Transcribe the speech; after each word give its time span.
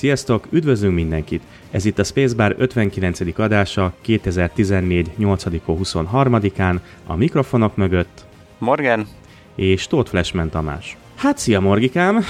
Sziasztok, 0.00 0.46
üdvözlünk 0.50 0.94
mindenkit! 0.94 1.42
Ez 1.70 1.84
itt 1.84 1.98
a 1.98 2.04
Spacebar 2.04 2.54
59. 2.58 3.38
adása 3.38 3.92
2014. 4.00 5.10
8. 5.16 5.44
23-án 5.66 6.78
a 7.06 7.16
mikrofonok 7.16 7.76
mögött 7.76 8.24
Morgan. 8.58 9.06
és 9.54 9.86
Tóth 9.86 10.10
Flashman 10.10 10.50
Tamás. 10.50 10.96
Hát 11.14 11.38
szia 11.38 11.60
Morgikám! 11.60 12.24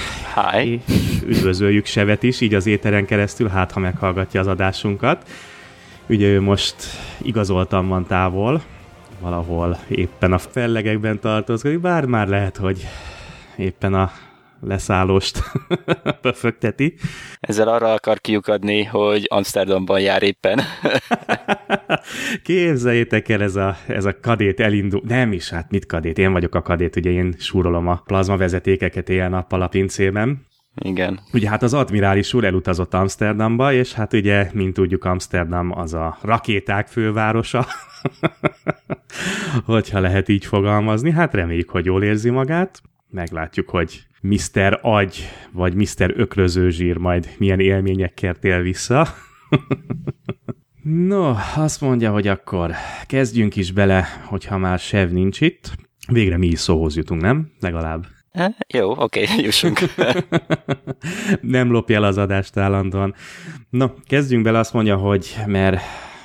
Hi. 0.52 0.80
Üdvözöljük 1.26 1.86
Sevet 1.86 2.22
is, 2.22 2.40
így 2.40 2.54
az 2.54 2.66
éteren 2.66 3.04
keresztül, 3.04 3.48
hát 3.48 3.72
ha 3.72 3.80
meghallgatja 3.80 4.40
az 4.40 4.46
adásunkat. 4.46 5.28
Ugye 6.08 6.26
ő 6.26 6.40
most 6.40 6.76
igazoltan 7.22 7.88
van 7.88 8.06
távol, 8.06 8.62
valahol 9.20 9.78
éppen 9.88 10.32
a 10.32 10.38
fellegekben 10.38 11.20
tartózkodik, 11.20 11.80
bár 11.80 12.04
már 12.04 12.28
lehet, 12.28 12.56
hogy 12.56 12.86
éppen 13.56 13.94
a 13.94 14.10
leszállóst 14.60 15.42
pöfögteti. 16.22 16.94
Ezzel 17.40 17.68
arra 17.68 17.92
akar 17.92 18.20
kiukadni, 18.20 18.84
hogy 18.84 19.24
Amsterdamban 19.28 20.00
jár 20.00 20.22
éppen. 20.22 20.60
Képzeljétek 22.42 23.28
el, 23.28 23.42
ez 23.42 23.56
a, 23.56 23.76
ez 23.86 24.04
a 24.04 24.20
kadét 24.20 24.60
elindul. 24.60 25.02
Nem 25.04 25.32
is, 25.32 25.50
hát 25.50 25.70
mit 25.70 25.86
kadét? 25.86 26.18
Én 26.18 26.32
vagyok 26.32 26.54
a 26.54 26.62
kadét, 26.62 26.96
ugye 26.96 27.10
én 27.10 27.34
súrolom 27.38 27.88
a 27.88 28.02
plazmavezetékeket 28.06 29.08
éjjel-nappal 29.08 29.62
a 29.62 29.68
pincében. 29.68 30.48
Igen. 30.74 31.20
Ugye 31.32 31.48
hát 31.48 31.62
az 31.62 31.74
admirális 31.74 32.34
úr 32.34 32.44
elutazott 32.44 32.94
Amsterdamba, 32.94 33.72
és 33.72 33.92
hát 33.92 34.12
ugye, 34.12 34.50
mint 34.52 34.74
tudjuk, 34.74 35.04
Amsterdam 35.04 35.78
az 35.78 35.94
a 35.94 36.18
rakéták 36.22 36.88
fővárosa, 36.88 37.66
hogyha 39.64 40.00
lehet 40.00 40.28
így 40.28 40.44
fogalmazni. 40.44 41.10
Hát 41.10 41.34
reméljük, 41.34 41.70
hogy 41.70 41.84
jól 41.84 42.02
érzi 42.02 42.30
magát. 42.30 42.82
Meglátjuk, 43.08 43.68
hogy 43.68 44.02
Mr. 44.20 44.78
Agy, 44.82 45.28
vagy 45.52 45.74
Mr. 45.74 46.12
Ökröző 46.16 46.70
zsír 46.70 46.96
majd 46.96 47.28
milyen 47.38 47.60
élményekkel 47.60 48.34
tél 48.34 48.62
vissza. 48.62 49.06
no, 51.08 51.34
azt 51.56 51.80
mondja, 51.80 52.12
hogy 52.12 52.26
akkor 52.26 52.70
kezdjünk 53.06 53.56
is 53.56 53.72
bele, 53.72 54.06
hogyha 54.24 54.58
már 54.58 54.78
Sev 54.78 55.10
nincs 55.10 55.40
itt. 55.40 55.72
Végre 56.08 56.36
mi 56.36 56.46
is 56.46 56.58
szóhoz 56.58 56.96
jutunk, 56.96 57.20
nem? 57.20 57.52
Legalább. 57.60 58.06
Eh, 58.30 58.50
jó, 58.74 58.90
oké, 58.90 59.22
okay, 59.22 59.42
jussunk. 59.44 59.78
nem 61.40 61.70
lopja 61.70 61.96
el 61.96 62.04
az 62.04 62.18
adást 62.18 62.56
állandóan. 62.56 63.14
No, 63.70 63.88
kezdjünk 64.06 64.44
bele, 64.44 64.58
azt 64.58 64.72
mondja, 64.72 64.96
hogy 64.96 65.36
mert 65.46 65.80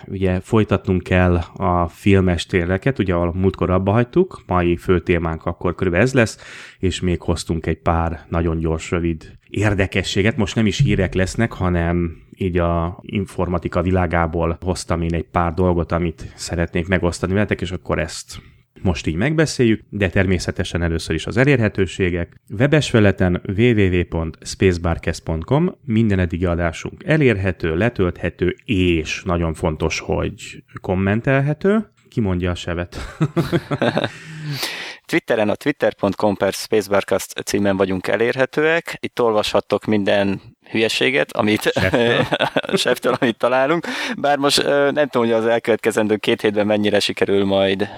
ugye 0.08 0.40
folytatnunk 0.40 1.04
kell 1.04 1.36
a 1.56 1.88
filmestéreket, 1.88 3.00
ugye 3.00 3.14
a 3.14 3.32
múltkor 3.34 3.70
abba 3.70 3.92
hagytuk, 3.92 4.44
mai 4.48 4.78
fő 4.78 5.00
témánk 5.00 5.46
akkor 5.46 5.76
körülbelül 5.76 6.08
ez 6.08 6.14
lesz, 6.14 6.38
és 6.80 7.00
még 7.02 7.22
hoztunk 7.22 7.66
egy 7.66 7.80
pár 7.80 8.26
nagyon 8.30 8.60
gyors, 8.60 8.92
rövid 8.92 9.38
érdekességet. 9.50 10.38
Most 10.38 10.56
nem 10.56 10.66
is 10.66 10.78
hírek 10.80 11.14
lesznek, 11.14 11.52
hanem 11.52 12.24
így 12.38 12.58
a 12.58 13.00
informatika 13.02 13.82
világából 13.82 14.58
hoztam 14.62 15.02
én 15.02 15.14
egy 15.14 15.28
pár 15.32 15.54
dolgot, 15.54 15.92
amit 15.92 16.34
szeretnék 16.36 16.88
megosztani 16.88 17.34
veletek, 17.34 17.62
és 17.62 17.72
akkor 17.72 18.00
ezt 18.00 18.42
most 18.82 19.08
így 19.08 19.16
megbeszéljük, 19.16 19.82
de 19.90 20.10
természetesen 20.10 20.82
először 20.82 21.16
is 21.16 21.26
az 21.26 21.38
elérhetőségek. 21.38 22.42
Webes 22.50 22.90
feleten 22.90 23.42
www.spacebarcast.com 23.58 25.76
minden 25.86 26.20
eddigi 26.20 26.46
adásunk 26.46 27.04
elérhető, 27.04 27.76
letölthető, 27.76 28.56
és 28.66 29.24
nagyon 29.24 29.54
fontos, 29.54 30.00
hogy 30.00 30.64
kommentelhető. 30.82 31.90
Ki 32.10 32.22
mondja 32.22 32.52
a 32.52 32.56
sevet? 32.56 32.98
Twitteren 35.06 35.50
a 35.50 35.56
twitter.com 35.56 36.36
per 36.36 36.54
Spacebarcast 36.54 37.44
címen 37.44 37.78
vagyunk 37.78 38.08
elérhetőek. 38.08 38.98
Itt 39.00 39.22
olvashattok 39.22 39.86
minden 39.86 40.42
hülyeséget, 40.72 41.32
amit 41.32 41.72
Seftől, 42.74 43.16
amit 43.20 43.38
találunk. 43.38 43.88
Bár 44.18 44.38
most 44.38 44.64
nem 44.92 45.08
tudom, 45.08 45.28
hogy 45.28 45.32
az 45.32 45.46
elkövetkezendő 45.46 46.16
két 46.16 46.42
hétben 46.42 46.66
mennyire 46.66 47.00
sikerül 47.00 47.46
majd, 47.46 47.90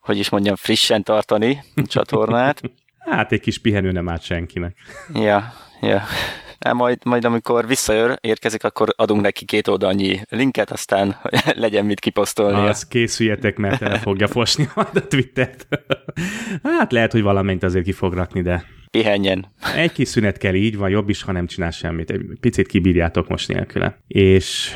hogy 0.00 0.18
is 0.18 0.28
mondjam, 0.28 0.56
frissen 0.56 1.02
tartani 1.02 1.62
a 1.76 1.82
csatornát. 1.86 2.60
Hát 2.98 3.32
egy 3.32 3.40
kis 3.40 3.58
pihenő 3.58 3.92
nem 3.92 4.08
állt 4.08 4.22
senkinek. 4.22 4.76
Ja, 5.14 5.52
ja. 5.80 6.02
Hát 6.60 6.74
majd, 6.74 6.98
majd 7.04 7.24
amikor 7.24 7.66
visszajör, 7.66 8.18
érkezik, 8.20 8.64
akkor 8.64 8.88
adunk 8.96 9.20
neki 9.20 9.44
két 9.44 9.68
oldalnyi 9.68 10.20
linket, 10.28 10.70
aztán 10.70 11.16
legyen 11.54 11.84
mit 11.84 12.00
kiposztolni. 12.00 12.68
Az 12.68 12.86
készüljetek, 12.86 13.56
mert 13.56 13.82
el 13.82 13.98
fogja 13.98 14.28
fosni 14.28 14.68
majd 14.74 14.88
a 14.94 15.06
Twittert. 15.06 15.66
hát 16.78 16.92
lehet, 16.92 17.12
hogy 17.12 17.22
valamint 17.22 17.62
azért 17.62 17.84
ki 17.84 17.92
fog 17.92 18.12
rakni, 18.12 18.42
de 18.42 18.64
pihenjen. 18.92 19.52
Egy 19.76 19.92
kis 19.92 20.08
szünet 20.08 20.38
kell, 20.38 20.54
így 20.54 20.76
van, 20.76 20.90
jobb 20.90 21.08
is, 21.08 21.22
ha 21.22 21.32
nem 21.32 21.46
csinál 21.46 21.70
semmit. 21.70 22.10
Egy 22.10 22.22
picit 22.40 22.66
kibírjátok 22.66 23.28
most 23.28 23.48
nélküle. 23.48 23.98
És 24.06 24.70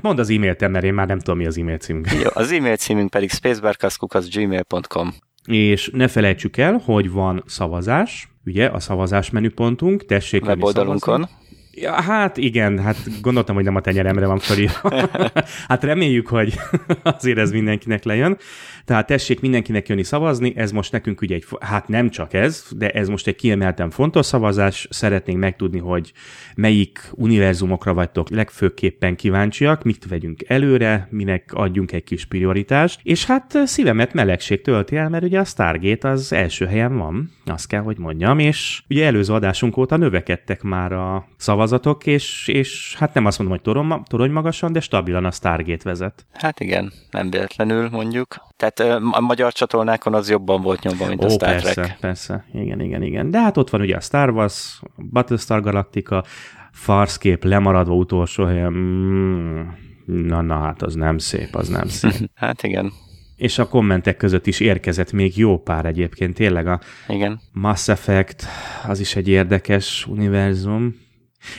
mondd 0.00 0.18
az 0.18 0.30
e-mailt, 0.30 0.68
mert 0.68 0.84
én 0.84 0.94
már 0.94 1.06
nem 1.06 1.18
tudom, 1.18 1.38
mi 1.38 1.46
az 1.46 1.58
e-mail 1.58 1.78
címünk. 1.78 2.12
Jó, 2.12 2.28
az 2.32 2.52
e-mail 2.52 2.76
címünk 2.76 3.10
pedig 3.10 3.30
spacebarkaszkuk.gmail.com 3.30 5.14
És 5.44 5.90
ne 5.92 6.08
felejtsük 6.08 6.56
el, 6.56 6.82
hogy 6.84 7.10
van 7.10 7.42
szavazás, 7.46 8.28
ugye, 8.44 8.66
a 8.66 8.80
szavazás 8.80 9.30
menüpontunk, 9.30 10.04
tessék 10.04 10.44
Weboldalunkon. 10.44 11.28
Ja, 11.74 11.92
hát 11.92 12.36
igen, 12.36 12.78
hát 12.78 13.20
gondoltam, 13.20 13.54
hogy 13.54 13.64
nem 13.64 13.76
a 13.76 13.80
tenyeremre 13.80 14.26
van 14.26 14.38
felírva. 14.38 15.08
hát 15.68 15.84
reméljük, 15.84 16.28
hogy 16.28 16.54
azért 17.02 17.38
ez 17.38 17.50
mindenkinek 17.50 18.04
lejön. 18.04 18.36
Tehát 18.84 19.06
tessék 19.06 19.40
mindenkinek 19.40 19.88
jönni 19.88 20.02
szavazni, 20.02 20.52
ez 20.56 20.72
most 20.72 20.92
nekünk 20.92 21.20
ugye 21.20 21.34
egy, 21.34 21.44
hát 21.60 21.88
nem 21.88 22.10
csak 22.10 22.32
ez, 22.32 22.64
de 22.76 22.90
ez 22.90 23.08
most 23.08 23.26
egy 23.26 23.36
kiemelten 23.36 23.90
fontos 23.90 24.26
szavazás, 24.26 24.86
szeretnénk 24.90 25.38
megtudni, 25.38 25.78
hogy 25.78 26.12
melyik 26.54 27.10
univerzumokra 27.12 27.94
vagytok 27.94 28.30
legfőképpen 28.30 29.16
kíváncsiak, 29.16 29.82
mit 29.82 30.06
vegyünk 30.08 30.42
előre, 30.46 31.08
minek 31.10 31.50
adjunk 31.52 31.92
egy 31.92 32.04
kis 32.04 32.24
prioritást, 32.24 33.00
és 33.02 33.24
hát 33.24 33.58
szívemet 33.64 34.12
melegség 34.12 34.62
tölti 34.62 34.96
el, 34.96 35.08
mert 35.08 35.24
ugye 35.24 35.38
a 35.38 35.44
Stargate 35.44 36.08
az 36.08 36.32
első 36.32 36.66
helyen 36.66 36.96
van, 36.96 37.30
azt 37.44 37.66
kell, 37.66 37.82
hogy 37.82 37.98
mondjam, 37.98 38.38
és 38.38 38.82
ugye 38.88 39.04
előző 39.06 39.32
adásunk 39.32 39.76
óta 39.76 39.96
növekedtek 39.96 40.62
már 40.62 40.92
a 40.92 41.28
szavazatok, 41.62 42.06
és, 42.06 42.48
és 42.48 42.94
hát 42.98 43.14
nem 43.14 43.26
azt 43.26 43.38
mondom, 43.38 43.56
hogy 43.56 43.64
torony, 43.64 44.02
torony 44.04 44.30
magasan, 44.30 44.72
de 44.72 44.80
stabilan 44.80 45.24
a 45.24 45.30
Stargate 45.30 45.82
vezet. 45.84 46.26
Hát 46.32 46.60
igen, 46.60 46.92
nem 47.10 47.30
véletlenül 47.30 47.88
mondjuk. 47.90 48.36
Tehát 48.56 49.00
a 49.10 49.20
magyar 49.20 49.52
csatornákon 49.52 50.14
az 50.14 50.30
jobban 50.30 50.62
volt 50.62 50.82
nyomva, 50.82 51.06
mint 51.06 51.24
Ó, 51.24 51.26
a 51.26 51.30
Star 51.30 51.50
persze, 51.50 51.72
Trek. 51.72 51.96
persze, 52.00 52.44
igen, 52.52 52.80
igen, 52.80 53.02
igen. 53.02 53.30
De 53.30 53.40
hát 53.40 53.56
ott 53.56 53.70
van 53.70 53.80
ugye 53.80 53.96
a 53.96 54.00
Star 54.00 54.30
Wars, 54.30 54.80
Battlestar 54.96 55.60
Galactica, 55.60 56.24
Farscape 56.72 57.48
lemaradva 57.48 57.94
utolsó 57.94 58.44
helyen. 58.44 58.72
Mm, 58.72 59.60
na, 60.06 60.40
na, 60.40 60.58
hát 60.58 60.82
az 60.82 60.94
nem 60.94 61.18
szép, 61.18 61.54
az 61.54 61.68
nem 61.68 61.88
szép. 61.88 62.30
hát 62.34 62.62
igen. 62.62 62.92
És 63.36 63.58
a 63.58 63.68
kommentek 63.68 64.16
között 64.16 64.46
is 64.46 64.60
érkezett 64.60 65.12
még 65.12 65.38
jó 65.38 65.58
pár 65.58 65.86
egyébként. 65.86 66.34
Tényleg 66.34 66.66
a 66.66 66.80
igen. 67.08 67.40
Mass 67.52 67.88
Effect, 67.88 68.44
az 68.86 69.00
is 69.00 69.16
egy 69.16 69.28
érdekes 69.28 70.06
univerzum. 70.06 71.10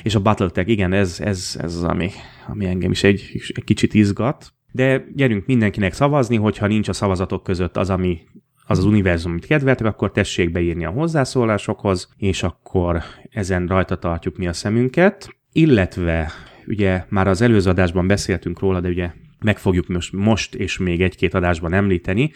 És 0.03 0.16
a 0.16 0.21
Battletech, 0.21 0.69
igen, 0.69 0.93
ez, 0.93 1.19
ez, 1.19 1.58
ez 1.61 1.75
az, 1.75 1.84
ami, 1.84 2.09
ami 2.47 2.66
engem 2.66 2.91
is 2.91 3.03
egy, 3.03 3.41
egy 3.53 3.63
kicsit 3.63 3.93
izgat. 3.93 4.53
De 4.72 5.05
gyerünk 5.16 5.46
mindenkinek 5.46 5.93
szavazni, 5.93 6.35
hogyha 6.35 6.67
nincs 6.67 6.87
a 6.87 6.93
szavazatok 6.93 7.43
között 7.43 7.78
az, 7.78 7.90
ami 7.90 8.22
az 8.66 8.78
az 8.78 8.85
univerzum, 8.85 9.31
amit 9.31 9.46
kedveltek, 9.46 9.87
akkor 9.87 10.11
tessék 10.11 10.52
beírni 10.52 10.85
a 10.85 10.90
hozzászólásokhoz, 10.90 12.13
és 12.17 12.43
akkor 12.43 13.03
ezen 13.29 13.67
rajta 13.67 13.97
tartjuk 13.97 14.37
mi 14.37 14.47
a 14.47 14.53
szemünket. 14.53 15.35
Illetve 15.52 16.31
ugye 16.67 17.05
már 17.09 17.28
az 17.28 17.41
előző 17.41 17.69
adásban 17.69 18.08
beszéltünk 18.08 18.59
róla, 18.59 18.79
de 18.79 18.87
ugye 18.87 19.11
meg 19.40 19.58
fogjuk 19.58 19.87
most, 19.87 20.13
most 20.13 20.55
és 20.55 20.78
még 20.78 21.02
egy-két 21.02 21.34
adásban 21.34 21.73
említeni, 21.73 22.31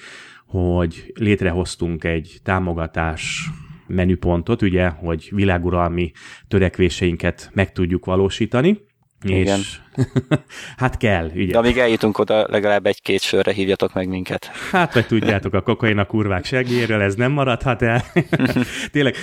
hogy 0.46 1.12
létrehoztunk 1.16 2.04
egy 2.04 2.40
támogatás 2.44 3.50
menüpontot, 3.88 4.62
ugye, 4.62 4.88
hogy 4.88 5.30
világuralmi 5.34 6.12
törekvéseinket 6.48 7.50
meg 7.54 7.72
tudjuk 7.72 8.06
valósítani. 8.06 8.80
Igen. 9.24 9.60
És 9.60 9.80
hát 10.78 10.98
kell, 10.98 11.32
ugye. 11.36 11.52
De 11.52 11.58
amíg 11.58 11.78
eljutunk 11.78 12.18
oda, 12.18 12.46
legalább 12.50 12.86
egy-két 12.86 13.22
sörre 13.22 13.52
hívjatok 13.52 13.94
meg 13.94 14.08
minket. 14.08 14.52
Hát, 14.72 14.94
vagy 14.94 15.08
tudjátok, 15.08 15.54
a 15.54 15.62
kokain 15.62 15.98
a 15.98 16.06
kurvák 16.06 16.46
segélyéről, 16.46 17.02
ez 17.02 17.16
nem 17.16 17.32
maradhat 17.32 17.82
el. 17.82 18.04
Tényleg, 18.92 19.16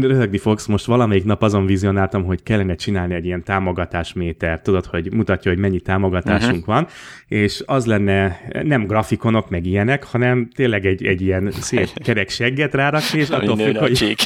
röhögni 0.00 0.38
fogsz, 0.38 0.66
most 0.66 0.84
valamelyik 0.84 1.24
nap 1.24 1.42
azon 1.42 1.66
vizionáltam, 1.66 2.24
hogy 2.24 2.42
kellene 2.42 2.74
csinálni 2.74 3.14
egy 3.14 3.24
ilyen 3.24 3.44
támogatásméter, 3.44 4.60
tudod, 4.60 4.86
hogy 4.86 5.12
mutatja, 5.12 5.50
hogy 5.50 5.60
mennyi 5.60 5.80
támogatásunk 5.80 6.68
uh-huh. 6.68 6.74
van, 6.74 6.86
és 7.26 7.62
az 7.66 7.86
lenne 7.86 8.40
nem 8.62 8.86
grafikonok, 8.86 9.50
meg 9.50 9.66
ilyenek, 9.66 10.04
hanem 10.04 10.48
tényleg 10.54 10.86
egy, 10.86 11.04
egy 11.04 11.20
ilyen 11.20 11.50
szép 11.50 11.88
kerek 12.04 12.28
segget 12.28 12.74
rárakni, 12.74 13.18
és 13.18 13.28
attól 13.28 13.56
függ, 13.56 13.76
hogy 13.76 14.16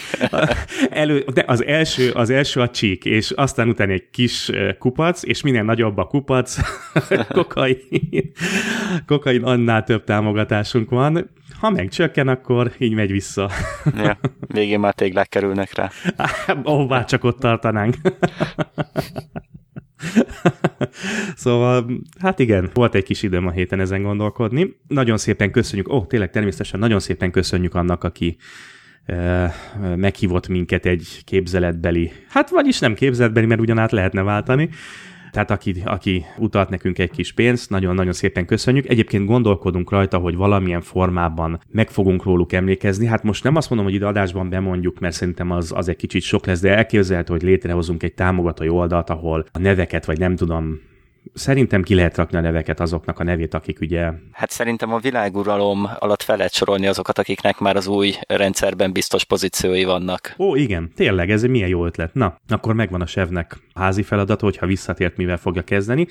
elő, 0.90 1.24
de 1.34 1.44
az 1.46 1.64
első, 1.64 2.10
az 2.10 2.30
első 2.30 2.60
a 2.60 2.68
csík, 2.68 3.04
és 3.04 3.30
aztán 3.30 3.68
utána 3.68 3.92
egy 3.92 4.10
kis 4.10 4.50
kupac, 4.78 5.22
és 5.22 5.42
minél 5.42 5.62
nagyobb 5.62 5.91
a 5.98 6.06
kupac, 6.06 6.58
kokain, 7.28 7.78
kokain 9.06 9.44
annál 9.44 9.84
több 9.84 10.04
támogatásunk 10.04 10.90
van. 10.90 11.30
Ha 11.60 11.70
megcsökken, 11.70 12.28
akkor 12.28 12.72
így 12.78 12.94
megy 12.94 13.10
vissza. 13.10 13.50
ja, 13.96 14.18
végén 14.46 14.80
már 14.80 14.94
téglák 14.94 15.28
kerülnek 15.28 15.74
rá. 15.74 15.90
Bár 16.88 17.04
csak 17.04 17.24
ott 17.24 17.38
tartanánk. 17.38 17.94
szóval, 21.34 21.90
hát 22.18 22.38
igen, 22.38 22.70
volt 22.74 22.94
egy 22.94 23.04
kis 23.04 23.22
időm 23.22 23.46
a 23.46 23.50
héten 23.50 23.80
ezen 23.80 24.02
gondolkodni. 24.02 24.76
Nagyon 24.86 25.16
szépen 25.16 25.50
köszönjük, 25.50 25.88
ó, 25.88 25.96
oh, 25.96 26.06
tényleg 26.06 26.30
természetesen 26.30 26.80
nagyon 26.80 27.00
szépen 27.00 27.30
köszönjük 27.30 27.74
annak, 27.74 28.04
aki 28.04 28.36
meghívott 29.96 30.48
minket 30.48 30.86
egy 30.86 31.22
képzeletbeli, 31.24 32.12
hát 32.28 32.50
vagyis 32.50 32.78
nem 32.78 32.94
képzeletbeli, 32.94 33.46
mert 33.46 33.60
ugyanát 33.60 33.92
lehetne 33.92 34.22
váltani, 34.22 34.68
tehát 35.32 35.50
aki, 35.50 35.82
aki 35.84 36.24
utalt 36.38 36.68
nekünk 36.68 36.98
egy 36.98 37.10
kis 37.10 37.32
pénzt, 37.32 37.70
nagyon-nagyon 37.70 38.12
szépen 38.12 38.46
köszönjük. 38.46 38.88
Egyébként 38.88 39.26
gondolkodunk 39.26 39.90
rajta, 39.90 40.18
hogy 40.18 40.36
valamilyen 40.36 40.80
formában 40.80 41.60
meg 41.70 41.90
fogunk 41.90 42.24
róluk 42.24 42.52
emlékezni. 42.52 43.06
Hát 43.06 43.22
most 43.22 43.44
nem 43.44 43.56
azt 43.56 43.68
mondom, 43.68 43.86
hogy 43.86 43.96
ide 43.96 44.06
adásban 44.06 44.48
bemondjuk, 44.48 44.98
mert 44.98 45.14
szerintem 45.14 45.50
az, 45.50 45.72
az 45.74 45.88
egy 45.88 45.96
kicsit 45.96 46.22
sok 46.22 46.46
lesz, 46.46 46.60
de 46.60 46.76
elképzelhető, 46.76 47.32
hogy 47.32 47.42
létrehozunk 47.42 48.02
egy 48.02 48.14
támogatói 48.14 48.68
oldalt, 48.68 49.10
ahol 49.10 49.46
a 49.52 49.58
neveket, 49.58 50.04
vagy 50.04 50.18
nem 50.18 50.36
tudom, 50.36 50.80
Szerintem 51.34 51.82
ki 51.82 51.94
lehet 51.94 52.16
rakni 52.16 52.38
a 52.38 52.40
neveket 52.40 52.80
azoknak 52.80 53.18
a 53.18 53.24
nevét, 53.24 53.54
akik 53.54 53.80
ugye... 53.80 54.10
Hát 54.32 54.50
szerintem 54.50 54.92
a 54.92 54.98
világuralom 54.98 55.88
alatt 55.98 56.22
fel 56.22 56.36
lehet 56.36 56.52
sorolni 56.52 56.86
azokat, 56.86 57.18
akiknek 57.18 57.58
már 57.58 57.76
az 57.76 57.86
új 57.86 58.14
rendszerben 58.26 58.92
biztos 58.92 59.24
pozíciói 59.24 59.84
vannak. 59.84 60.34
Ó, 60.38 60.54
igen, 60.54 60.92
tényleg, 60.94 61.30
ez 61.30 61.42
egy 61.42 61.50
milyen 61.50 61.68
jó 61.68 61.86
ötlet. 61.86 62.14
Na, 62.14 62.38
akkor 62.48 62.74
megvan 62.74 63.00
a 63.00 63.06
sevnek 63.06 63.56
házi 63.74 64.02
feladat, 64.02 64.40
hogyha 64.40 64.66
visszatért, 64.66 65.16
mivel 65.16 65.36
fogja 65.36 65.62
kezdeni. 65.62 66.06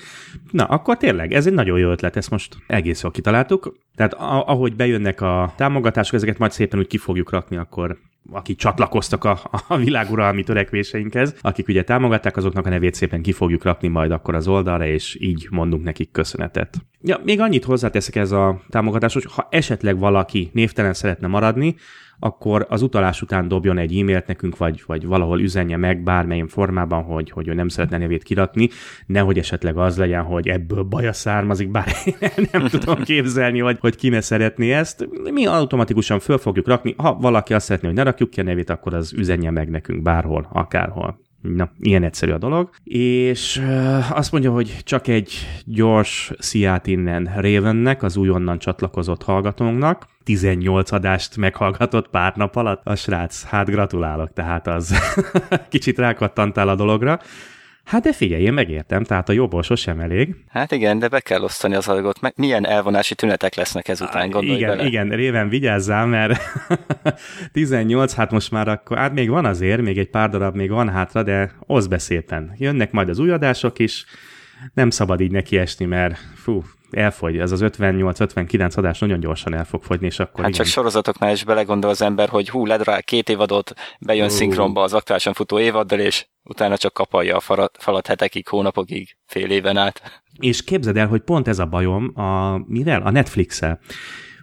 Na, 0.51 0.63
akkor 0.63 0.97
tényleg, 0.97 1.33
ez 1.33 1.45
egy 1.45 1.53
nagyon 1.53 1.79
jó 1.79 1.89
ötlet, 1.89 2.15
ezt 2.15 2.29
most 2.29 2.55
egész 2.67 3.01
jól 3.01 3.11
kitaláltuk. 3.11 3.75
Tehát 3.95 4.13
ahogy 4.47 4.75
bejönnek 4.75 5.21
a 5.21 5.53
támogatások, 5.57 6.15
ezeket 6.15 6.37
majd 6.37 6.51
szépen 6.51 6.79
úgy 6.79 6.87
ki 6.87 6.97
fogjuk 6.97 7.31
rakni, 7.31 7.57
akkor 7.57 7.97
akik 8.31 8.57
csatlakoztak 8.57 9.23
a, 9.23 9.39
a 9.67 9.77
világuralmi 9.77 10.43
törekvéseinkhez, 10.43 11.35
akik 11.41 11.67
ugye 11.67 11.83
támogatták, 11.83 12.37
azoknak 12.37 12.65
a 12.65 12.69
nevét 12.69 12.93
szépen 12.93 13.21
ki 13.21 13.31
fogjuk 13.31 13.63
rakni 13.63 13.87
majd 13.87 14.11
akkor 14.11 14.35
az 14.35 14.47
oldalra, 14.47 14.85
és 14.85 15.17
így 15.19 15.47
mondunk 15.49 15.83
nekik 15.83 16.11
köszönetet. 16.11 16.77
Ja, 17.01 17.19
még 17.23 17.39
annyit 17.39 17.63
hozzáteszek 17.63 18.15
ez 18.15 18.31
a 18.31 18.61
támogatás, 18.69 19.13
hogy 19.13 19.25
ha 19.25 19.47
esetleg 19.51 19.99
valaki 19.99 20.49
névtelen 20.53 20.93
szeretne 20.93 21.27
maradni, 21.27 21.75
akkor 22.23 22.65
az 22.69 22.81
utalás 22.81 23.21
után 23.21 23.47
dobjon 23.47 23.77
egy 23.77 23.97
e-mailt 23.97 24.27
nekünk, 24.27 24.57
vagy, 24.57 24.83
vagy 24.85 25.05
valahol 25.05 25.39
üzenje 25.39 25.77
meg 25.77 26.03
bármilyen 26.03 26.47
formában, 26.47 27.03
hogy, 27.03 27.31
hogy 27.31 27.47
ő 27.47 27.53
nem 27.53 27.67
szeretne 27.67 27.97
nevét 27.97 28.23
kirakni, 28.23 28.69
nehogy 29.05 29.37
esetleg 29.37 29.77
az 29.77 29.97
legyen, 29.97 30.23
hogy 30.23 30.47
ebből 30.47 30.83
baja 30.83 31.13
származik, 31.13 31.71
bár 31.71 31.87
én 32.37 32.47
nem 32.51 32.67
tudom 32.67 33.03
képzelni, 33.03 33.59
hogy, 33.59 33.77
hogy 33.79 33.95
ki 33.95 34.09
ne 34.09 34.21
szeretné 34.21 34.71
ezt. 34.71 35.07
Mi 35.33 35.45
automatikusan 35.45 36.19
föl 36.19 36.37
fogjuk 36.37 36.67
rakni, 36.67 36.93
ha 36.97 37.13
valaki 37.13 37.53
azt 37.53 37.65
szeretné, 37.65 37.87
hogy 37.87 37.97
ne 37.97 38.03
rakjuk 38.03 38.29
ki 38.29 38.39
a 38.39 38.43
nevét, 38.43 38.69
akkor 38.69 38.93
az 38.93 39.13
üzenje 39.13 39.51
meg 39.51 39.69
nekünk 39.69 40.01
bárhol, 40.01 40.47
akárhol. 40.53 41.19
Na, 41.41 41.71
ilyen 41.79 42.03
egyszerű 42.03 42.31
a 42.31 42.37
dolog. 42.37 42.69
És 42.83 43.61
azt 44.09 44.31
mondja, 44.31 44.51
hogy 44.51 44.77
csak 44.83 45.07
egy 45.07 45.33
gyors 45.65 46.31
sziát 46.39 46.87
innen 46.87 47.29
Ravennek, 47.35 48.03
az 48.03 48.17
újonnan 48.17 48.59
csatlakozott 48.59 49.23
hallgatónknak. 49.23 50.05
18 50.23 50.91
adást 50.91 51.37
meghallgatott 51.37 52.09
pár 52.09 52.35
nap 52.35 52.55
alatt. 52.55 52.81
A 52.83 52.95
srác, 52.95 53.43
hát 53.43 53.69
gratulálok, 53.69 54.33
tehát 54.33 54.67
az 54.67 54.95
kicsit 55.69 55.97
rákattantál 55.97 56.69
a 56.69 56.75
dologra. 56.75 57.19
Hát 57.91 58.01
de 58.01 58.13
figyelj, 58.13 58.43
én 58.43 58.53
megértem, 58.53 59.03
tehát 59.03 59.29
a 59.29 59.33
jobból 59.33 59.63
sosem 59.63 59.99
elég. 59.99 60.35
Hát 60.47 60.71
igen, 60.71 60.99
de 60.99 61.07
be 61.07 61.19
kell 61.19 61.41
osztani 61.41 61.75
az 61.75 61.87
adagot. 61.87 62.21
Meg 62.21 62.33
milyen 62.35 62.67
elvonási 62.67 63.15
tünetek 63.15 63.55
lesznek 63.55 63.87
ezután, 63.87 64.29
gondolj 64.29 64.57
Igen, 64.57 64.69
bele. 64.69 64.87
igen, 64.87 65.09
réven 65.09 65.49
vigyázzál, 65.49 66.05
mert 66.05 66.39
18, 67.53 68.13
hát 68.13 68.31
most 68.31 68.51
már 68.51 68.67
akkor, 68.67 68.97
hát 68.97 69.13
még 69.13 69.29
van 69.29 69.45
azért, 69.45 69.81
még 69.81 69.97
egy 69.97 70.09
pár 70.09 70.29
darab 70.29 70.55
még 70.55 70.69
van 70.69 70.89
hátra, 70.89 71.23
de 71.23 71.51
oszd 71.59 71.89
be 71.89 71.97
szépen. 71.97 72.55
Jönnek 72.57 72.91
majd 72.91 73.09
az 73.09 73.19
új 73.19 73.31
adások 73.31 73.79
is, 73.79 74.05
nem 74.73 74.89
szabad 74.89 75.19
így 75.19 75.31
neki 75.31 75.57
esni, 75.57 75.85
mert 75.85 76.17
fú, 76.35 76.63
elfogy, 76.93 77.37
ez 77.37 77.51
az 77.51 77.59
58-59 77.63 78.77
adás 78.77 78.99
nagyon 78.99 79.19
gyorsan 79.19 79.53
el 79.53 79.65
fog 79.65 79.83
fogyni, 79.83 80.05
és 80.05 80.19
akkor 80.19 80.43
Hát 80.43 80.49
igen. 80.49 80.63
csak 80.63 80.73
sorozatoknál 80.73 81.31
is 81.31 81.43
belegondol 81.43 81.89
az 81.89 82.01
ember, 82.01 82.29
hogy 82.29 82.49
hú, 82.49 82.65
ledrá 82.65 83.01
két 83.01 83.29
évadot, 83.29 83.73
bejön 83.99 84.25
uh. 84.25 84.31
szinkronba 84.31 84.81
az 84.81 84.93
aktuálisan 84.93 85.33
futó 85.33 85.59
évaddal, 85.59 85.99
és 85.99 86.27
utána 86.43 86.77
csak 86.77 86.93
kapalja 86.93 87.35
a 87.35 87.39
falat, 87.39 87.77
falat 87.79 88.07
hetekig, 88.07 88.47
hónapokig, 88.47 89.17
fél 89.25 89.51
éven 89.51 89.77
át. 89.77 90.21
És 90.39 90.63
képzeld 90.63 90.97
el, 90.97 91.07
hogy 91.07 91.21
pont 91.21 91.47
ez 91.47 91.59
a 91.59 91.65
bajom 91.65 92.19
a, 92.19 92.57
mivel? 92.67 93.01
A 93.01 93.11
Netflix-el. 93.11 93.79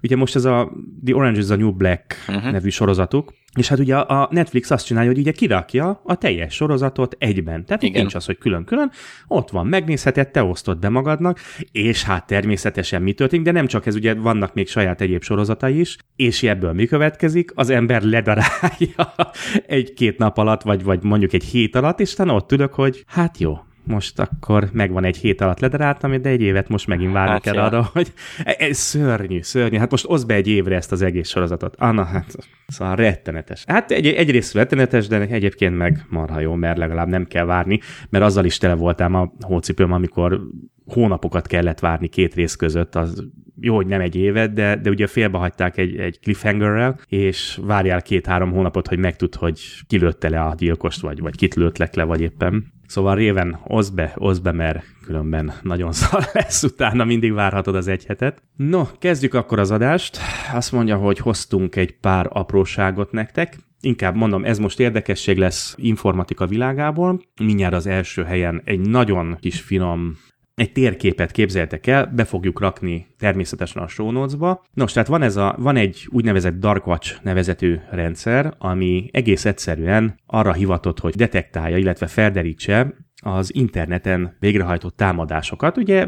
Ugye 0.03 0.17
most 0.17 0.35
ez 0.35 0.45
a 0.45 0.71
The 1.05 1.15
Orange 1.15 1.39
is 1.39 1.47
the 1.47 1.57
New 1.57 1.73
Black 1.73 2.25
uh-huh. 2.29 2.53
nevű 2.53 2.69
sorozatuk, 2.69 3.33
és 3.57 3.69
hát 3.69 3.79
ugye 3.79 3.97
a 3.97 4.29
Netflix 4.31 4.71
azt 4.71 4.87
csinálja, 4.87 5.11
hogy 5.11 5.19
ugye 5.19 5.33
kirakja 5.33 6.01
a 6.05 6.15
teljes 6.15 6.55
sorozatot 6.55 7.17
egyben. 7.19 7.65
Tehát 7.65 7.83
Igen. 7.83 8.01
nincs 8.01 8.15
az, 8.15 8.27
hogy 8.27 8.39
külön-külön, 8.39 8.91
ott 9.27 9.51
van, 9.51 9.67
megnézheted, 9.67 10.29
te 10.29 10.45
osztod 10.45 10.79
be 10.79 10.89
magadnak, 10.89 11.39
és 11.73 12.03
hát 12.03 12.27
természetesen 12.27 13.03
mi 13.03 13.13
történik, 13.13 13.45
de 13.45 13.53
nem 13.53 13.67
csak 13.67 13.87
ez, 13.87 13.95
ugye 13.95 14.15
vannak 14.15 14.55
még 14.55 14.69
saját 14.69 15.01
egyéb 15.01 15.23
sorozatai 15.23 15.79
is, 15.79 15.97
és 16.17 16.43
ebből 16.43 16.73
mi 16.73 16.87
következik? 16.87 17.51
Az 17.55 17.71
ember 17.71 18.03
ledarálja 18.03 19.15
egy-két 19.67 20.19
nap 20.19 20.39
alatt, 20.39 20.63
vagy, 20.63 20.85
vagy 20.85 21.03
mondjuk 21.03 21.33
egy 21.33 21.45
hét 21.45 21.77
alatt, 21.77 22.01
és 22.01 22.13
utána 22.13 22.35
ott 22.35 22.53
ülök, 22.53 22.75
hogy 22.75 23.05
hát 23.07 23.39
jó, 23.39 23.59
most 23.89 24.19
akkor 24.19 24.69
megvan 24.73 25.05
egy 25.05 25.17
hét 25.17 25.41
alatt 25.41 25.61
ledaráltam, 25.61 26.23
de 26.23 26.29
egy 26.29 26.41
évet 26.41 26.69
most 26.69 26.87
megint 26.87 27.13
várni 27.13 27.31
hát 27.31 27.43
kell 27.43 27.55
ja. 27.55 27.65
arra, 27.65 27.89
hogy 27.93 28.13
ez 28.45 28.55
e, 28.69 28.73
szörnyű, 28.73 29.43
szörnyű. 29.43 29.77
Hát 29.77 29.91
most 29.91 30.05
oszd 30.09 30.27
be 30.27 30.35
egy 30.35 30.49
évre 30.49 30.77
ezt 30.77 30.93
az 30.93 31.03
egész 31.03 31.29
sorozatot. 31.29 31.77
Anna, 31.79 32.05
hát 32.05 32.35
szóval 32.67 32.97
rettenetes. 32.97 33.65
Hát 33.67 33.91
egy, 33.91 34.07
egyrészt 34.07 34.55
rettenetes, 34.55 35.07
de 35.07 35.21
egyébként 35.21 35.77
meg 35.77 36.05
marha 36.09 36.41
jó, 36.41 36.55
mert 36.55 36.79
legalább 36.79 37.09
nem 37.09 37.27
kell 37.27 37.45
várni, 37.45 37.81
mert 38.11 38.25
azzal 38.25 38.45
is 38.45 38.59
tele 38.59 38.75
voltám 38.75 39.15
a 39.15 39.33
hócipőm, 39.41 39.93
amikor 39.93 40.41
hónapokat 40.89 41.47
kellett 41.47 41.79
várni 41.79 42.09
két 42.09 42.35
rész 42.35 42.55
között, 42.55 42.95
az 42.95 43.25
jó, 43.61 43.75
hogy 43.75 43.87
nem 43.87 44.01
egy 44.01 44.17
évet, 44.17 44.53
de, 44.53 44.77
de 44.77 44.91
ugye 44.91 45.07
félbehagyták 45.07 45.77
egy, 45.77 45.97
egy 45.97 46.19
cliffhangerrel, 46.21 47.01
és 47.09 47.59
várjál 47.63 48.03
két-három 48.03 48.53
hónapot, 48.53 48.89
hogy 48.89 48.99
megtud, 48.99 49.35
hogy 49.35 49.61
kilőtte 49.87 50.29
le 50.29 50.41
a 50.41 50.55
gyilkost, 50.55 51.01
vagy, 51.01 51.21
vagy 51.21 51.37
kit 51.37 51.55
lőttek 51.55 51.95
le, 51.95 52.03
vagy 52.03 52.21
éppen. 52.21 52.73
Szóval 52.87 53.15
réven, 53.15 53.61
oszd 53.67 53.95
be, 53.95 54.13
oszd 54.17 54.43
be, 54.43 54.53
mert 54.53 54.85
különben 55.05 55.53
nagyon 55.63 55.93
szar 56.03 56.25
lesz 56.33 56.63
utána, 56.63 57.05
mindig 57.05 57.33
várhatod 57.33 57.75
az 57.75 57.89
egy 57.89 58.05
hetet. 58.05 58.43
No, 58.57 58.85
kezdjük 58.99 59.35
akkor 59.35 59.59
az 59.59 59.71
adást. 59.71 60.19
Azt 60.53 60.73
mondja, 60.73 60.97
hogy 60.97 61.19
hoztunk 61.19 61.77
egy 61.77 61.99
pár 62.01 62.29
apróságot 62.33 63.13
nektek. 63.13 63.57
Inkább 63.81 64.15
mondom, 64.15 64.45
ez 64.45 64.59
most 64.59 64.81
érdekesség 64.81 65.39
lesz 65.39 65.75
informatika 65.77 66.47
világából. 66.47 67.21
Mindjárt 67.43 67.75
az 67.75 67.87
első 67.87 68.23
helyen 68.23 68.63
egy 68.65 68.81
nagyon 68.81 69.37
kis 69.41 69.61
finom 69.61 70.17
egy 70.59 70.73
térképet 70.73 71.31
képzeltek 71.31 71.87
el, 71.87 72.07
be 72.07 72.25
fogjuk 72.25 72.61
rakni 72.61 73.07
természetesen 73.19 73.83
a 73.83 73.89
show 73.89 74.11
notes-ba. 74.11 74.65
Nos, 74.73 74.93
tehát 74.93 75.09
van, 75.09 75.23
ez 75.23 75.37
a, 75.37 75.57
van 75.59 75.77
egy 75.77 76.09
úgynevezett 76.11 76.59
Darkwatch 76.59 77.17
nevezetű 77.23 77.77
rendszer, 77.91 78.55
ami 78.59 79.09
egész 79.13 79.45
egyszerűen 79.45 80.21
arra 80.27 80.53
hivatott, 80.53 80.99
hogy 80.99 81.15
detektálja, 81.15 81.77
illetve 81.77 82.07
felderítse 82.07 82.95
az 83.23 83.55
interneten 83.55 84.37
végrehajtott 84.41 84.97
támadásokat. 84.97 85.77
Ugye 85.77 86.07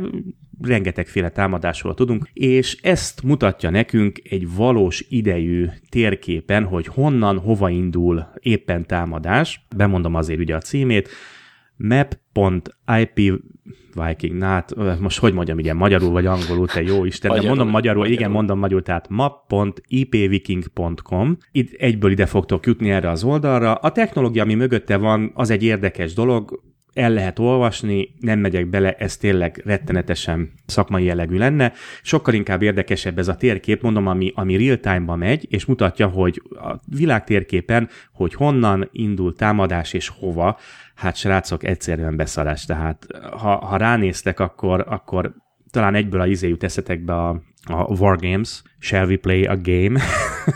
rengetegféle 0.61 1.29
támadásról 1.29 1.95
tudunk, 1.95 2.29
és 2.33 2.77
ezt 2.83 3.23
mutatja 3.23 3.71
nekünk 3.71 4.21
egy 4.25 4.55
valós 4.55 5.05
idejű 5.09 5.67
térképen, 5.89 6.65
hogy 6.65 6.87
honnan, 6.87 7.39
hova 7.39 7.69
indul 7.69 8.29
éppen 8.41 8.87
támadás. 8.87 9.67
Bemondom 9.77 10.15
azért 10.15 10.41
ugye 10.41 10.55
a 10.55 10.61
címét, 10.61 11.09
map.ip 11.77 13.43
Viking, 13.95 14.37
na 14.37 14.47
hát 14.47 14.75
most 15.01 15.19
hogy 15.19 15.33
mondjam, 15.33 15.59
igen, 15.59 15.77
magyarul 15.77 16.11
vagy 16.11 16.27
angolul, 16.27 16.67
te 16.67 16.83
jó 16.83 17.05
Isten, 17.05 17.31
magyarul, 17.31 17.51
de 17.51 17.55
mondom 17.55 17.73
magyarul, 17.73 18.01
magyarul, 18.01 18.19
igen, 18.19 18.31
mondom 18.31 18.59
magyarul, 18.59 18.83
tehát 18.83 19.09
map.ipviking.com. 19.09 21.37
Itt 21.53 21.73
egyből 21.73 22.11
ide 22.11 22.27
fogtok 22.27 22.67
jutni 22.67 22.91
erre 22.91 23.11
az 23.11 23.25
oldalra. 23.25 23.75
A 23.75 23.93
technológia, 23.93 24.43
ami 24.43 24.55
mögötte 24.55 24.97
van, 24.97 25.31
az 25.35 25.51
egy 25.51 25.63
érdekes 25.63 26.15
dolog, 26.15 26.69
el 26.93 27.11
lehet 27.11 27.39
olvasni, 27.39 28.15
nem 28.21 28.39
megyek 28.39 28.67
bele, 28.67 28.93
ez 28.93 29.17
tényleg 29.17 29.63
rettenetesen 29.65 30.53
szakmai 30.67 31.05
jellegű 31.05 31.37
lenne. 31.37 31.73
Sokkal 32.03 32.35
inkább 32.35 32.63
érdekesebb 32.63 33.19
ez 33.19 33.29
a 33.29 33.37
térkép, 33.37 33.83
mondom, 33.83 34.07
ami, 34.07 34.33
ami 34.35 34.57
real-time-ba 34.57 35.17
megy, 35.17 35.47
és 35.51 35.65
mutatja, 35.65 36.07
hogy 36.07 36.43
a 36.51 36.75
világ 36.97 37.25
térképen, 37.25 37.89
hogy 38.13 38.35
honnan 38.35 38.89
indul 38.93 39.35
támadás 39.35 39.93
és 39.93 40.09
hova. 40.09 40.59
Hát 41.01 41.17
srácok, 41.17 41.65
egyszerűen 41.65 42.17
beszarás. 42.17 42.65
Tehát 42.65 43.07
ha, 43.31 43.57
ha 43.57 43.77
ránéztek, 43.77 44.41
akkor, 44.41 44.85
akkor 44.89 45.35
talán 45.71 45.95
egyből 45.95 46.21
a 46.21 46.27
izé 46.27 46.49
jut 46.49 46.63
eszetekbe 46.63 47.15
a, 47.15 47.29
a 47.65 47.99
Wargames, 47.99 48.63
Shall 48.79 49.07
we 49.07 49.17
play 49.17 49.45
a 49.45 49.57
game? 49.57 50.01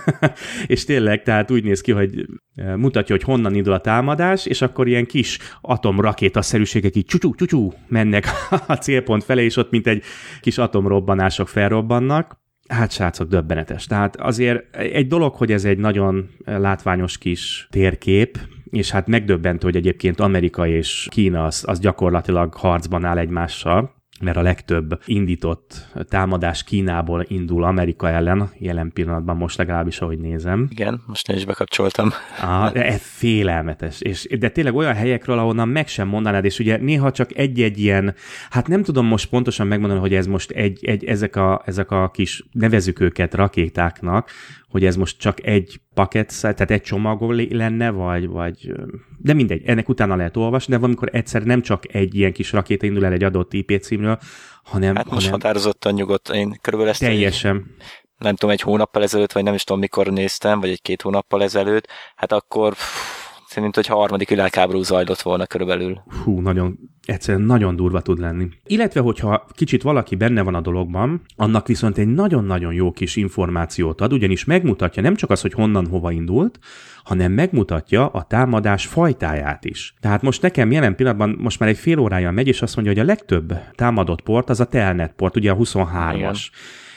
és 0.67 0.85
tényleg, 0.85 1.23
tehát 1.23 1.51
úgy 1.51 1.65
néz 1.65 1.81
ki, 1.81 1.93
hogy 1.93 2.27
e, 2.55 2.77
mutatja, 2.77 3.15
hogy 3.15 3.25
honnan 3.25 3.55
indul 3.55 3.73
a 3.73 3.81
támadás, 3.81 4.47
és 4.47 4.63
akkor 4.63 4.89
ilyen 4.89 5.07
kis 5.07 5.39
atomrakétaszerűségek 5.61 6.97
így 6.97 7.07
csúcsú, 7.07 7.35
csúcsú 7.35 7.73
mennek 7.89 8.27
a 8.67 8.75
célpont 8.75 9.25
felé, 9.25 9.45
és 9.45 9.57
ott 9.57 9.71
mint 9.71 9.87
egy 9.87 10.03
kis 10.41 10.59
atomrobbanások 10.59 11.49
felrobbannak. 11.49 12.43
Hát 12.69 12.91
srácok, 12.91 13.29
döbbenetes. 13.29 13.87
Tehát 13.87 14.17
azért 14.17 14.77
egy 14.77 15.07
dolog, 15.07 15.35
hogy 15.35 15.53
ez 15.53 15.65
egy 15.65 15.79
nagyon 15.79 16.31
látványos 16.45 17.19
kis 17.19 17.67
térkép, 17.71 18.39
és 18.71 18.91
hát 18.91 19.07
megdöbbentő, 19.07 19.67
hogy 19.67 19.77
egyébként 19.77 20.21
Amerika 20.21 20.67
és 20.67 21.09
Kína 21.11 21.45
az, 21.45 21.65
az 21.67 21.79
gyakorlatilag 21.81 22.55
harcban 22.55 23.05
áll 23.05 23.19
egymással, 23.19 23.94
mert 24.25 24.37
a 24.37 24.43
legtöbb 24.43 25.01
indított 25.07 25.87
támadás 26.09 26.65
Kínából 26.65 27.25
indul 27.29 27.65
Amerika 27.65 28.09
ellen, 28.09 28.51
jelen 28.59 28.91
pillanatban 28.93 29.37
most 29.37 29.59
legalábbis, 29.59 30.01
ahogy 30.01 30.19
nézem. 30.19 30.67
Igen, 30.71 31.03
most 31.07 31.29
én 31.29 31.37
is 31.37 31.45
bekapcsoltam. 31.45 32.11
Ah, 32.41 32.71
ez 32.75 33.01
félelmetes. 33.03 34.01
És, 34.01 34.27
de 34.39 34.49
tényleg 34.49 34.75
olyan 34.75 34.95
helyekről, 34.95 35.39
ahonnan 35.39 35.69
meg 35.69 35.89
sem 35.89 36.09
mondanád, 36.09 36.45
és 36.45 36.59
ugye 36.59 36.77
néha 36.77 37.11
csak 37.11 37.37
egy-egy 37.37 37.79
ilyen, 37.79 38.15
hát 38.51 38.69
nem 38.69 38.83
tudom 38.83 39.07
most 39.07 39.29
pontosan 39.29 39.67
megmondani, 39.67 40.01
hogy 40.01 40.15
ez 40.15 40.27
most 40.27 40.51
egy, 40.51 40.85
egy 40.85 41.05
ezek, 41.05 41.37
a, 41.37 41.63
ezek 41.65 41.91
a 41.91 42.11
kis, 42.11 42.45
nevezük 42.53 43.01
őket 43.01 43.35
rakétáknak, 43.35 44.31
hogy 44.75 44.85
ez 44.85 44.97
most 44.97 45.19
csak 45.19 45.47
egy 45.47 45.81
paket, 45.95 46.41
tehát 46.41 46.71
egy 46.71 46.83
csomag 46.83 47.31
lenne, 47.51 47.91
vagy, 47.91 48.27
vagy 48.27 48.73
de 49.19 49.33
mindegy, 49.33 49.63
ennek 49.65 49.89
utána 49.89 50.17
lehet 50.17 50.37
olvasni, 50.37 50.73
de 50.73 50.79
valamikor 50.79 51.09
egyszer 51.13 51.43
nem 51.43 51.63
csak 51.63 51.95
egy 51.95 52.15
ilyen 52.15 52.33
kis 52.33 52.53
rakéta 52.53 52.87
indul 52.87 53.05
el 53.05 53.13
egy 53.13 53.25
adott 53.25 53.53
IP 53.53 53.81
címről, 53.83 54.19
hanem... 54.65 54.95
Hát 54.95 55.05
most 55.05 55.17
hanem 55.17 55.41
határozottan 55.41 55.95
nyugodt, 55.95 56.29
én 56.29 56.59
körülbelül 56.61 56.93
ezt 56.93 57.01
teljesen. 57.01 57.57
Egy, 57.57 57.85
nem 58.19 58.35
tudom, 58.35 58.55
egy 58.55 58.61
hónappal 58.61 59.03
ezelőtt, 59.03 59.33
vagy 59.33 59.43
nem 59.43 59.55
is 59.55 59.65
tudom, 59.65 59.81
mikor 59.81 60.07
néztem, 60.07 60.61
vagy 60.61 60.71
egy-két 60.71 61.03
hónappal 61.03 61.43
ezelőtt, 61.43 61.89
hát 62.17 62.33
akkor 62.33 62.73
pff, 62.73 63.23
Szerint, 63.47 63.75
hogy 63.75 63.87
harmadik 63.87 64.29
világháború 64.29 64.83
zajlott 64.83 65.21
volna 65.21 65.47
körülbelül. 65.47 66.03
Hú, 66.25 66.41
nagyon, 66.41 66.79
egyszerűen 67.05 67.45
nagyon 67.45 67.77
durva 67.77 68.01
tud 68.01 68.19
lenni. 68.19 68.49
Illetve, 68.67 69.01
hogyha 69.01 69.47
kicsit 69.51 69.83
valaki 69.83 70.15
benne 70.15 70.43
van 70.43 70.55
a 70.55 70.61
dologban, 70.61 71.21
annak 71.37 71.67
viszont 71.67 71.99
egy 71.99 72.09
nagyon-nagyon 72.09 72.73
jó 72.73 72.91
kis 72.91 73.17
információt 73.17 74.01
ad, 74.01 74.13
ugyanis 74.13 74.45
megmutatja 74.45 75.03
nem 75.03 75.15
csak 75.15 75.31
az, 75.31 75.41
hogy 75.41 75.53
honnan 75.53 75.87
hova 75.87 76.11
indult, 76.11 76.59
hanem 77.05 77.33
megmutatja 77.33 78.09
a 78.09 78.23
támadás 78.23 78.87
fajtáját 78.87 79.65
is. 79.65 79.95
Tehát 80.01 80.23
most 80.23 80.43
nekem 80.43 80.73
jelen 80.73 80.97
pillanatban 80.97 81.37
most 81.39 81.59
már 81.59 81.69
egy 81.69 81.79
fél 81.79 81.99
órája 81.99 82.31
megy, 82.31 82.49
és 82.49 82.63
azt 82.63 82.77
mondja, 82.77 82.93
hogy 82.93 83.03
a 83.03 83.07
legtöbb 83.07 83.55
támadott 83.75 84.23
port 84.23 84.51
az 84.51 84.61
a 84.61 84.65
telnet 84.65 85.13
port, 85.13 85.37
ugye 85.37 85.51
a 85.51 85.57
23-as. 85.57 86.15
Igen. 86.15 86.35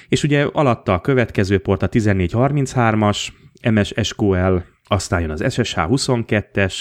És 0.07 0.23
ugye 0.23 0.43
alatta 0.43 0.93
a 0.93 1.01
következő 1.01 1.57
port 1.57 1.83
a 1.83 1.89
1433-as, 1.89 3.27
MS 3.71 3.93
SQL 4.01 4.57
aztán 4.87 5.21
jön 5.21 5.29
az 5.29 5.53
SSH 5.53 5.77
22-es, 5.77 6.75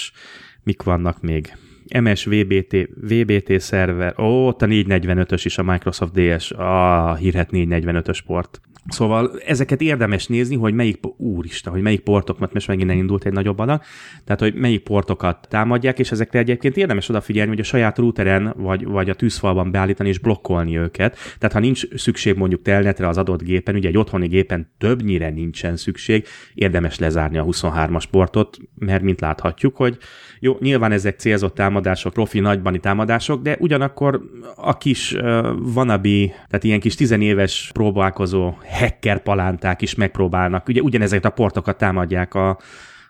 mik 0.63 0.83
vannak 0.83 1.21
még? 1.21 1.57
MS 1.99 2.25
VBT, 2.25 2.89
VBT 3.01 3.59
szerver, 3.59 4.19
ó, 4.19 4.47
ott 4.47 4.61
a 4.61 4.65
445-ös 4.65 5.41
is 5.43 5.57
a 5.57 5.63
Microsoft 5.63 6.13
DS, 6.13 6.51
a 6.51 7.15
hírhet 7.15 7.49
445-ös 7.51 8.19
port. 8.25 8.61
Szóval 8.87 9.39
ezeket 9.45 9.81
érdemes 9.81 10.27
nézni, 10.27 10.55
hogy 10.55 10.73
melyik, 10.73 10.99
úristen, 11.17 11.73
hogy 11.73 11.81
melyik 11.81 11.99
portok, 11.99 12.39
mert 12.39 12.53
most 12.53 12.67
megint 12.67 12.91
indult 12.91 13.25
egy 13.25 13.33
nagyobb 13.33 13.59
adag, 13.59 13.81
tehát 14.25 14.41
hogy 14.41 14.53
melyik 14.53 14.83
portokat 14.83 15.47
támadják, 15.49 15.99
és 15.99 16.11
ezekre 16.11 16.39
egyébként 16.39 16.77
érdemes 16.77 17.09
odafigyelni, 17.09 17.49
hogy 17.49 17.59
a 17.59 17.63
saját 17.63 17.97
routeren 17.97 18.53
vagy, 18.57 18.85
vagy 18.85 19.09
a 19.09 19.13
tűzfalban 19.13 19.71
beállítani 19.71 20.09
és 20.09 20.19
blokkolni 20.19 20.77
őket. 20.77 21.17
Tehát 21.37 21.55
ha 21.55 21.59
nincs 21.59 21.95
szükség 21.95 22.35
mondjuk 22.35 22.61
telnetre 22.61 23.07
az 23.07 23.17
adott 23.17 23.43
gépen, 23.43 23.75
ugye 23.75 23.87
egy 23.87 23.97
otthoni 23.97 24.27
gépen 24.27 24.71
többnyire 24.77 25.29
nincsen 25.29 25.77
szükség, 25.77 26.25
érdemes 26.53 26.99
lezárni 26.99 27.37
a 27.37 27.45
23-as 27.45 28.03
portot, 28.11 28.57
mert 28.75 29.03
mint 29.03 29.21
láthatjuk, 29.21 29.75
hogy 29.75 29.97
jó, 30.39 30.57
nyilván 30.59 30.91
ezek 30.91 31.19
célzott 31.19 31.55
támadások, 31.55 31.76
profi 32.13 32.39
nagybani 32.39 32.79
támadások, 32.79 33.41
de 33.41 33.57
ugyanakkor 33.59 34.21
a 34.55 34.77
kis 34.77 35.13
uh, 35.13 35.47
vanabi, 35.59 36.27
tehát 36.27 36.63
ilyen 36.63 36.79
kis 36.79 36.95
tizenéves 36.95 37.69
próbálkozó 37.73 38.53
hacker 38.79 39.19
palánták 39.19 39.81
is 39.81 39.95
megpróbálnak, 39.95 40.67
ugye 40.67 40.81
ugyanezeket 40.81 41.25
a 41.25 41.29
portokat 41.29 41.77
támadják 41.77 42.33
a, 42.33 42.57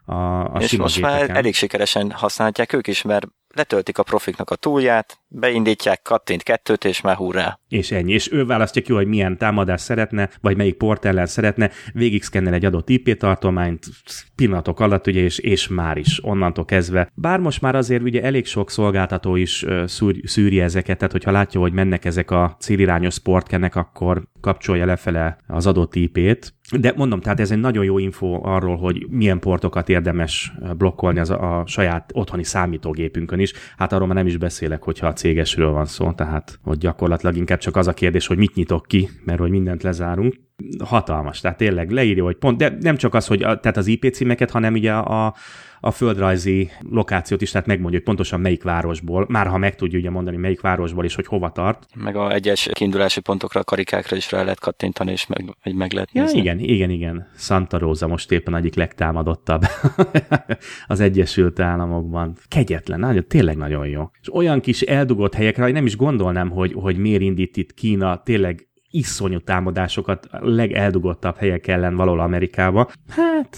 a, 0.10 0.54
a 0.56 0.58
És 0.60 0.78
most 0.78 0.96
gépeken. 0.96 1.18
már 1.28 1.38
elég 1.38 1.56
sikeresen 1.56 2.12
használják 2.12 2.74
ők 2.74 2.88
is, 2.88 3.02
mert 3.02 3.28
letöltik 3.56 3.98
a 3.98 4.04
profiknak 4.04 4.50
a 4.50 4.56
túlját, 4.56 5.20
beindítják, 5.28 6.02
kattint 6.02 6.44
kettőt, 6.44 6.86
és 6.86 7.02
már 7.02 7.16
hurrá. 7.16 7.60
És 7.70 7.92
ennyi. 7.92 8.14
És 8.14 8.32
ő 8.32 8.46
választja 8.46 8.82
ki, 8.82 8.94
hogy 8.94 9.08
milyen 9.08 9.38
támadást 9.38 9.84
szeretne, 9.84 10.30
vagy 10.42 10.58
melyik 10.58 10.78
port 10.78 11.06
ellen 11.06 11.26
szeretne, 11.26 11.72
végig 11.94 12.24
szkennel 12.24 12.54
egy 12.54 12.66
adott 12.66 12.90
IP 12.90 13.18
tartományt 13.18 13.86
pillanatok 14.36 14.80
alatt, 14.80 15.08
ugye, 15.08 15.22
és, 15.22 15.38
és 15.38 15.68
már 15.68 15.98
is 15.98 16.24
onnantól 16.24 16.66
kezdve. 16.66 17.12
Bár 17.14 17.40
most 17.40 17.62
már 17.62 17.76
azért 17.76 18.02
ugye 18.02 18.24
elég 18.24 18.46
sok 18.46 18.70
szolgáltató 18.70 19.36
is 19.36 19.66
szűr, 19.86 20.16
szűri 20.24 20.60
ezeket, 20.60 20.98
tehát 20.98 21.12
hogyha 21.12 21.32
látja, 21.32 21.60
hogy 21.60 21.74
mennek 21.74 22.06
ezek 22.06 22.32
a 22.32 22.56
célirányos 22.60 23.14
sportkenek, 23.14 23.76
akkor 23.76 24.24
kapcsolja 24.42 24.86
lefele 24.86 25.38
az 25.48 25.68
adott 25.68 25.96
IP-t, 25.96 26.54
de 26.72 26.94
mondom, 26.96 27.20
tehát 27.20 27.40
ez 27.40 27.52
egy 27.52 27.60
nagyon 27.60 27.84
jó 27.84 27.98
info 27.98 28.40
arról, 28.44 28.78
hogy 28.78 29.06
milyen 29.10 29.40
portokat 29.40 29.90
érdemes 29.90 30.52
blokkolni 30.78 31.20
az 31.20 31.30
a, 31.30 31.60
a 31.60 31.66
saját 31.66 32.12
otthoni 32.14 32.44
számítógépünkön 32.44 33.40
is. 33.40 33.54
Hát 33.78 33.94
arról 33.94 34.08
már 34.08 34.16
nem 34.16 34.28
is 34.28 34.38
beszélek, 34.38 34.84
hogyha 34.84 35.08
a 35.08 35.14
cégesről 35.14 35.72
van 35.72 35.86
szó, 35.86 36.12
tehát 36.12 36.60
hogy 36.64 36.78
gyakorlatilag 36.78 37.36
inkább 37.36 37.60
csak 37.60 37.76
az 37.76 37.88
a 37.88 37.94
kérdés, 37.94 38.28
hogy 38.28 38.38
mit 38.38 38.56
nyitok 38.56 38.86
ki, 38.88 39.10
mert 39.26 39.40
hogy 39.40 39.50
mindent 39.50 39.84
lezárunk. 39.84 40.36
Hatalmas, 40.84 41.40
tehát 41.40 41.58
tényleg 41.58 41.92
leírja, 41.92 42.24
hogy 42.24 42.36
pont, 42.36 42.58
de 42.58 42.78
nem 42.80 42.96
csak 42.96 43.14
az, 43.14 43.28
hogy 43.28 43.44
a, 43.44 43.60
tehát 43.60 43.78
az 43.78 43.88
IP 43.88 44.14
címeket, 44.14 44.52
hanem 44.52 44.74
ugye 44.74 44.94
a, 44.94 45.26
a 45.26 45.34
földrajzi 45.92 46.72
lokációt 46.90 47.42
is, 47.42 47.52
tehát 47.52 47.68
megmondja, 47.68 47.98
hogy 47.98 48.08
pontosan 48.08 48.40
melyik 48.40 48.64
városból, 48.64 49.26
már 49.30 49.48
ha 49.48 49.58
meg 49.58 49.76
tudja 49.76 50.00
ugye 50.00 50.10
mondani, 50.10 50.38
melyik 50.38 50.62
városból 50.62 51.06
és 51.06 51.16
hogy 51.16 51.26
hova 51.26 51.52
tart. 51.52 51.86
Meg 51.96 52.16
a 52.16 52.34
egyes 52.34 52.70
kiindulási 52.72 53.20
pontokra, 53.22 53.60
a 53.60 53.64
karikákra 53.64 54.16
is 54.16 54.32
rá 54.32 54.44
lehet 54.44 54.60
kattintani, 54.60 55.12
és 55.12 55.28
meg, 55.28 55.76
meg 55.76 55.92
lehet 55.92 56.10
ja, 56.12 56.26
igen, 56.32 56.60
igen, 56.60 56.90
igen. 56.90 57.28
Santa 57.36 57.78
Rosa 57.78 58.08
most 58.08 58.32
éppen 58.32 58.56
egyik 58.56 58.76
legtámadottabb 58.76 59.64
az 60.88 61.00
Egyesült 61.00 61.60
Államokban. 61.60 62.38
Kegyetlen, 62.48 63.00
nagyon, 63.00 63.26
tényleg 63.28 63.58
nagyon 63.58 63.88
jó. 63.88 64.10
És 64.22 64.34
olyan 64.34 64.60
kis 64.60 64.82
eldugott 64.82 65.34
helyekre, 65.34 65.64
hogy 65.64 65.74
nem 65.74 65.86
is 65.86 65.96
gondolnám, 65.96 66.50
hogy, 66.50 66.74
hogy 66.74 66.98
miért 66.98 67.22
indít 67.22 67.58
itt 67.58 67.74
Kína 67.74 68.22
tényleg 68.24 68.68
iszonyú 68.90 69.40
támadásokat 69.40 70.26
a 70.26 70.40
legeldugottabb 70.42 71.38
helyek 71.38 71.68
ellen 71.68 71.96
valahol 71.96 72.20
Amerikába. 72.20 72.90
Hát, 73.10 73.58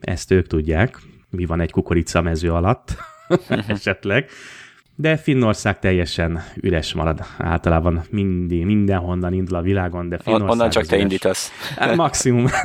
ezt 0.00 0.30
ők 0.30 0.46
tudják 0.46 0.98
mi 1.30 1.44
van 1.44 1.60
egy 1.60 1.70
kukoricamező 1.70 2.52
alatt 2.52 2.96
esetleg. 3.68 4.30
De 4.94 5.16
Finnország 5.16 5.78
teljesen 5.78 6.42
üres 6.60 6.94
marad 6.94 7.20
általában 7.38 8.02
mindig, 8.10 8.64
mindenhonnan 8.64 9.32
indul 9.32 9.56
a 9.56 9.62
világon, 9.62 10.08
de 10.08 10.18
Finnország 10.18 10.50
Onnan 10.50 10.70
csak 10.70 10.86
te 10.86 10.94
üres. 10.94 11.02
indítasz. 11.02 11.50
Hát, 11.76 11.96
maximum. 11.96 12.46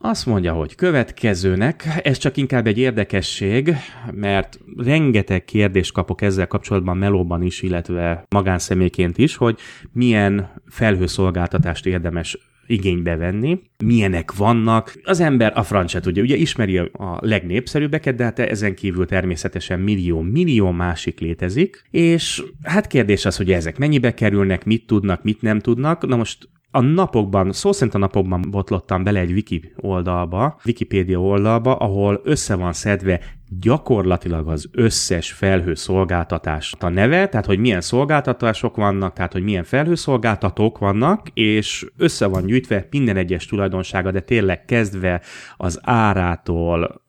Azt 0.00 0.26
mondja, 0.26 0.52
hogy 0.52 0.74
következőnek, 0.74 2.00
ez 2.02 2.18
csak 2.18 2.36
inkább 2.36 2.66
egy 2.66 2.78
érdekesség, 2.78 3.74
mert 4.12 4.58
rengeteg 4.76 5.44
kérdést 5.44 5.92
kapok 5.92 6.22
ezzel 6.22 6.46
kapcsolatban 6.46 6.96
melóban 6.96 7.42
is, 7.42 7.62
illetve 7.62 8.24
magánszemélyként 8.28 9.18
is, 9.18 9.36
hogy 9.36 9.58
milyen 9.92 10.62
felhőszolgáltatást 10.66 11.86
érdemes 11.86 12.38
igénybe 12.68 13.16
venni, 13.16 13.60
milyenek 13.84 14.36
vannak. 14.36 15.00
Az 15.04 15.20
ember 15.20 15.52
a 15.54 15.62
francia 15.62 16.00
tudja, 16.00 16.22
ugye 16.22 16.36
ismeri 16.36 16.78
a 16.78 17.18
legnépszerűbbeket, 17.20 18.14
de 18.14 18.24
hát 18.24 18.38
ezen 18.38 18.74
kívül 18.74 19.06
természetesen 19.06 19.80
millió, 19.80 20.20
millió 20.20 20.70
másik 20.70 21.20
létezik, 21.20 21.82
és 21.90 22.42
hát 22.62 22.86
kérdés 22.86 23.24
az, 23.24 23.36
hogy 23.36 23.52
ezek 23.52 23.78
mennyibe 23.78 24.14
kerülnek, 24.14 24.64
mit 24.64 24.86
tudnak, 24.86 25.22
mit 25.22 25.42
nem 25.42 25.60
tudnak. 25.60 26.06
Na 26.06 26.16
most 26.16 26.48
a 26.78 26.80
napokban, 26.80 27.52
szó 27.52 27.72
szerint 27.72 27.94
a 27.94 27.98
napokban 27.98 28.44
botlottam 28.50 29.04
bele 29.04 29.20
egy 29.20 29.32
wiki 29.32 29.72
oldalba, 29.76 30.60
Wikipédia 30.64 31.20
oldalba, 31.20 31.76
ahol 31.76 32.20
össze 32.24 32.54
van 32.54 32.72
szedve 32.72 33.20
gyakorlatilag 33.60 34.48
az 34.48 34.68
összes 34.72 35.32
felhőszolgáltatás 35.32 36.74
a 36.78 36.88
neve, 36.88 37.28
tehát 37.28 37.46
hogy 37.46 37.58
milyen 37.58 37.80
szolgáltatások 37.80 38.76
vannak, 38.76 39.12
tehát 39.12 39.32
hogy 39.32 39.42
milyen 39.42 39.64
felhőszolgáltatók 39.64 40.78
vannak, 40.78 41.28
és 41.34 41.86
össze 41.96 42.26
van 42.26 42.46
gyűjtve 42.46 42.86
minden 42.90 43.16
egyes 43.16 43.46
tulajdonsága, 43.46 44.10
de 44.10 44.20
tényleg 44.20 44.64
kezdve 44.64 45.20
az 45.56 45.80
árától, 45.82 47.02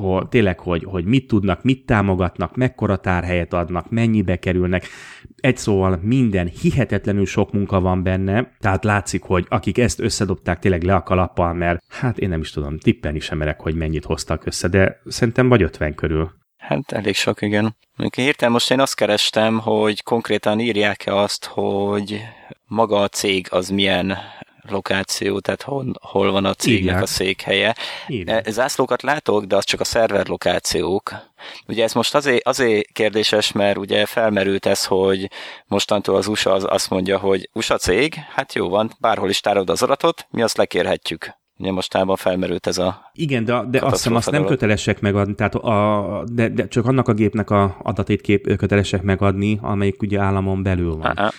hogy 0.00 0.28
tényleg, 0.28 0.58
hogy, 0.58 0.84
hogy 0.84 1.04
mit 1.04 1.26
tudnak, 1.26 1.62
mit 1.62 1.86
támogatnak, 1.86 2.56
mekkora 2.56 2.96
tárhelyet 2.96 3.52
adnak, 3.52 3.90
mennyibe 3.90 4.36
kerülnek. 4.36 4.86
Egy 5.36 5.56
szóval 5.56 5.98
minden 6.02 6.46
hihetetlenül 6.46 7.26
sok 7.26 7.52
munka 7.52 7.80
van 7.80 8.02
benne, 8.02 8.52
tehát 8.58 8.84
látszik, 8.84 9.22
hogy 9.22 9.46
akik 9.48 9.78
ezt 9.78 10.00
összedobták 10.00 10.58
tényleg 10.58 10.82
le 10.82 10.94
a 10.94 11.02
kalappal, 11.02 11.52
mert 11.54 11.82
hát 11.88 12.18
én 12.18 12.28
nem 12.28 12.40
is 12.40 12.50
tudom, 12.50 12.78
tippelni 12.78 13.20
sem 13.20 13.38
merek, 13.38 13.60
hogy 13.60 13.74
mennyit 13.74 14.04
hoztak 14.04 14.46
össze, 14.46 14.68
de 14.68 15.00
szerintem 15.04 15.48
vagy 15.48 15.62
50 15.62 15.94
körül. 15.94 16.30
Hát 16.56 16.92
elég 16.92 17.14
sok, 17.14 17.42
igen. 17.42 17.76
Mondjuk 17.96 18.26
hirtelen 18.26 18.52
most 18.52 18.70
én 18.70 18.80
azt 18.80 18.94
kerestem, 18.94 19.58
hogy 19.58 20.02
konkrétan 20.02 20.60
írják-e 20.60 21.14
azt, 21.14 21.44
hogy 21.44 22.20
maga 22.66 23.00
a 23.02 23.08
cég 23.08 23.46
az 23.50 23.68
milyen 23.68 24.16
lokáció, 24.68 25.40
tehát 25.40 25.62
hol, 25.62 25.92
hol 26.00 26.30
van 26.30 26.44
a 26.44 26.54
cégnek 26.54 26.82
Írják. 26.82 27.02
a 27.02 27.06
székhelye. 27.06 27.74
Írják. 28.08 28.46
E, 28.46 28.50
zászlókat 28.50 29.02
látok, 29.02 29.44
de 29.44 29.56
az 29.56 29.64
csak 29.64 29.80
a 29.80 29.84
szerver 29.84 30.28
lokációk. 30.28 31.12
Ugye 31.66 31.82
ez 31.82 31.92
most 31.92 32.14
azért, 32.14 32.46
azért 32.46 32.92
kérdéses, 32.92 33.52
mert 33.52 33.76
ugye 33.76 34.06
felmerült 34.06 34.66
ez, 34.66 34.84
hogy 34.84 35.30
mostantól 35.66 36.16
az 36.16 36.26
USA 36.26 36.52
az 36.52 36.64
azt 36.68 36.90
mondja, 36.90 37.18
hogy 37.18 37.48
USA 37.52 37.76
cég, 37.76 38.14
hát 38.14 38.54
jó 38.54 38.68
van, 38.68 38.90
bárhol 39.00 39.28
is 39.28 39.40
tárod 39.40 39.70
az 39.70 39.82
adatot, 39.82 40.26
mi 40.30 40.42
azt 40.42 40.56
lekérhetjük. 40.56 41.38
Ugye 41.60 41.72
mostában 41.72 42.16
felmerült 42.16 42.66
ez 42.66 42.78
a 42.78 43.10
Igen, 43.12 43.44
de, 43.44 43.64
de 43.70 43.78
azt 43.80 43.94
hiszem 43.94 44.14
azt 44.14 44.30
nem 44.30 44.44
kötelesek 44.44 45.00
megadni, 45.00 45.34
tehát 45.34 45.54
a, 45.54 46.24
de, 46.32 46.48
de 46.48 46.68
csak 46.68 46.86
annak 46.86 47.08
a 47.08 47.12
gépnek 47.12 47.50
a 47.50 47.76
adatét 47.82 48.20
kép, 48.20 48.56
kötelesek 48.56 49.02
megadni, 49.02 49.58
amelyik 49.62 50.02
ugye 50.02 50.20
államon 50.20 50.62
belül 50.62 50.96
van. 50.96 51.16
Aha. 51.16 51.30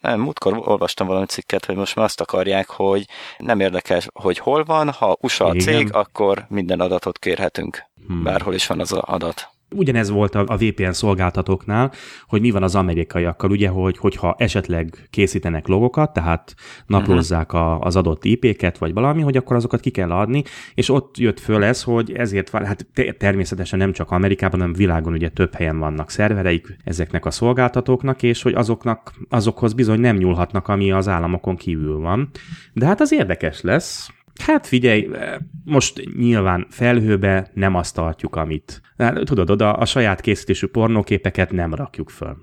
Nem, 0.00 0.20
múltkor 0.20 0.62
olvastam 0.64 1.06
valami 1.06 1.26
cikket, 1.26 1.64
hogy 1.64 1.76
most 1.76 1.96
már 1.96 2.04
azt 2.04 2.20
akarják, 2.20 2.68
hogy 2.68 3.04
nem 3.38 3.60
érdekel, 3.60 4.00
hogy 4.12 4.38
hol 4.38 4.64
van, 4.64 4.90
ha 4.90 5.16
USA 5.20 5.44
a 5.44 5.54
cég, 5.54 5.94
akkor 5.94 6.46
minden 6.48 6.80
adatot 6.80 7.18
kérhetünk. 7.18 7.84
Hmm. 8.06 8.22
Bárhol 8.22 8.54
is 8.54 8.66
van 8.66 8.80
az 8.80 8.92
adat. 8.92 9.55
Ugyanez 9.74 10.10
volt 10.10 10.34
a 10.34 10.56
VPN 10.56 10.90
szolgáltatóknál, 10.90 11.92
hogy 12.28 12.40
mi 12.40 12.50
van 12.50 12.62
az 12.62 12.74
amerikaiakkal, 12.74 13.50
ugye, 13.50 13.68
hogy, 13.68 13.98
hogyha 13.98 14.34
esetleg 14.38 15.08
készítenek 15.10 15.66
logokat, 15.66 16.12
tehát 16.12 16.54
naplózzák 16.86 17.52
a, 17.52 17.80
az 17.80 17.96
adott 17.96 18.24
IP-ket, 18.24 18.78
vagy 18.78 18.92
valami, 18.92 19.22
hogy 19.22 19.36
akkor 19.36 19.56
azokat 19.56 19.80
ki 19.80 19.90
kell 19.90 20.10
adni, 20.10 20.42
és 20.74 20.90
ott 20.90 21.18
jött 21.18 21.40
föl 21.40 21.64
ez, 21.64 21.82
hogy 21.82 22.12
ezért, 22.12 22.50
hát 22.50 22.86
természetesen 23.18 23.78
nem 23.78 23.92
csak 23.92 24.10
Amerikában, 24.10 24.60
hanem 24.60 24.74
világon 24.74 25.12
ugye 25.12 25.28
több 25.28 25.54
helyen 25.54 25.78
vannak 25.78 26.10
szervereik 26.10 26.76
ezeknek 26.84 27.24
a 27.24 27.30
szolgáltatóknak, 27.30 28.22
és 28.22 28.42
hogy 28.42 28.54
azoknak, 28.54 29.12
azokhoz 29.28 29.72
bizony 29.72 30.00
nem 30.00 30.16
nyúlhatnak, 30.16 30.68
ami 30.68 30.92
az 30.92 31.08
államokon 31.08 31.56
kívül 31.56 31.98
van. 31.98 32.30
De 32.72 32.86
hát 32.86 33.00
az 33.00 33.12
érdekes 33.12 33.60
lesz, 33.60 34.10
Hát 34.42 34.66
figyelj, 34.66 35.08
most 35.64 36.02
nyilván 36.16 36.66
felhőbe 36.70 37.50
nem 37.54 37.74
azt 37.74 37.94
tartjuk, 37.94 38.36
amit. 38.36 38.80
Hát, 38.96 39.24
tudod, 39.24 39.50
oda 39.50 39.72
a 39.72 39.84
saját 39.84 40.20
készítésű 40.20 40.66
pornóképeket 40.66 41.50
nem 41.50 41.74
rakjuk 41.74 42.10
föl. 42.10 42.36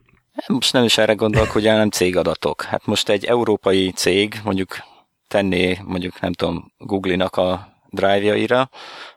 Most 0.47 0.73
nem 0.73 0.83
is 0.83 0.97
erre 0.97 1.13
gondolok, 1.13 1.49
hogy 1.49 1.63
nem 1.63 1.89
cégadatok. 1.89 2.61
Hát 2.61 2.85
most 2.85 3.09
egy 3.09 3.25
európai 3.25 3.91
cég 3.91 4.35
mondjuk 4.43 4.77
tenné, 5.27 5.79
mondjuk 5.85 6.19
nem 6.19 6.33
tudom, 6.33 6.71
Google-nak 6.77 7.35
a 7.35 7.67
drive-jaira 7.89 8.69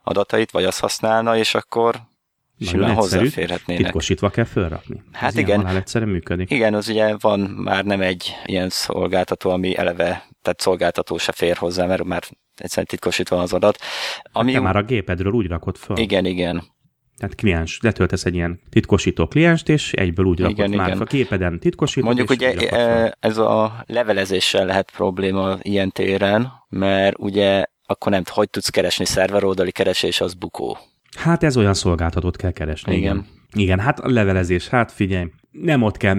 adatait, 0.02 0.50
vagy 0.50 0.64
azt 0.64 0.80
használna, 0.80 1.36
és 1.36 1.54
akkor 1.54 2.00
simán 2.60 2.94
hozzáférhetnének. 2.94 3.82
Titkosítva 3.82 4.30
kell 4.30 4.44
felrakni. 4.44 5.02
Hát 5.12 5.30
Ez 5.30 5.36
igen. 5.36 5.66
egyszerűen 5.66 6.10
működik. 6.10 6.50
Igen, 6.50 6.74
az 6.74 6.88
ugye 6.88 7.16
van 7.20 7.40
már 7.40 7.84
nem 7.84 8.00
egy 8.00 8.34
ilyen 8.44 8.68
szolgáltató, 8.68 9.50
ami 9.50 9.76
eleve, 9.76 10.28
tehát 10.42 10.60
szolgáltató 10.60 11.18
se 11.18 11.32
fér 11.32 11.56
hozzá, 11.56 11.86
mert 11.86 12.04
már 12.04 12.22
egyszerűen 12.60 12.86
titkosítva 12.86 13.38
az 13.38 13.52
adat. 13.52 13.78
Ami... 14.32 14.52
Hát 14.52 14.60
te 14.60 14.66
már 14.66 14.76
a 14.76 14.82
gépedről 14.82 15.32
úgy 15.32 15.46
rakod 15.46 15.76
fel. 15.76 15.96
Igen, 15.96 16.24
igen. 16.24 16.62
Tehát 17.16 17.34
kliens, 17.34 17.78
letöltesz 17.82 18.24
egy 18.24 18.34
ilyen 18.34 18.60
titkosító 18.70 19.26
klienst, 19.26 19.68
és 19.68 19.92
egyből 19.92 20.26
úgy 20.26 20.40
rakod 20.40 20.58
igen, 20.58 20.70
már 20.70 20.88
igen. 20.88 21.00
a 21.00 21.04
képeden 21.04 21.58
titkosítod. 21.58 22.04
Mondjuk 22.04 22.30
ugye 22.30 22.52
e, 22.70 23.16
ez 23.20 23.38
a 23.38 23.84
levelezéssel 23.86 24.66
lehet 24.66 24.90
probléma 24.90 25.56
ilyen 25.62 25.90
téren, 25.90 26.52
mert 26.68 27.18
ugye 27.18 27.64
akkor 27.86 28.12
nem, 28.12 28.22
hogy 28.30 28.50
tudsz 28.50 28.68
keresni 28.68 29.04
szerveroldali 29.04 29.70
keresés, 29.70 30.20
az 30.20 30.34
bukó. 30.34 30.78
Hát 31.16 31.42
ez 31.42 31.56
olyan 31.56 31.74
szolgáltatót 31.74 32.36
kell 32.36 32.52
keresni. 32.52 32.96
Igen. 32.96 33.16
Igen, 33.16 33.26
igen 33.52 33.78
hát 33.78 34.00
a 34.00 34.10
levelezés, 34.10 34.68
hát 34.68 34.92
figyelj, 34.92 35.26
nem 35.50 35.82
ott 35.82 35.96
kell 35.96 36.14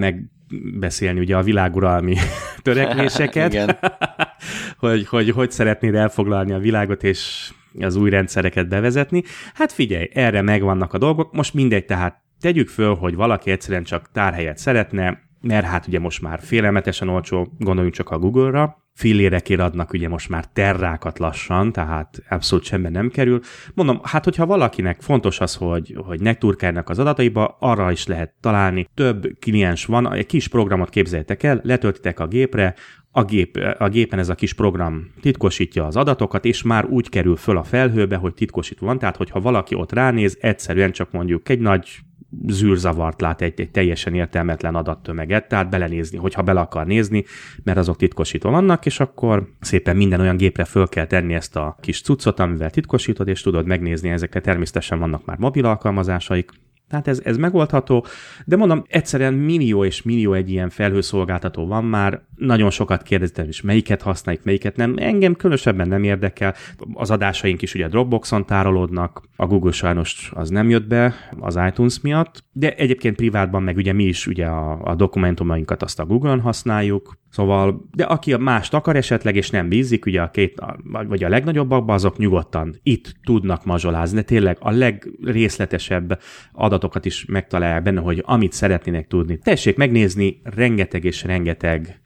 megbeszélni 0.50 1.20
ugye 1.20 1.36
a 1.36 1.42
világuralmi 1.42 2.16
törekvéseket, 2.62 3.78
hogy, 4.78 5.06
hogy 5.06 5.30
hogy 5.30 5.50
szeretnéd 5.50 5.94
elfoglalni 5.94 6.52
a 6.52 6.58
világot, 6.58 7.02
és 7.02 7.50
az 7.80 7.96
új 7.96 8.10
rendszereket 8.10 8.68
bevezetni. 8.68 9.22
Hát 9.54 9.72
figyelj, 9.72 10.08
erre 10.12 10.42
megvannak 10.42 10.92
a 10.92 10.98
dolgok, 10.98 11.32
most 11.32 11.54
mindegy, 11.54 11.84
tehát 11.84 12.22
tegyük 12.40 12.68
föl, 12.68 12.94
hogy 12.94 13.14
valaki 13.14 13.50
egyszerűen 13.50 13.84
csak 13.84 14.10
tárhelyet 14.12 14.58
szeretne, 14.58 15.27
mert 15.40 15.66
hát 15.66 15.86
ugye 15.86 15.98
most 15.98 16.22
már 16.22 16.40
félelmetesen 16.40 17.08
olcsó, 17.08 17.52
gondoljunk 17.58 17.94
csak 17.94 18.10
a 18.10 18.18
Google-ra, 18.18 18.86
fillérekért 18.98 19.60
adnak 19.60 19.92
ugye 19.92 20.08
most 20.08 20.28
már 20.28 20.44
terrákat 20.44 21.18
lassan, 21.18 21.72
tehát 21.72 22.22
abszolút 22.28 22.64
semmi 22.64 22.88
nem 22.88 23.08
kerül. 23.08 23.40
Mondom, 23.74 24.00
hát 24.02 24.24
hogyha 24.24 24.46
valakinek 24.46 25.00
fontos 25.00 25.40
az, 25.40 25.54
hogy, 25.54 25.96
hogy 26.06 26.20
ne 26.20 26.34
turkálnak 26.34 26.88
az 26.88 26.98
adataiba, 26.98 27.56
arra 27.60 27.90
is 27.90 28.06
lehet 28.06 28.34
találni. 28.40 28.88
Több 28.94 29.26
kliens 29.40 29.84
van, 29.84 30.12
egy 30.12 30.26
kis 30.26 30.48
programot 30.48 30.88
képzeljétek 30.88 31.42
el, 31.42 31.60
letöltitek 31.62 32.20
a 32.20 32.26
gépre, 32.26 32.74
a, 33.10 33.24
gép, 33.24 33.56
a 33.78 33.88
gépen 33.88 34.18
ez 34.18 34.28
a 34.28 34.34
kis 34.34 34.52
program 34.52 35.12
titkosítja 35.20 35.86
az 35.86 35.96
adatokat, 35.96 36.44
és 36.44 36.62
már 36.62 36.84
úgy 36.84 37.08
kerül 37.08 37.36
föl 37.36 37.56
a 37.56 37.64
felhőbe, 37.64 38.16
hogy 38.16 38.34
titkosítva 38.34 38.86
van, 38.86 38.98
tehát 38.98 39.16
hogyha 39.16 39.40
valaki 39.40 39.74
ott 39.74 39.92
ránéz, 39.92 40.38
egyszerűen 40.40 40.92
csak 40.92 41.10
mondjuk 41.10 41.48
egy 41.48 41.60
nagy 41.60 41.98
zűrzavart 42.46 43.20
lát 43.20 43.40
egy, 43.42 43.60
egy 43.60 43.70
teljesen 43.70 44.14
értelmetlen 44.14 44.74
adattömeget, 44.74 45.48
tehát 45.48 45.70
belenézni, 45.70 46.18
hogyha 46.18 46.42
bele 46.42 46.60
akar 46.60 46.86
nézni, 46.86 47.24
mert 47.62 47.78
azok 47.78 47.96
titkosítva 47.96 48.50
vannak, 48.50 48.86
és 48.86 49.00
akkor 49.00 49.52
szépen 49.60 49.96
minden 49.96 50.20
olyan 50.20 50.36
gépre 50.36 50.64
föl 50.64 50.88
kell 50.88 51.06
tenni 51.06 51.34
ezt 51.34 51.56
a 51.56 51.76
kis 51.80 52.02
cuccot, 52.02 52.40
amivel 52.40 52.70
titkosítod, 52.70 53.28
és 53.28 53.40
tudod 53.40 53.66
megnézni, 53.66 54.08
ezekre 54.08 54.40
természetesen 54.40 54.98
vannak 54.98 55.24
már 55.24 55.38
mobil 55.38 55.64
alkalmazásaik, 55.64 56.50
tehát 56.88 57.08
ez, 57.08 57.20
ez 57.24 57.36
megoldható, 57.36 58.06
de 58.44 58.56
mondom, 58.56 58.84
egyszerűen 58.88 59.34
millió 59.34 59.84
és 59.84 60.02
millió 60.02 60.32
egy 60.32 60.50
ilyen 60.50 60.70
felhőszolgáltató 60.70 61.66
van 61.66 61.84
már, 61.84 62.22
nagyon 62.36 62.70
sokat 62.70 63.02
kérdeztem 63.02 63.48
is, 63.48 63.60
melyiket 63.60 64.02
használjuk, 64.02 64.44
melyiket 64.44 64.76
nem. 64.76 64.94
Engem 64.96 65.34
különösebben 65.34 65.88
nem 65.88 66.04
érdekel. 66.04 66.54
Az 66.94 67.10
adásaink 67.10 67.62
is 67.62 67.74
ugye 67.74 67.88
Dropboxon 67.88 68.46
tárolódnak, 68.46 69.22
a 69.36 69.46
Google 69.46 69.72
sajnos 69.72 70.30
az 70.34 70.50
nem 70.50 70.70
jött 70.70 70.86
be 70.86 71.14
az 71.40 71.58
iTunes 71.68 72.00
miatt, 72.00 72.44
de 72.52 72.74
egyébként 72.74 73.16
privátban 73.16 73.62
meg 73.62 73.76
ugye 73.76 73.92
mi 73.92 74.04
is 74.04 74.26
ugye 74.26 74.46
a, 74.46 74.80
a 74.82 74.94
dokumentumainkat 74.94 75.82
azt 75.82 76.00
a 76.00 76.06
Google-on 76.06 76.40
használjuk, 76.40 77.18
Szóval, 77.30 77.88
de 77.90 78.04
aki 78.04 78.32
a 78.32 78.38
mást 78.38 78.74
akar 78.74 78.96
esetleg, 78.96 79.36
és 79.36 79.50
nem 79.50 79.68
bízik, 79.68 80.06
ugye 80.06 80.20
a 80.20 80.30
két, 80.30 80.62
vagy 80.84 81.24
a 81.24 81.28
legnagyobbakban, 81.28 81.94
azok 81.94 82.16
nyugodtan 82.16 82.80
itt 82.82 83.14
tudnak 83.24 83.64
mazsolázni, 83.64 84.16
de 84.16 84.22
tényleg 84.22 84.56
a 84.60 84.70
legrészletesebb 84.70 86.20
adatokat 86.52 87.04
is 87.04 87.24
megtalálják 87.24 87.82
benne, 87.82 88.00
hogy 88.00 88.22
amit 88.26 88.52
szeretnének 88.52 89.06
tudni. 89.06 89.38
Tessék 89.38 89.76
megnézni, 89.76 90.40
rengeteg 90.44 91.04
és 91.04 91.22
rengeteg 91.22 92.00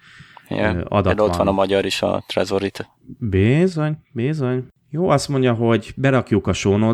ja, 0.48 0.84
adat 0.84 1.18
van. 1.18 1.28
ott 1.28 1.36
van 1.36 1.48
a 1.48 1.52
magyar 1.52 1.84
is, 1.84 2.02
a 2.02 2.24
Trezorit. 2.26 2.90
Bizony, 3.18 3.96
bizony. 4.12 4.66
Jó, 4.90 5.08
azt 5.08 5.28
mondja, 5.28 5.52
hogy 5.52 5.92
berakjuk 5.96 6.46
a 6.46 6.52
show 6.52 6.92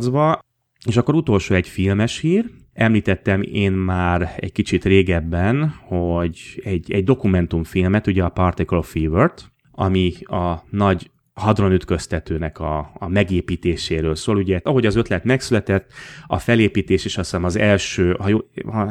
és 0.87 0.97
akkor 0.97 1.15
utolsó 1.15 1.55
egy 1.55 1.69
filmes 1.69 2.19
hír, 2.19 2.51
Említettem 2.79 3.43
én 3.43 3.73
már 3.73 4.35
egy 4.37 4.53
kicsit 4.53 4.85
régebben, 4.85 5.75
hogy 5.83 6.61
egy, 6.65 6.93
egy 6.93 7.05
dokumentumfilmet, 7.05 8.07
ugye 8.07 8.25
a 8.25 8.29
Particle 8.29 8.83
Fever-t, 8.83 9.53
ami 9.71 10.13
a 10.23 10.65
nagy 10.71 11.11
hadronütköztetőnek 11.33 12.59
a, 12.59 12.91
a 12.95 13.09
megépítéséről 13.09 14.15
szól. 14.15 14.37
Ugye, 14.37 14.61
ahogy 14.63 14.87
az 14.87 14.97
ötlet 14.97 15.25
megszületett, 15.25 15.93
a 16.27 16.39
felépítés 16.39 17.05
is 17.05 17.19
azt 17.19 17.31
hiszem 17.31 17.45
az 17.45 17.57
első, 17.57 18.17
ha, 18.19 18.29
jó, 18.29 18.39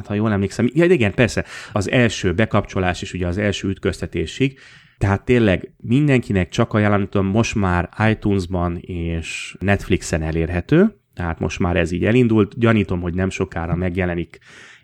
ha 0.06 0.14
jól 0.14 0.32
emlékszem, 0.32 0.70
ja, 0.74 0.86
igen, 0.86 1.14
persze, 1.14 1.46
az 1.72 1.92
első 1.92 2.34
bekapcsolás 2.34 3.02
is 3.02 3.14
ugye 3.14 3.28
az 3.28 3.38
első 3.38 3.68
ütköztetésig, 3.68 4.60
tehát 4.98 5.26
tényleg 5.26 5.74
mindenkinek 5.78 6.50
csak 6.50 6.74
ajánlom, 6.74 7.26
most 7.26 7.56
már 7.56 7.90
iTunes-ban 8.10 8.78
és 8.78 9.56
Netflixen 9.60 10.22
elérhető, 10.22 10.98
tehát 11.18 11.40
most 11.40 11.60
már 11.60 11.76
ez 11.76 11.92
így 11.92 12.06
elindult. 12.06 12.60
Gyanítom, 12.60 13.02
hogy 13.02 13.14
nem 13.14 13.30
sokára 13.30 13.76
megjelenik 13.76 14.38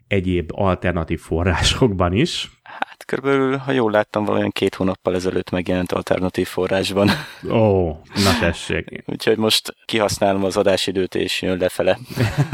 egyéb 0.08 0.50
alternatív 0.54 1.19
forrásokban 1.19 2.13
is. 2.13 2.52
Hát 2.63 3.06
körülbelül, 3.06 3.58
ha 3.58 3.72
jól 3.72 3.91
láttam, 3.91 4.24
valójában 4.24 4.52
két 4.52 4.76
hónappal 4.76 5.15
ezelőtt 5.15 5.50
megjelent 5.50 5.91
alternatív 5.91 6.48
forrásban. 6.48 7.10
Ó, 7.50 7.88
na 8.13 8.39
tessék. 8.39 9.04
Úgyhogy 9.12 9.38
most 9.38 9.76
kihasználom 9.86 10.43
az 10.43 10.58
adásidőt, 10.58 11.15
és 11.15 11.41
jön 11.41 11.58
lefele. 11.58 12.00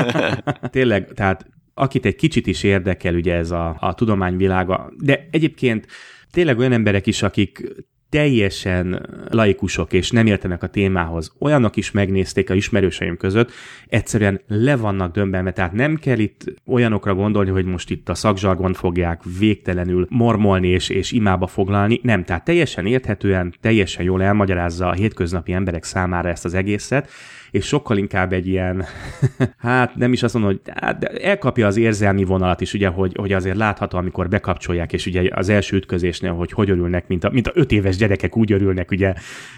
Tényleg, 0.71 1.13
tehát 1.13 1.45
akit 1.73 2.05
egy 2.05 2.15
kicsit 2.15 2.47
is 2.47 2.63
érdekel 2.63 3.13
ugye 3.15 3.33
ez 3.35 3.51
a, 3.51 3.75
a 3.79 3.93
tudományvilága, 3.93 4.91
de 4.97 5.27
egyébként 5.31 5.87
tényleg 6.31 6.57
olyan 6.57 6.71
emberek 6.71 7.07
is, 7.07 7.23
akik 7.23 7.63
teljesen 8.09 9.09
laikusok 9.29 9.93
és 9.93 10.11
nem 10.11 10.25
értenek 10.25 10.63
a 10.63 10.67
témához, 10.67 11.33
olyanok 11.39 11.75
is 11.75 11.91
megnézték 11.91 12.49
a 12.49 12.53
ismerőseim 12.53 13.17
között, 13.17 13.51
egyszerűen 13.87 14.41
le 14.47 14.75
vannak 14.75 15.13
dömbenve, 15.13 15.51
tehát 15.51 15.73
nem 15.73 15.95
kell 15.95 16.19
itt 16.19 16.43
olyanokra 16.65 17.13
gondolni, 17.15 17.49
hogy 17.49 17.65
most 17.65 17.89
itt 17.89 18.09
a 18.09 18.15
szakzsargon 18.15 18.73
fogják 18.73 19.21
végtelenül 19.39 20.07
mormolni 20.09 20.67
és, 20.67 20.89
és 20.89 21.11
imába 21.11 21.47
foglalni, 21.47 21.99
nem, 22.03 22.23
tehát 22.23 22.43
teljesen 22.43 22.85
érthetően, 22.85 23.53
teljesen 23.61 24.03
jól 24.03 24.23
elmagyarázza 24.23 24.87
a 24.87 24.93
hétköznapi 24.93 25.51
emberek 25.51 25.83
számára 25.83 26.29
ezt 26.29 26.45
az 26.45 26.53
egészet, 26.53 27.09
és 27.51 27.65
sokkal 27.65 27.97
inkább 27.97 28.33
egy 28.33 28.47
ilyen, 28.47 28.85
hát 29.57 29.95
nem 29.95 30.13
is 30.13 30.23
azt 30.23 30.33
mondom, 30.33 30.51
hogy 30.51 30.73
hát, 30.75 31.03
elkapja 31.03 31.67
az 31.67 31.77
érzelmi 31.77 32.23
vonalat 32.23 32.62
is, 32.62 32.73
ugye, 32.73 32.88
hogy, 32.88 33.15
hogy 33.19 33.33
azért 33.33 33.57
látható, 33.57 33.97
amikor 33.97 34.27
bekapcsolják, 34.27 34.93
és 34.93 35.05
ugye 35.05 35.29
az 35.31 35.49
első 35.49 35.75
ütközésnél, 35.75 36.33
hogy 36.33 36.51
hogy 36.51 36.69
örülnek, 36.69 37.07
mint 37.07 37.23
a, 37.23 37.29
mint 37.29 37.47
a 37.47 37.51
öt 37.53 37.71
éves 37.71 37.97
gyerekek 37.97 38.38
úgy 38.38 38.51
örülnek, 38.51 38.91
ugye 38.91 39.13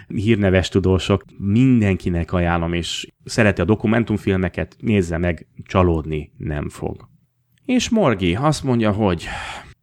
hírneves 0.08 0.70
tudósok, 0.70 1.24
mindenkinek 1.38 2.34
ajánlom, 2.34 2.74
és 2.74 3.08
szereti 3.24 3.62
a 3.62 3.66
dokumentumfilmeket, 3.66 4.76
nézze 4.80 5.18
meg, 5.18 5.48
csalódni 5.64 6.32
nem 6.38 6.70
fog. 6.70 7.10
És 7.66 7.90
Morgi 7.90 8.36
azt 8.36 8.64
mondja, 8.64 8.92
hogy 8.92 9.28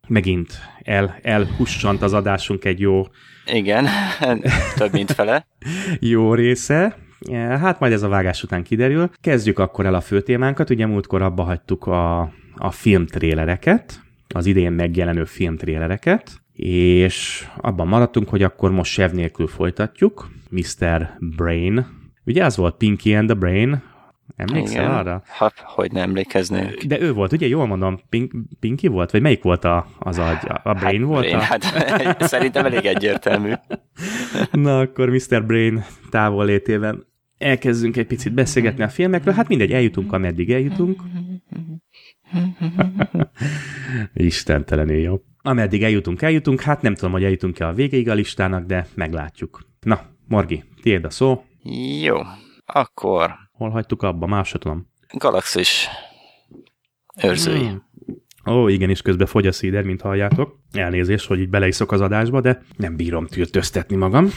megint 0.08 0.52
el, 0.82 1.18
elhussant 1.22 2.02
az 2.02 2.12
adásunk 2.12 2.64
egy 2.64 2.80
jó... 2.80 3.02
Igen, 3.52 3.86
több 4.78 4.92
mint 4.92 5.12
fele. 5.12 5.46
jó 6.00 6.34
része, 6.34 6.96
Hát 7.32 7.80
majd 7.80 7.92
ez 7.92 8.02
a 8.02 8.08
vágás 8.08 8.42
után 8.42 8.62
kiderül. 8.62 9.10
Kezdjük 9.20 9.58
akkor 9.58 9.86
el 9.86 9.94
a 9.94 10.00
fő 10.00 10.20
témánkat. 10.20 10.70
Ugye 10.70 10.86
múltkor 10.86 11.22
abba 11.22 11.42
hagytuk 11.42 11.86
a, 11.86 12.20
a 12.56 12.70
filmtrélereket, 12.70 14.02
az 14.34 14.46
idén 14.46 14.72
megjelenő 14.72 15.24
filmtrélereket, 15.24 16.40
és 16.52 17.48
abban 17.56 17.86
maradtunk, 17.86 18.28
hogy 18.28 18.42
akkor 18.42 18.70
most 18.70 18.92
sev 18.92 19.12
nélkül 19.12 19.46
folytatjuk. 19.46 20.30
Mr. 20.50 21.10
Brain. 21.36 21.86
Ugye 22.24 22.44
az 22.44 22.56
volt 22.56 22.76
Pinky 22.76 23.14
and 23.14 23.28
the 23.28 23.38
Brain, 23.38 23.82
Emlékszel 24.36 24.82
Igen. 24.82 24.94
arra? 24.94 25.22
Ha, 25.26 25.52
hogy 25.64 25.92
nem 25.92 26.02
emlékeznék. 26.02 26.84
De 26.84 27.00
ő 27.00 27.12
volt, 27.12 27.32
ugye? 27.32 27.46
Jól 27.46 27.66
mondom, 27.66 28.00
Pink, 28.08 28.32
Pinky 28.60 28.86
volt? 28.86 29.10
Vagy 29.10 29.22
melyik 29.22 29.42
volt 29.42 29.64
a, 29.64 29.86
az 29.98 30.18
agy? 30.18 30.38
A 30.62 30.72
Brain 30.72 31.00
hát, 31.00 31.08
volt? 31.08 31.20
Brain, 31.20 31.36
a... 31.36 31.40
Hát 31.40 32.22
szerintem 32.32 32.64
elég 32.64 32.84
egyértelmű. 32.84 33.52
Na, 34.52 34.78
akkor 34.78 35.08
Mr. 35.08 35.46
Brain 35.46 35.84
távol 36.10 36.44
létében 36.44 37.06
elkezdünk 37.38 37.96
egy 37.96 38.06
picit 38.06 38.32
beszélgetni 38.32 38.82
a 38.82 38.88
filmekről. 38.88 39.34
Hát 39.34 39.48
mindegy, 39.48 39.72
eljutunk, 39.72 40.12
ameddig 40.12 40.50
eljutunk. 40.50 41.02
Istentelenül 44.14 44.96
jó. 44.96 45.20
Ameddig 45.42 45.82
eljutunk, 45.82 46.22
eljutunk. 46.22 46.60
Hát 46.60 46.82
nem 46.82 46.94
tudom, 46.94 47.12
hogy 47.12 47.24
eljutunk-e 47.24 47.66
a 47.66 47.72
végéig 47.72 48.08
a 48.08 48.14
listának, 48.14 48.66
de 48.66 48.86
meglátjuk. 48.94 49.60
Na, 49.80 50.00
Morgi, 50.28 50.64
tiéd 50.82 51.04
a 51.04 51.10
szó. 51.10 51.44
Jó, 52.02 52.16
akkor... 52.66 53.34
Hol 53.58 53.70
hagytuk 53.70 54.02
abba? 54.02 54.26
Más 54.26 54.50
tudom. 54.50 54.92
Galaxis 55.12 55.88
őrzői. 57.22 57.66
Hmm. 57.66 57.86
Ó, 58.46 58.68
igen, 58.68 58.90
és 58.90 59.02
közben 59.02 59.26
fogy 59.26 59.46
a 59.46 59.52
szíder, 59.52 59.84
mint 59.84 60.00
halljátok. 60.00 60.58
Elnézést, 60.72 61.26
hogy 61.26 61.38
így 61.40 61.48
beleiszok 61.48 61.92
az 61.92 62.00
adásba, 62.00 62.40
de 62.40 62.62
nem 62.76 62.96
bírom 62.96 63.26
tűrtöztetni 63.26 63.96
magam 63.96 64.30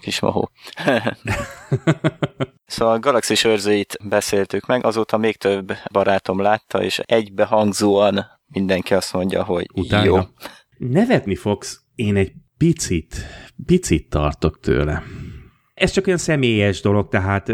kis 0.00 0.20
mahó. 0.20 0.50
szóval 2.66 2.94
a 2.94 2.98
Galaxis 2.98 3.44
őrzőit 3.44 3.98
beszéltük 4.08 4.66
meg, 4.66 4.84
azóta 4.84 5.16
még 5.16 5.36
több 5.36 5.72
barátom 5.92 6.40
látta, 6.40 6.82
és 6.82 6.98
egybehangzóan 6.98 8.26
mindenki 8.46 8.94
azt 8.94 9.12
mondja, 9.12 9.44
hogy 9.44 9.66
Utána. 9.74 10.04
jó. 10.04 10.18
Nevetni 10.78 11.34
fogsz, 11.34 11.80
én 11.94 12.16
egy 12.16 12.32
picit, 12.56 13.16
picit 13.66 14.08
tartok 14.10 14.60
tőle. 14.60 15.02
Ez 15.78 15.90
csak 15.90 16.06
olyan 16.06 16.18
személyes 16.18 16.80
dolog, 16.80 17.08
tehát 17.08 17.52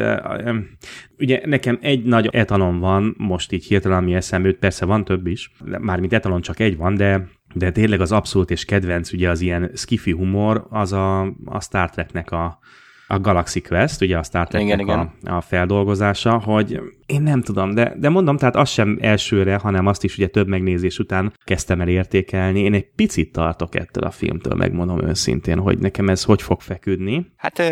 ugye 1.18 1.40
nekem 1.44 1.78
egy 1.80 2.04
nagy 2.04 2.28
etalon 2.32 2.78
van, 2.78 3.14
most 3.18 3.52
így 3.52 3.64
hirtelen 3.64 3.98
ami 3.98 4.14
eszembe 4.14 4.52
persze 4.52 4.84
van 4.84 5.04
több 5.04 5.26
is, 5.26 5.52
mármint 5.64 6.12
etalon 6.12 6.40
csak 6.40 6.60
egy 6.60 6.76
van, 6.76 6.94
de 6.94 7.28
de 7.54 7.70
tényleg 7.70 8.00
az 8.00 8.12
abszolút 8.12 8.50
és 8.50 8.64
kedvenc, 8.64 9.12
ugye 9.12 9.30
az 9.30 9.40
ilyen 9.40 9.70
skifi 9.74 10.10
humor, 10.10 10.66
az 10.70 10.92
a, 10.92 11.20
a 11.44 11.60
Star 11.60 11.90
Treknek 11.90 12.30
a, 12.30 12.58
a 13.06 13.18
Galaxy 13.18 13.60
Quest, 13.60 14.00
ugye 14.00 14.18
a 14.18 14.22
Star 14.22 14.46
Treknek 14.46 14.80
igen, 14.80 14.98
a, 14.98 15.12
igen. 15.20 15.34
a 15.34 15.40
feldolgozása, 15.40 16.38
hogy 16.38 16.80
én 17.06 17.22
nem 17.22 17.42
tudom, 17.42 17.74
de, 17.74 17.94
de 17.98 18.08
mondom, 18.08 18.37
tehát 18.37 18.56
az 18.56 18.68
sem 18.68 18.98
elsőre, 19.00 19.56
hanem 19.56 19.87
azt 19.87 20.04
is 20.04 20.16
ugye 20.16 20.26
több 20.26 20.48
megnézés 20.48 20.98
után 20.98 21.32
kezdtem 21.44 21.80
el 21.80 21.88
értékelni. 21.88 22.60
Én 22.60 22.74
egy 22.74 22.90
picit 22.94 23.32
tartok 23.32 23.74
ettől 23.74 24.04
a 24.04 24.10
filmtől, 24.10 24.54
megmondom 24.54 25.02
őszintén, 25.08 25.58
hogy 25.58 25.78
nekem 25.78 26.08
ez 26.08 26.24
hogy 26.24 26.42
fog 26.42 26.60
feküdni. 26.60 27.32
Hát 27.37 27.62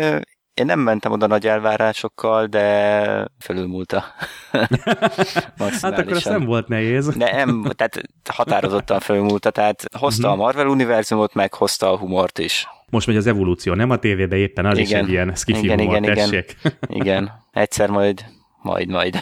én 0.53 0.65
nem 0.65 0.79
mentem 0.79 1.11
oda 1.11 1.27
nagy 1.27 1.47
elvárásokkal, 1.47 2.45
de 2.45 3.27
fölülmúlta. 3.39 4.03
hát 5.81 5.97
akkor 5.99 6.11
ez 6.11 6.25
nem 6.25 6.45
volt 6.45 6.67
nehéz. 6.67 7.07
Nem, 7.07 7.63
tehát 7.75 8.01
határozottan 8.29 8.99
fölülmúlta, 8.99 9.49
tehát 9.49 9.83
hozta 9.97 10.27
uh-huh. 10.27 10.41
a 10.41 10.43
Marvel 10.43 10.67
univerzumot, 10.67 11.33
meg 11.33 11.53
hozta 11.53 11.91
a 11.91 11.97
humort 11.97 12.39
is. 12.39 12.67
Most 12.89 13.07
megy 13.07 13.15
az 13.15 13.27
evolúció, 13.27 13.73
nem 13.73 13.89
a 13.89 13.97
tévébe 13.97 14.35
éppen, 14.35 14.65
az 14.65 14.77
igen. 14.77 14.99
is 14.99 15.07
egy 15.07 15.09
ilyen 15.09 15.35
skifi 15.35 15.63
igen, 15.63 15.79
humor, 15.79 15.95
igen, 15.95 16.15
tessék. 16.15 16.57
Igen. 16.61 16.77
igen, 17.01 17.31
egyszer 17.51 17.89
majd 17.89 18.25
majd, 18.63 18.89
majd 18.89 19.15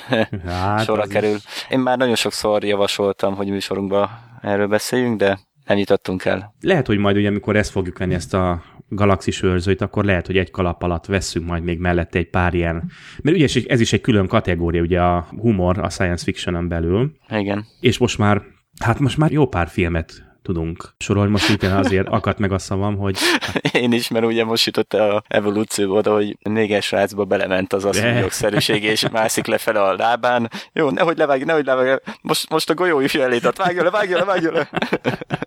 hát 0.47 0.83
sorra 0.83 1.05
kerül. 1.05 1.35
Is. 1.35 1.43
Én 1.69 1.79
már 1.79 1.97
nagyon 1.97 2.15
sokszor 2.15 2.63
javasoltam, 2.63 3.35
hogy 3.35 3.47
műsorunkban 3.47 4.09
erről 4.41 4.67
beszéljünk, 4.67 5.17
de 5.17 5.39
nem 5.65 5.77
jutottunk 5.77 6.25
el. 6.25 6.55
Lehet, 6.61 6.87
hogy 6.87 6.97
majd 6.97 7.17
ugye, 7.17 7.27
amikor 7.27 7.55
ezt 7.55 7.71
fogjuk 7.71 7.97
venni, 7.97 8.13
ezt 8.13 8.33
a 8.33 8.63
galaxis 8.89 9.43
őrzőit, 9.43 9.81
akkor 9.81 10.05
lehet, 10.05 10.25
hogy 10.25 10.37
egy 10.37 10.51
kalap 10.51 10.83
alatt 10.83 11.05
veszünk 11.05 11.45
majd 11.45 11.63
még 11.63 11.79
mellette 11.79 12.19
egy 12.19 12.29
pár 12.29 12.53
ilyen, 12.53 12.91
mert 13.21 13.35
ugye 13.37 13.63
ez 13.67 13.79
is 13.79 13.93
egy 13.93 14.01
külön 14.01 14.27
kategória, 14.27 14.81
ugye 14.81 15.01
a 15.01 15.27
humor 15.37 15.79
a 15.79 15.89
science 15.89 16.23
fiction 16.23 16.67
belül. 16.67 17.15
Igen. 17.29 17.65
És 17.79 17.97
most 17.97 18.17
már, 18.17 18.41
hát 18.79 18.99
most 18.99 19.17
már 19.17 19.31
jó 19.31 19.47
pár 19.47 19.67
filmet 19.67 20.30
tudunk 20.41 20.93
sorolni. 20.97 21.31
Most 21.31 21.49
itt 21.49 21.63
azért 21.63 22.07
akadt 22.07 22.39
meg 22.39 22.51
a 22.51 22.59
szavam, 22.59 22.97
hogy... 22.97 23.17
Én 23.71 23.91
is, 23.91 24.07
mert 24.07 24.25
ugye 24.25 24.43
most 24.43 24.65
jutott 24.65 24.93
a 24.93 25.23
evolúció 25.27 25.95
oda, 25.95 26.13
hogy 26.13 26.37
néges 26.39 26.91
rácba 26.91 27.25
belement 27.25 27.73
az 27.73 27.85
asszony 27.85 28.17
jogszerűség, 28.17 28.83
és 28.83 29.09
mászik 29.09 29.45
lefele 29.45 29.81
a 29.81 29.95
lábán. 29.95 30.49
Jó, 30.73 30.89
nehogy 30.89 31.17
levágj, 31.17 31.43
nehogy 31.43 31.65
levágj. 31.65 32.01
Most, 32.21 32.49
most 32.49 32.69
a 32.69 32.73
golyó 32.73 32.99
is 32.99 33.15
elé 33.15 33.39
tart. 33.39 33.57
Vágja 33.57 33.83
le, 33.83 33.89
vágja 33.89 34.17
le, 34.17 34.23
vágja 34.23 34.51
le. 34.51 34.69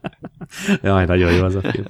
Jaj, 0.83 1.05
nagyon 1.05 1.33
jó 1.33 1.45
az 1.45 1.55
a 1.55 1.61
film. 1.61 1.85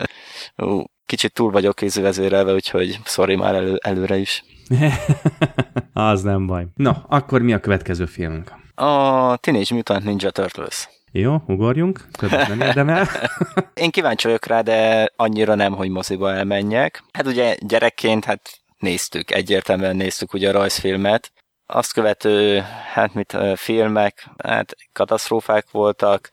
Ó, 0.62 0.84
kicsit 1.06 1.32
túl 1.32 1.50
vagyok 1.50 1.74
kézvezérelve, 1.74 2.52
úgyhogy 2.52 2.98
sorry 3.04 3.36
már 3.36 3.54
elő, 3.54 3.78
előre 3.82 4.16
is. 4.16 4.44
az 5.92 6.22
nem 6.22 6.46
baj. 6.46 6.66
Na, 6.74 7.04
akkor 7.08 7.42
mi 7.42 7.52
a 7.52 7.60
következő 7.60 8.06
filmünk? 8.06 8.52
A 8.74 9.36
Teenage 9.36 9.74
Mutant 9.74 10.04
Ninja 10.04 10.30
Turtles. 10.30 10.88
Jó, 11.16 11.42
ugorjunk, 11.46 12.06
többet 12.10 12.48
nem 12.48 12.60
érdemel. 12.60 13.06
Én 13.74 13.90
kíváncsi 13.90 14.26
vagyok 14.26 14.46
rá, 14.46 14.60
de 14.60 15.08
annyira 15.16 15.54
nem, 15.54 15.72
hogy 15.72 15.88
moziba 15.88 16.32
elmenjek. 16.32 17.04
Hát 17.12 17.26
ugye 17.26 17.56
gyerekként 17.66 18.24
hát 18.24 18.60
néztük, 18.78 19.30
egyértelműen 19.30 19.96
néztük 19.96 20.32
ugye 20.32 20.48
a 20.48 20.52
rajzfilmet, 20.52 21.32
azt 21.66 21.92
követő, 21.92 22.62
hát 22.92 23.14
mit, 23.14 23.36
filmek, 23.54 24.30
hát 24.44 24.76
katasztrófák 24.92 25.66
voltak. 25.70 26.28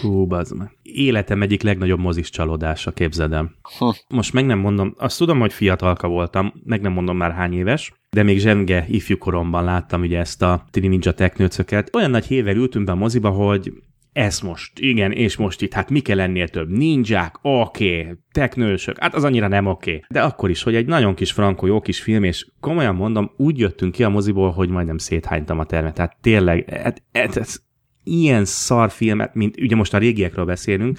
Hú, 0.00 0.26
bazd 0.26 0.56
meg. 0.56 0.76
Életem 0.82 1.42
egyik 1.42 1.62
legnagyobb 1.62 1.98
mozis 1.98 2.30
csalódása, 2.30 2.90
képzedem. 2.90 3.54
Hm. 3.78 3.88
Most 4.08 4.32
meg 4.32 4.46
nem 4.46 4.58
mondom, 4.58 4.94
azt 4.98 5.18
tudom, 5.18 5.40
hogy 5.40 5.52
fiatalka 5.52 6.08
voltam, 6.08 6.52
meg 6.64 6.80
nem 6.80 6.92
mondom 6.92 7.16
már 7.16 7.32
hány 7.32 7.52
éves, 7.52 7.92
de 8.10 8.22
még 8.22 8.38
zsenge 8.38 8.84
ifjú 8.88 9.18
koromban 9.18 9.64
láttam 9.64 10.00
ugye 10.00 10.18
ezt 10.18 10.42
a 10.42 10.64
Tini 10.70 10.88
Ninja 10.88 11.12
teknőcöket. 11.12 11.94
Olyan 11.94 12.10
nagy 12.10 12.26
hével 12.26 12.56
ültünk 12.56 12.84
be 12.84 12.92
a 12.92 12.94
moziba, 12.94 13.30
hogy 13.30 13.72
ez 14.12 14.40
most, 14.40 14.78
igen, 14.78 15.12
és 15.12 15.36
most 15.36 15.62
itt, 15.62 15.72
hát 15.72 15.90
mi 15.90 16.00
kell 16.00 16.16
lennél 16.16 16.48
több? 16.48 16.68
Ninják, 16.68 17.38
oké, 17.42 18.00
okay. 18.00 18.14
teknősök, 18.32 18.98
hát 18.98 19.14
az 19.14 19.24
annyira 19.24 19.48
nem 19.48 19.66
oké. 19.66 19.90
Okay. 19.90 20.04
De 20.08 20.22
akkor 20.22 20.50
is, 20.50 20.62
hogy 20.62 20.74
egy 20.74 20.86
nagyon 20.86 21.14
kis 21.14 21.32
frankó, 21.32 21.66
jó 21.66 21.80
kis 21.80 22.00
film, 22.00 22.24
és 22.24 22.46
komolyan 22.60 22.94
mondom, 22.94 23.30
úgy 23.36 23.58
jöttünk 23.58 23.92
ki 23.92 24.04
a 24.04 24.08
moziból, 24.08 24.50
hogy 24.50 24.68
majdnem 24.68 24.98
széthánytam 24.98 25.58
a 25.58 25.64
termet. 25.64 25.94
Tehát 25.94 26.16
tényleg, 26.20 26.70
hát, 26.70 27.02
ez, 27.12 27.36
ez, 27.36 27.60
ilyen 28.04 28.44
szar 28.44 28.90
filmet, 28.90 29.34
mint 29.34 29.60
ugye 29.60 29.76
most 29.76 29.94
a 29.94 29.98
régiekről 29.98 30.44
beszélünk, 30.44 30.98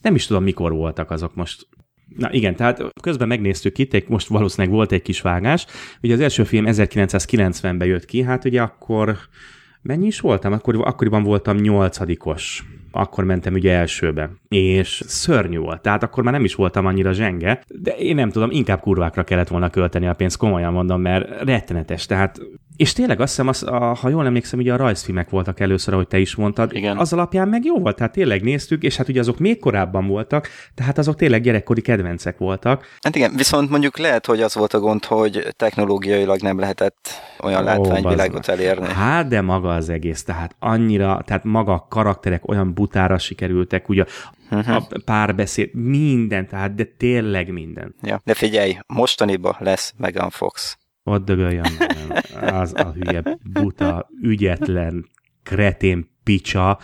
nem 0.00 0.14
is 0.14 0.26
tudom, 0.26 0.42
mikor 0.42 0.72
voltak 0.72 1.10
azok 1.10 1.34
most. 1.34 1.68
Na 2.16 2.32
igen, 2.32 2.56
tehát 2.56 2.82
közben 3.02 3.28
megnéztük 3.28 3.78
itt, 3.78 4.08
most 4.08 4.26
valószínűleg 4.26 4.76
volt 4.76 4.92
egy 4.92 5.02
kis 5.02 5.20
vágás. 5.20 5.66
Ugye 6.02 6.14
az 6.14 6.20
első 6.20 6.44
film 6.44 6.64
1990-ben 6.68 7.88
jött 7.88 8.04
ki, 8.04 8.22
hát 8.22 8.44
ugye 8.44 8.62
akkor 8.62 9.18
mennyi 9.82 10.06
is 10.06 10.20
voltam? 10.20 10.52
Akkor, 10.52 10.86
akkoriban 10.86 11.22
voltam 11.22 11.56
nyolcadikos. 11.56 12.64
Akkor 12.90 13.24
mentem 13.24 13.54
ugye 13.54 13.72
elsőbe, 13.72 14.30
és 14.48 15.02
szörnyű 15.06 15.58
volt, 15.58 15.82
tehát 15.82 16.02
akkor 16.02 16.22
már 16.22 16.32
nem 16.32 16.44
is 16.44 16.54
voltam 16.54 16.86
annyira 16.86 17.12
zsenge, 17.12 17.62
de 17.68 17.90
én 17.90 18.14
nem 18.14 18.30
tudom, 18.30 18.50
inkább 18.50 18.80
kurvákra 18.80 19.24
kellett 19.24 19.48
volna 19.48 19.70
költeni 19.70 20.06
a 20.06 20.14
pénzt, 20.14 20.36
komolyan 20.36 20.72
mondom, 20.72 21.00
mert 21.00 21.42
rettenetes, 21.42 22.06
tehát 22.06 22.40
és 22.80 22.92
tényleg 22.92 23.20
azt 23.20 23.28
hiszem, 23.28 23.48
az, 23.48 23.62
a, 23.62 23.94
ha 23.94 24.08
jól 24.08 24.26
emlékszem, 24.26 24.58
ugye 24.58 24.72
a 24.72 24.76
rajzfilmek 24.76 25.30
voltak 25.30 25.60
először, 25.60 25.94
ahogy 25.94 26.06
te 26.06 26.18
is 26.18 26.34
mondtad. 26.34 26.74
Igen. 26.74 26.96
Az 26.96 27.12
alapján 27.12 27.48
meg 27.48 27.64
jó 27.64 27.78
volt, 27.78 27.96
tehát 27.96 28.12
tényleg 28.12 28.42
néztük, 28.42 28.82
és 28.82 28.96
hát 28.96 29.08
ugye 29.08 29.20
azok 29.20 29.38
még 29.38 29.58
korábban 29.58 30.06
voltak, 30.06 30.48
tehát 30.74 30.98
azok 30.98 31.16
tényleg 31.16 31.42
gyerekkori 31.42 31.80
kedvencek 31.80 32.38
voltak. 32.38 32.96
Hát 33.00 33.16
igen, 33.16 33.32
viszont 33.36 33.70
mondjuk 33.70 33.98
lehet, 33.98 34.26
hogy 34.26 34.40
az 34.42 34.54
volt 34.54 34.74
a 34.74 34.78
gond, 34.78 35.04
hogy 35.04 35.46
technológiailag 35.56 36.40
nem 36.40 36.58
lehetett 36.58 37.08
olyan 37.42 37.64
látványvilágot 37.64 38.48
elérni. 38.48 38.86
Hát, 38.86 39.28
de 39.28 39.40
maga 39.40 39.74
az 39.74 39.88
egész, 39.88 40.22
tehát 40.22 40.54
annyira, 40.58 41.22
tehát 41.26 41.44
maga 41.44 41.72
a 41.72 41.86
karakterek 41.88 42.48
olyan 42.48 42.74
butára 42.80 43.18
sikerültek, 43.18 43.88
ugye 43.88 44.04
Mhm. 44.50 44.70
a 44.70 44.86
párbeszéd, 45.04 45.74
minden, 45.74 46.46
tehát 46.48 46.74
de 46.74 46.84
tényleg 46.84 47.52
minden. 47.52 47.94
Ja. 48.02 48.20
De 48.24 48.34
figyelj, 48.34 48.78
mostaniba 48.86 49.56
lesz 49.58 49.94
Megan 49.96 50.30
Fox. 50.30 50.78
Ott 51.02 51.24
dögöljön 51.24 51.66
az 52.40 52.72
a 52.74 52.92
hülye, 52.92 53.22
buta, 53.52 54.08
ügyetlen, 54.22 55.08
kretén 55.42 56.10
picsa, 56.24 56.78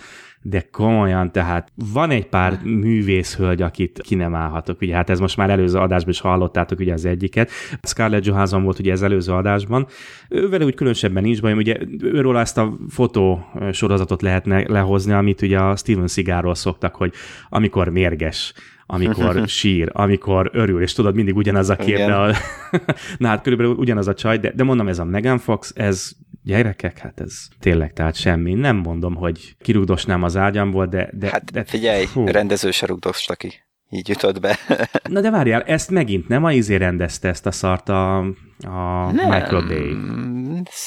de 0.48 0.68
komolyan, 0.70 1.32
tehát 1.32 1.72
van 1.92 2.10
egy 2.10 2.26
pár 2.26 2.60
művészhölgy, 2.64 3.62
akit 3.62 4.00
ki 4.02 4.14
nem 4.14 4.34
állhatok. 4.34 4.80
Ugye 4.80 4.94
hát 4.94 5.10
ez 5.10 5.20
most 5.20 5.36
már 5.36 5.50
előző 5.50 5.78
adásban 5.78 6.10
is 6.10 6.20
hallottátok 6.20 6.78
ugye 6.80 6.92
az 6.92 7.04
egyiket. 7.04 7.50
Scarlett 7.82 8.24
Johansson 8.24 8.62
volt 8.62 8.78
ugye 8.78 8.92
ez 8.92 9.02
előző 9.02 9.32
adásban. 9.32 9.86
Ővel 10.28 10.62
úgy 10.62 10.74
különösebben 10.74 11.22
nincs 11.22 11.40
bajom, 11.40 11.58
ugye 11.58 11.76
őről 12.00 12.38
ezt 12.38 12.58
a 12.58 12.76
fotó 12.88 13.46
sorozatot 13.72 14.22
lehetne 14.22 14.64
lehozni, 14.68 15.12
amit 15.12 15.42
ugye 15.42 15.58
a 15.58 15.76
Steven 15.76 16.06
Seagalról 16.06 16.54
szoktak, 16.54 16.94
hogy 16.94 17.12
amikor 17.48 17.88
mérges, 17.88 18.52
amikor 18.86 19.42
sír, 19.48 19.90
amikor 19.92 20.50
örül, 20.52 20.82
és 20.82 20.92
tudod, 20.92 21.14
mindig 21.14 21.36
ugyanaz 21.36 21.70
a 21.70 21.76
kép, 21.76 21.94
Igen. 21.94 22.08
de 22.08 22.14
a, 22.14 22.34
na 23.18 23.28
hát 23.28 23.42
körülbelül 23.42 23.74
ugyanaz 23.74 24.08
a 24.08 24.14
csaj, 24.14 24.38
de, 24.38 24.52
de 24.54 24.64
mondom, 24.64 24.88
ez 24.88 24.98
a 24.98 25.04
Megan 25.04 25.38
Fox, 25.38 25.72
ez 25.74 26.10
gyerekek, 26.46 26.98
hát 26.98 27.20
ez 27.20 27.46
tényleg, 27.60 27.92
tehát 27.92 28.14
semmi. 28.14 28.54
Nem 28.54 28.76
mondom, 28.76 29.14
hogy 29.14 29.56
kirugdosnám 29.60 30.22
az 30.22 30.36
ágyamból, 30.36 30.86
de... 30.86 31.10
de 31.12 31.28
Hát 31.30 31.50
de, 31.52 31.64
figyelj, 31.64 32.04
fú. 32.04 32.26
rendező 32.26 32.70
se 32.70 32.86
rugdosta 32.86 33.34
ki. 33.34 33.52
Így 33.90 34.08
jutott 34.08 34.40
be. 34.40 34.58
Na 35.10 35.20
de 35.20 35.30
várjál, 35.30 35.62
ezt 35.62 35.90
megint 35.90 36.28
nem 36.28 36.44
a 36.44 36.52
izé 36.52 36.74
rendezte 36.74 37.28
ezt 37.28 37.46
a 37.46 37.50
szart 37.50 37.88
a, 37.88 38.18
a 38.58 39.10
Michael 39.12 39.66
Bay. 39.66 39.96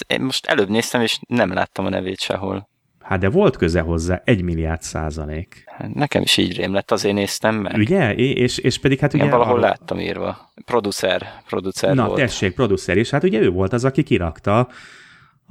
Én 0.07 0.21
most 0.21 0.45
előbb 0.45 0.69
néztem, 0.69 1.01
és 1.01 1.19
nem 1.27 1.53
láttam 1.53 1.85
a 1.85 1.89
nevét 1.89 2.19
sehol. 2.19 2.69
Hát 2.99 3.19
de 3.19 3.29
volt 3.29 3.57
köze 3.57 3.81
hozzá, 3.81 4.21
egy 4.25 4.41
milliárd 4.41 4.81
százalék. 4.81 5.63
Nekem 5.93 6.21
is 6.21 6.37
így 6.37 6.57
rém 6.57 6.73
lett, 6.73 6.91
azért 6.91 7.15
néztem 7.15 7.55
meg. 7.55 7.75
Ugye? 7.77 8.13
És, 8.15 8.57
és 8.57 8.79
pedig 8.79 8.99
hát 8.99 9.13
ugye... 9.13 9.23
Igen, 9.23 9.37
valahol 9.37 9.57
a- 9.57 9.61
láttam 9.61 9.99
írva. 9.99 10.51
Producer, 10.65 11.27
producer 11.47 11.95
Na, 11.95 12.05
volt. 12.05 12.19
tessék, 12.19 12.53
producer, 12.53 12.97
és 12.97 13.09
hát 13.09 13.23
ugye 13.23 13.39
ő 13.39 13.49
volt 13.49 13.73
az, 13.73 13.85
aki 13.85 14.03
kirakta 14.03 14.67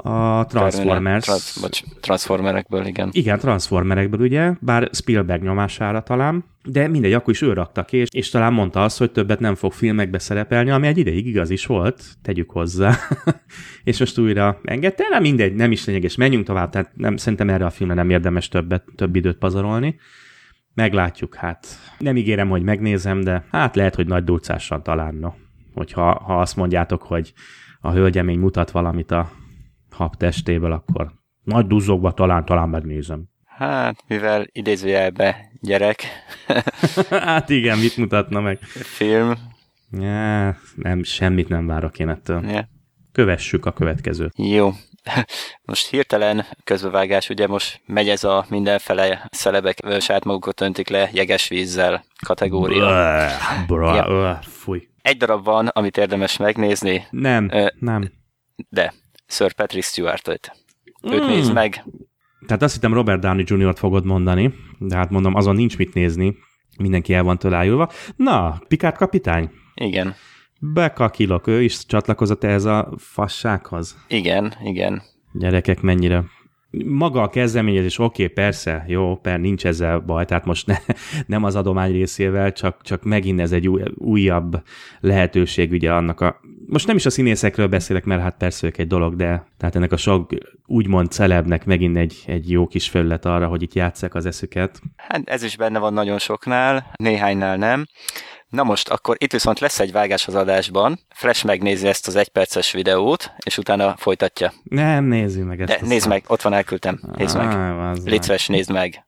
a 0.03 0.45
Transformers. 0.45 1.25
Trans, 1.25 1.59
bocs, 1.61 1.83
Transformerekből, 2.01 2.87
igen. 2.87 3.09
Igen, 3.13 3.39
Transformerekből 3.39 4.21
ugye, 4.21 4.53
bár 4.61 4.89
Spielberg 4.93 5.43
nyomására 5.43 6.03
talán, 6.03 6.45
de 6.65 6.89
mindegy, 6.89 7.13
akkor 7.13 7.33
is 7.33 7.43
ő 7.43 7.53
rakta 7.53 7.85
ki, 7.85 7.97
és, 7.97 8.09
és 8.11 8.31
talán 8.31 8.53
mondta 8.53 8.83
azt, 8.83 8.99
hogy 8.99 9.11
többet 9.11 9.41
nem 9.41 9.55
fog 9.55 9.73
filmekbe 9.73 10.19
szerepelni, 10.19 10.71
ami 10.71 10.87
egy 10.87 10.99
ideig 10.99 11.27
igaz 11.27 11.51
is 11.51 11.67
volt, 11.67 12.05
tegyük 12.23 12.51
hozzá. 12.51 12.95
és 13.85 13.99
most 13.99 14.19
újra 14.19 14.61
engedte, 14.65 15.05
nem 15.11 15.23
mindegy, 15.23 15.55
nem 15.55 15.73
is 15.73 15.85
lényeges, 15.85 16.17
menjünk 16.17 16.45
tovább, 16.45 16.71
tehát 16.71 16.91
nem, 16.95 17.17
szerintem 17.17 17.49
erre 17.49 17.65
a 17.65 17.71
filmre 17.71 17.97
nem 17.97 18.11
érdemes 18.11 18.49
többet, 18.49 18.85
több 18.97 19.17
időt 19.17 19.39
pazarolni. 19.39 19.97
Meglátjuk, 20.75 21.35
hát 21.35 21.67
nem 21.99 22.17
ígérem, 22.17 22.49
hogy 22.49 22.63
megnézem, 22.63 23.21
de 23.21 23.45
hát 23.51 23.77
lehet, 23.77 23.95
hogy 23.95 24.07
nagy 24.07 24.25
durcással 24.25 24.83
talán, 24.83 25.15
no. 25.15 25.33
Hogyha 25.75 26.23
ha 26.25 26.41
azt 26.41 26.57
mondjátok, 26.57 27.03
hogy 27.03 27.33
a 27.81 27.93
hölgyemény 27.93 28.39
mutat 28.39 28.71
valamit 28.71 29.11
a 29.11 29.31
habtestéből, 29.99 30.73
akkor 30.73 31.13
nagy 31.43 31.67
duzzogva 31.67 32.13
talán, 32.13 32.45
talán 32.45 32.69
megnézem. 32.69 33.25
Hát, 33.45 34.05
mivel 34.07 34.47
idézőjelbe 34.53 35.51
gyerek 35.61 36.03
hát 37.11 37.49
igen, 37.51 37.79
mit 37.79 37.97
mutatna 37.97 38.41
meg? 38.41 38.59
film, 38.69 39.33
Ja, 39.91 40.57
nem, 40.75 41.03
semmit 41.03 41.49
nem 41.49 41.67
várok 41.67 41.99
én 41.99 42.09
ettől. 42.09 42.49
ja. 42.51 42.69
Kövessük 43.13 43.67
a 43.67 43.73
következőt. 43.73 44.33
Jó. 44.37 44.71
Most 45.65 45.87
hirtelen 45.89 46.45
közbevágás, 46.65 47.29
ugye 47.29 47.47
most 47.47 47.81
megy 47.87 48.09
ez 48.09 48.25
a 48.25 48.47
mindenfele 48.49 49.29
szelebek 49.31 49.79
saját 50.01 50.25
magukat 50.25 50.61
öntik 50.61 50.89
le 50.89 51.09
jeges 51.13 51.49
vízzel 51.49 52.05
kategória. 52.27 52.87
Blah, 52.87 53.67
bra, 53.67 53.95
Ja. 53.95 54.39
fúj. 54.43 54.89
Egy 55.03 55.17
darab 55.17 55.45
van, 55.45 55.67
amit 55.67 55.97
érdemes 55.97 56.37
megnézni, 56.37 57.07
Nem, 57.11 57.49
Ö, 57.53 57.67
nem. 57.79 58.13
de 58.69 58.93
Sir 59.29 59.53
Patrick 59.53 59.85
Stewart-ot. 59.87 60.51
Őt 61.03 61.23
Mm. 61.23 61.27
nézd 61.27 61.53
meg. 61.53 61.85
Tehát 62.47 62.63
azt 62.63 62.75
hittem 62.75 62.93
Robert 62.95 63.21
Downey 63.21 63.45
Jr.-t 63.47 63.79
fogod 63.79 64.05
mondani, 64.05 64.55
de 64.79 64.97
hát 64.97 65.11
mondom, 65.11 65.35
azon 65.35 65.55
nincs 65.55 65.77
mit 65.79 65.95
nézni. 65.95 66.37
Mindenki 66.79 67.15
el 67.15 67.23
van 67.23 67.39
tőle 67.39 67.57
ájulva. 67.57 67.91
Na, 68.17 68.61
Pikát 68.69 68.97
kapitány, 68.97 69.51
Igen. 69.75 70.15
bekakilok, 70.61 71.47
ő 71.47 71.63
is 71.63 71.87
csatlakozott 71.87 72.45
ehhez 72.45 72.65
a 72.65 72.93
fassághoz. 72.97 73.97
Igen, 74.09 74.55
igen. 74.63 75.03
Gyerekek, 75.33 75.81
mennyire 75.81 76.25
maga 76.71 77.23
a 77.23 77.29
kezdeményezés, 77.29 77.99
oké, 77.99 78.23
okay, 78.23 78.35
persze, 78.35 78.85
jó, 78.87 79.17
per 79.17 79.41
nincs 79.41 79.67
ezzel 79.67 79.99
baj, 79.99 80.25
tehát 80.25 80.45
most 80.45 80.67
ne, 80.67 80.77
nem 81.27 81.45
az 81.45 81.57
adomány 81.57 81.93
részével, 81.93 82.53
csak, 82.53 82.83
csak 82.83 83.03
megint 83.03 83.41
ez 83.41 83.53
egy 83.53 83.69
új, 83.69 83.83
újabb 83.95 84.63
lehetőség 85.01 85.71
ugye 85.71 85.93
annak 85.93 86.21
a... 86.21 86.41
Most 86.67 86.87
nem 86.87 86.97
is 86.97 87.07
a 87.07 87.11
színészekről 87.11 87.67
beszélek, 87.67 88.05
mert 88.05 88.23
hát 88.23 88.37
persze 88.37 88.67
ők 88.67 88.79
egy 88.79 88.87
dolog, 88.87 89.17
de 89.17 89.47
tehát 89.57 89.77
ennek 89.77 89.93
a 89.93 89.97
sok 89.97 90.31
úgymond 90.67 91.11
celebnek 91.11 91.65
megint 91.65 91.97
egy, 91.97 92.23
egy 92.27 92.51
jó 92.51 92.67
kis 92.67 92.89
felület 92.89 93.25
arra, 93.25 93.47
hogy 93.47 93.63
itt 93.63 93.75
játsszák 93.75 94.15
az 94.15 94.27
eszüket. 94.27 94.81
Hát 94.97 95.21
ez 95.25 95.43
is 95.43 95.57
benne 95.57 95.79
van 95.79 95.93
nagyon 95.93 96.19
soknál, 96.19 96.91
néhánynál 96.97 97.57
nem. 97.57 97.87
Na 98.49 98.63
most, 98.63 98.89
akkor 98.89 99.17
itt 99.19 99.33
viszont 99.33 99.59
lesz 99.59 99.81
egy 99.81 99.93
vágás 99.93 100.27
az 100.27 100.35
adásban. 100.35 100.99
Flash 101.15 101.45
megnézi 101.45 101.87
ezt 101.87 102.07
az 102.07 102.17
egyperces 102.17 102.73
videót, 102.73 103.31
és 103.45 103.59
utána 103.59 103.95
folytatja. 103.97 104.53
Nem, 104.63 105.05
nézzük 105.05 105.47
meg 105.47 105.61
ezt. 105.61 105.81
De 105.81 105.87
nézd 105.87 106.01
szart. 106.01 106.09
meg, 106.13 106.25
ott 106.27 106.43
van, 106.43 106.53
elküldtem. 106.53 107.01
Nézd 107.17 107.37
meg. 107.37 107.47
Á, 107.47 107.91
az 107.91 108.05
Légy 108.05 108.23
szíves, 108.23 108.47
nézd 108.47 108.73
meg. 108.73 109.07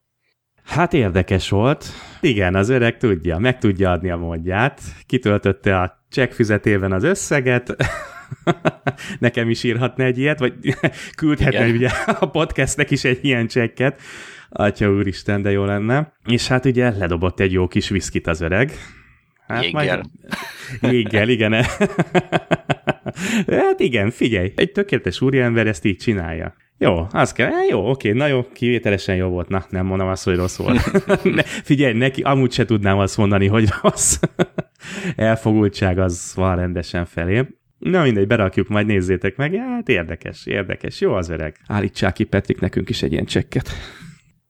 Hát 0.65 0.93
érdekes 0.93 1.49
volt. 1.49 1.85
Igen, 2.19 2.55
az 2.55 2.69
öreg 2.69 2.97
tudja, 2.97 3.37
meg 3.37 3.57
tudja 3.57 3.91
adni 3.91 4.09
a 4.09 4.17
módját. 4.17 4.81
Kitöltötte 5.05 5.79
a 5.79 6.05
csekkfüzetében 6.09 6.91
az 6.91 7.03
összeget. 7.03 7.75
Nekem 9.19 9.49
is 9.49 9.63
írhatna 9.63 10.03
egy 10.03 10.17
ilyet, 10.17 10.39
vagy 10.39 10.53
küldhetne 11.17 11.67
Igen. 11.67 11.75
ugye 11.75 11.89
a 12.19 12.25
podcastnek 12.25 12.91
is 12.91 13.03
egy 13.03 13.25
ilyen 13.25 13.47
csekket. 13.47 14.01
Atya 14.49 14.89
úristen, 14.89 15.41
de 15.41 15.51
jó 15.51 15.65
lenne. 15.65 16.13
És 16.25 16.47
hát 16.47 16.65
ugye 16.65 16.89
ledobott 16.89 17.39
egy 17.39 17.51
jó 17.51 17.67
kis 17.67 17.89
viszkit 17.89 18.27
az 18.27 18.41
öreg. 18.41 18.71
Hát 19.51 19.63
Jéggel. 19.63 20.03
Jéggel, 20.91 21.29
igen. 21.29 21.53
hát 23.47 23.79
igen, 23.79 24.09
figyelj, 24.09 24.53
egy 24.55 24.71
tökéletes 24.71 25.21
úriember 25.21 25.67
ezt 25.67 25.85
így 25.85 25.97
csinálja. 25.97 26.55
Jó, 26.77 27.07
az 27.11 27.31
kell. 27.31 27.47
Eh, 27.47 27.67
Jó, 27.69 27.89
oké, 27.89 28.11
na 28.11 28.27
jó, 28.27 28.47
kivételesen 28.53 29.15
jó 29.15 29.27
volt. 29.27 29.49
Na, 29.49 29.65
nem 29.69 29.85
mondom 29.85 30.07
azt, 30.07 30.23
hogy 30.23 30.35
rossz 30.35 30.57
volt. 30.57 31.07
ne, 31.35 31.43
figyelj, 31.43 31.93
neki 31.93 32.21
amúgy 32.21 32.51
se 32.51 32.65
tudnám 32.65 32.97
azt 32.97 33.17
mondani, 33.17 33.47
hogy 33.47 33.69
rossz. 33.81 34.19
Elfogultság 35.15 35.99
az 35.99 36.31
van 36.35 36.55
rendesen 36.55 37.05
felé. 37.05 37.47
Na 37.77 38.03
mindegy, 38.03 38.27
berakjuk, 38.27 38.67
majd 38.67 38.85
nézzétek 38.85 39.35
meg. 39.35 39.53
Ja, 39.53 39.63
hát 39.63 39.89
érdekes, 39.89 40.45
érdekes. 40.45 41.01
Jó 41.01 41.13
az 41.13 41.29
öreg. 41.29 41.55
Állítsák 41.67 42.13
ki 42.13 42.23
Petrik 42.23 42.59
nekünk 42.59 42.89
is 42.89 43.01
egy 43.01 43.11
ilyen 43.11 43.25
csekket. 43.25 43.69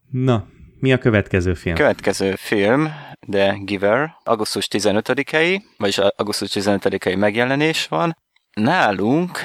Na, 0.10 0.48
mi 0.80 0.94
a 0.94 0.98
következő 0.98 1.54
film? 1.54 1.76
Következő 1.76 2.34
film, 2.36 2.88
The 3.30 3.58
Giver, 3.64 4.16
augusztus 4.24 4.68
15-i, 4.72 5.62
vagyis 5.78 5.98
augusztus 5.98 6.50
15-i 6.54 7.18
megjelenés 7.18 7.88
van. 7.88 8.18
Nálunk, 8.54 9.40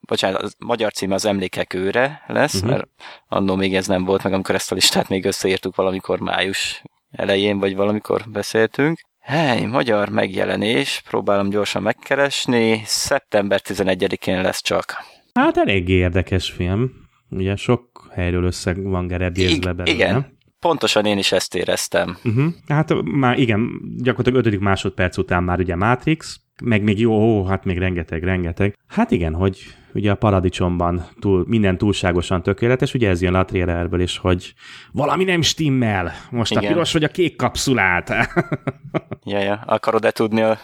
bocsánat, 0.00 0.42
az 0.42 0.54
magyar 0.58 0.92
címe 0.92 1.14
az 1.14 1.24
Emlékek 1.24 1.74
őre 1.74 2.22
lesz, 2.26 2.54
uh-huh. 2.54 2.70
mert 2.70 2.88
annó 3.28 3.54
még 3.54 3.74
ez 3.74 3.86
nem 3.86 4.04
volt 4.04 4.22
meg, 4.22 4.32
amikor 4.32 4.54
ezt 4.54 4.72
a 4.72 4.74
listát 4.74 5.08
még 5.08 5.24
összeírtuk 5.24 5.76
valamikor 5.76 6.20
május 6.20 6.82
elején, 7.10 7.58
vagy 7.58 7.76
valamikor 7.76 8.24
beszéltünk. 8.28 9.00
Hely, 9.20 9.64
magyar 9.64 10.08
megjelenés, 10.08 11.02
próbálom 11.08 11.48
gyorsan 11.48 11.82
megkeresni, 11.82 12.82
szeptember 12.84 13.60
11-én 13.64 14.40
lesz 14.40 14.62
csak. 14.62 15.04
Hát 15.34 15.56
eléggé 15.56 15.94
érdekes 15.94 16.50
film. 16.50 16.90
Ugye 17.30 17.56
sok 17.56 18.10
helyről 18.14 18.44
össze 18.44 18.74
van 18.76 19.06
gerebjézve 19.06 19.72
belőle. 19.72 19.96
igen. 19.96 20.35
Pontosan 20.66 21.04
én 21.04 21.18
is 21.18 21.32
ezt 21.32 21.54
éreztem. 21.54 22.16
Uh-huh. 22.24 22.44
Hát 22.68 23.02
már 23.02 23.38
igen, 23.38 23.80
gyakorlatilag 23.96 24.38
ötödik 24.38 24.60
másodperc 24.60 25.16
után 25.16 25.42
már 25.42 25.58
ugye 25.58 25.76
Matrix, 25.76 26.40
meg 26.62 26.82
még 26.82 27.00
jó, 27.00 27.12
ó, 27.12 27.44
hát 27.44 27.64
még 27.64 27.78
rengeteg, 27.78 28.22
rengeteg. 28.22 28.78
Hát 28.88 29.10
igen, 29.10 29.34
hogy 29.34 29.58
ugye 29.94 30.10
a 30.10 30.14
paradicsomban 30.14 31.06
túl, 31.20 31.44
minden 31.48 31.78
túlságosan 31.78 32.42
tökéletes, 32.42 32.94
ugye 32.94 33.08
ez 33.08 33.22
jön 33.22 33.34
a 33.34 33.44
trailerből 33.44 34.00
is, 34.00 34.18
hogy 34.18 34.54
valami 34.92 35.24
nem 35.24 35.42
stimmel. 35.42 36.12
Most 36.30 36.50
igen. 36.50 36.64
a 36.64 36.66
piros 36.66 36.92
vagy 36.92 37.04
a 37.04 37.08
kék 37.08 37.36
kapszulát. 37.36 38.08
ja, 39.24 39.38
ja. 39.38 39.62
Akarod-e 39.66 40.10
tudni 40.10 40.40
a 40.40 40.58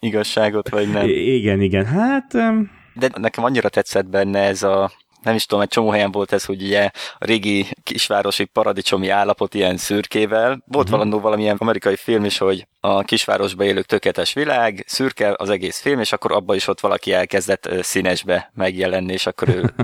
igazságot, 0.00 0.68
vagy 0.68 0.90
nem? 0.90 1.06
I- 1.06 1.34
igen, 1.34 1.60
igen. 1.60 1.84
Hát... 1.84 2.34
Um... 2.34 2.70
De 2.94 3.10
nekem 3.14 3.44
annyira 3.44 3.68
tetszett 3.68 4.08
benne 4.08 4.38
ez 4.38 4.62
a 4.62 4.90
nem 5.22 5.34
is 5.34 5.46
tudom, 5.46 5.62
egy 5.62 5.68
csomó 5.68 5.90
helyen 5.90 6.10
volt 6.10 6.32
ez, 6.32 6.44
hogy 6.44 6.62
ugye 6.62 6.90
a 7.18 7.24
régi 7.24 7.66
kisvárosi 7.82 8.44
paradicsomi 8.44 9.08
állapot 9.08 9.54
ilyen 9.54 9.76
szürkével. 9.76 10.48
Volt 10.48 10.62
uh-huh. 10.70 10.90
valandó 10.90 11.20
valamilyen 11.20 11.56
amerikai 11.58 11.96
film 11.96 12.24
is, 12.24 12.38
hogy 12.38 12.66
a 12.80 13.02
kisvárosba 13.02 13.64
élők 13.64 13.86
tökéletes 13.86 14.32
világ, 14.32 14.84
szürke 14.86 15.34
az 15.36 15.50
egész 15.50 15.78
film, 15.78 16.00
és 16.00 16.12
akkor 16.12 16.32
abban 16.32 16.56
is 16.56 16.68
ott 16.68 16.80
valaki 16.80 17.12
elkezdett 17.12 17.68
színesbe 17.80 18.50
megjelenni, 18.54 19.12
és 19.12 19.26
akkor 19.26 19.48
ő 19.48 19.74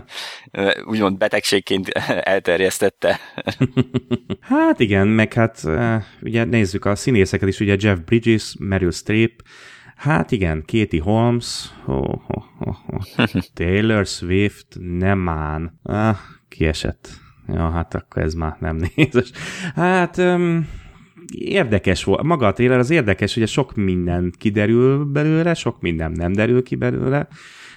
úgymond 0.91 1.19
betegségként 1.19 1.89
elterjesztette. 2.35 3.21
hát 4.41 4.81
igen, 4.81 5.07
meg 5.07 5.33
hát 5.33 5.63
ugye 6.23 6.45
nézzük 6.45 6.85
a 6.85 6.97
színészeket 6.97 7.49
is, 7.49 7.61
ugye 7.61 7.77
Jeff 7.79 7.99
Bridges, 7.99 8.55
Meryl 8.59 8.91
Streep, 8.91 9.43
Hát 10.05 10.31
igen, 10.31 10.65
Katie 10.67 11.03
Holmes, 11.03 11.75
oh, 11.87 12.11
oh, 12.29 12.45
oh, 12.59 12.77
oh. 12.87 13.27
Taylor 13.55 14.07
Swift, 14.07 14.67
nem 14.81 15.29
án. 15.29 15.81
Ah, 15.83 16.17
kiesett. 16.49 17.09
Ja, 17.49 17.71
hát 17.71 17.95
akkor 17.95 18.23
ez 18.23 18.35
már 18.35 18.57
nem 18.61 18.77
nézes. 18.95 19.31
Hát 19.75 20.17
um, 20.17 20.69
érdekes 21.33 22.05
volt. 22.05 22.23
Maga 22.23 22.47
a 22.47 22.53
trailer 22.53 22.79
az 22.79 22.91
érdekes, 22.91 23.35
hogy 23.35 23.49
sok 23.49 23.75
minden 23.75 24.33
kiderül 24.39 25.05
belőle, 25.05 25.55
sok 25.55 25.81
minden 25.81 26.13
nem 26.13 26.33
derül 26.33 26.63
ki 26.63 26.75
belőle. 26.75 27.29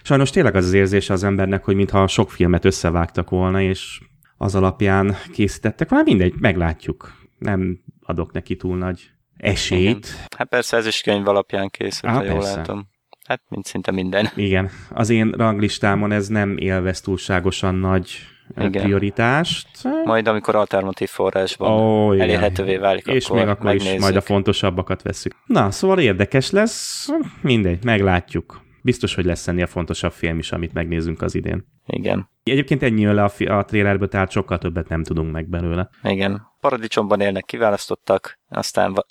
Sajnos 0.03 0.29
tényleg 0.29 0.55
az 0.55 0.65
az 0.65 0.73
érzése 0.73 1.13
az 1.13 1.23
embernek, 1.23 1.63
hogy 1.63 1.75
mintha 1.75 2.07
sok 2.07 2.31
filmet 2.31 2.65
összevágtak 2.65 3.29
volna, 3.29 3.61
és 3.61 4.01
az 4.37 4.55
alapján 4.55 5.15
készítettek. 5.31 5.89
Már 5.89 6.03
mindegy, 6.03 6.33
meglátjuk. 6.39 7.13
Nem 7.37 7.79
adok 8.01 8.31
neki 8.31 8.55
túl 8.55 8.77
nagy 8.77 9.11
esélyt. 9.37 10.05
Igen. 10.05 10.19
Hát 10.37 10.49
persze 10.49 10.77
ez 10.77 10.85
is 10.85 11.01
könyv 11.01 11.27
alapján 11.27 11.69
készült, 11.69 12.13
ha 12.13 12.23
jól 12.23 12.41
látom. 12.41 12.87
Hát, 13.27 13.41
mint 13.49 13.65
szinte 13.65 13.91
minden. 13.91 14.29
Igen. 14.35 14.69
Az 14.89 15.09
én 15.09 15.31
ranglistámon 15.31 16.11
ez 16.11 16.27
nem 16.27 16.57
élvez 16.57 17.01
túlságosan 17.01 17.75
nagy 17.75 18.09
igen. 18.57 18.83
prioritást. 18.83 19.67
Majd 20.03 20.27
amikor 20.27 20.55
alternatív 20.55 21.09
forrásban 21.09 21.71
oh, 21.71 22.21
elérhetővé 22.21 22.77
válik, 22.77 23.05
És 23.07 23.25
akkor 23.25 23.37
még 23.37 23.47
akkor 23.47 23.65
megnézzük. 23.65 23.93
is 23.93 23.99
majd 23.99 24.15
a 24.15 24.21
fontosabbakat 24.21 25.01
veszük. 25.01 25.33
Na, 25.45 25.71
szóval 25.71 25.99
érdekes 25.99 26.51
lesz, 26.51 27.07
mindegy, 27.41 27.83
meglátjuk. 27.83 28.65
Biztos, 28.81 29.15
hogy 29.15 29.25
lesz 29.25 29.47
ennél 29.47 29.65
fontosabb 29.65 30.11
film 30.11 30.37
is, 30.37 30.51
amit 30.51 30.73
megnézünk 30.73 31.21
az 31.21 31.35
idén. 31.35 31.65
Igen. 31.85 32.29
Egyébként 32.43 32.83
ennyi 32.83 33.05
le 33.05 33.23
a, 33.23 33.29
fi- 33.29 33.47
a 33.47 33.63
trailerből, 33.67 34.07
tehát 34.07 34.31
sokkal 34.31 34.57
többet 34.57 34.89
nem 34.89 35.03
tudunk 35.03 35.31
meg 35.31 35.49
belőle. 35.49 35.89
Igen. 36.03 36.41
Paradicsomban 36.67 37.21
élnek, 37.21 37.45
kiválasztottak, 37.45 38.39
aztán 38.49 39.05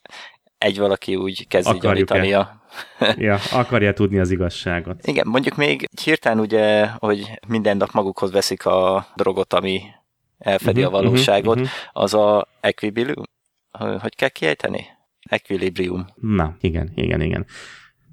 egy 0.59 0.79
valaki 0.79 1.17
úgy 1.17 1.49
kezdi 1.49 1.79
gyanítani 1.79 2.33
a... 2.33 2.63
ja, 3.17 3.39
akarja 3.53 3.93
tudni 3.93 4.19
az 4.19 4.31
igazságot. 4.31 5.07
Igen, 5.07 5.27
mondjuk 5.27 5.57
még 5.57 5.89
hirtelen 6.05 6.41
ugye, 6.41 6.87
hogy 6.87 7.39
minden 7.49 7.77
nap 7.77 7.93
magukhoz 7.93 8.33
veszik 8.33 8.67
a 8.67 9.07
drogot, 9.15 9.53
ami 9.53 9.81
elfedi 10.39 10.81
uh-huh, 10.83 10.95
a 10.95 11.03
valóságot, 11.03 11.57
uh-huh, 11.57 11.71
az 11.93 12.15
a 12.15 12.49
equilibrium, 12.61 13.25
hogy 14.01 14.15
kell 14.15 14.29
kiejteni? 14.29 14.87
Equilibrium. 15.29 16.07
Na, 16.15 16.57
igen, 16.61 16.93
igen, 16.95 17.21
igen. 17.21 17.47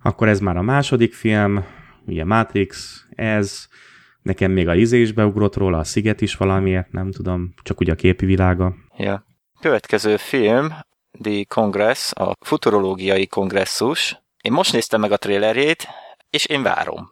Akkor 0.04 0.28
ez 0.28 0.40
már 0.40 0.58
a 0.58 0.62
második 0.62 1.14
film, 1.14 1.66
ugye 2.06 2.26
Matrix, 2.26 3.02
ez, 3.16 3.68
nekem 4.22 4.52
még 4.52 4.68
a 4.68 4.76
izé 4.76 5.02
is 5.02 5.12
beugrott 5.12 5.56
róla, 5.56 5.78
a 5.78 5.84
sziget 5.84 6.22
is 6.22 6.36
valamiért, 6.36 6.92
nem 6.92 7.12
tudom, 7.12 7.54
csak 7.64 7.80
ugye 7.80 7.92
a 7.92 7.96
képi 7.96 8.26
világa. 8.26 8.76
Ja. 8.98 9.32
Következő 9.64 10.18
film, 10.18 10.68
The 11.22 11.44
Congress, 11.48 12.12
a 12.12 12.32
futurológiai 12.40 13.28
kongresszus. 13.28 14.22
Én 14.42 14.52
most 14.52 14.74
néztem 14.74 15.00
meg 15.00 15.12
a 15.12 15.18
trailerjét, 15.18 15.88
és 16.30 16.46
én 16.46 16.64
várom. 16.64 17.10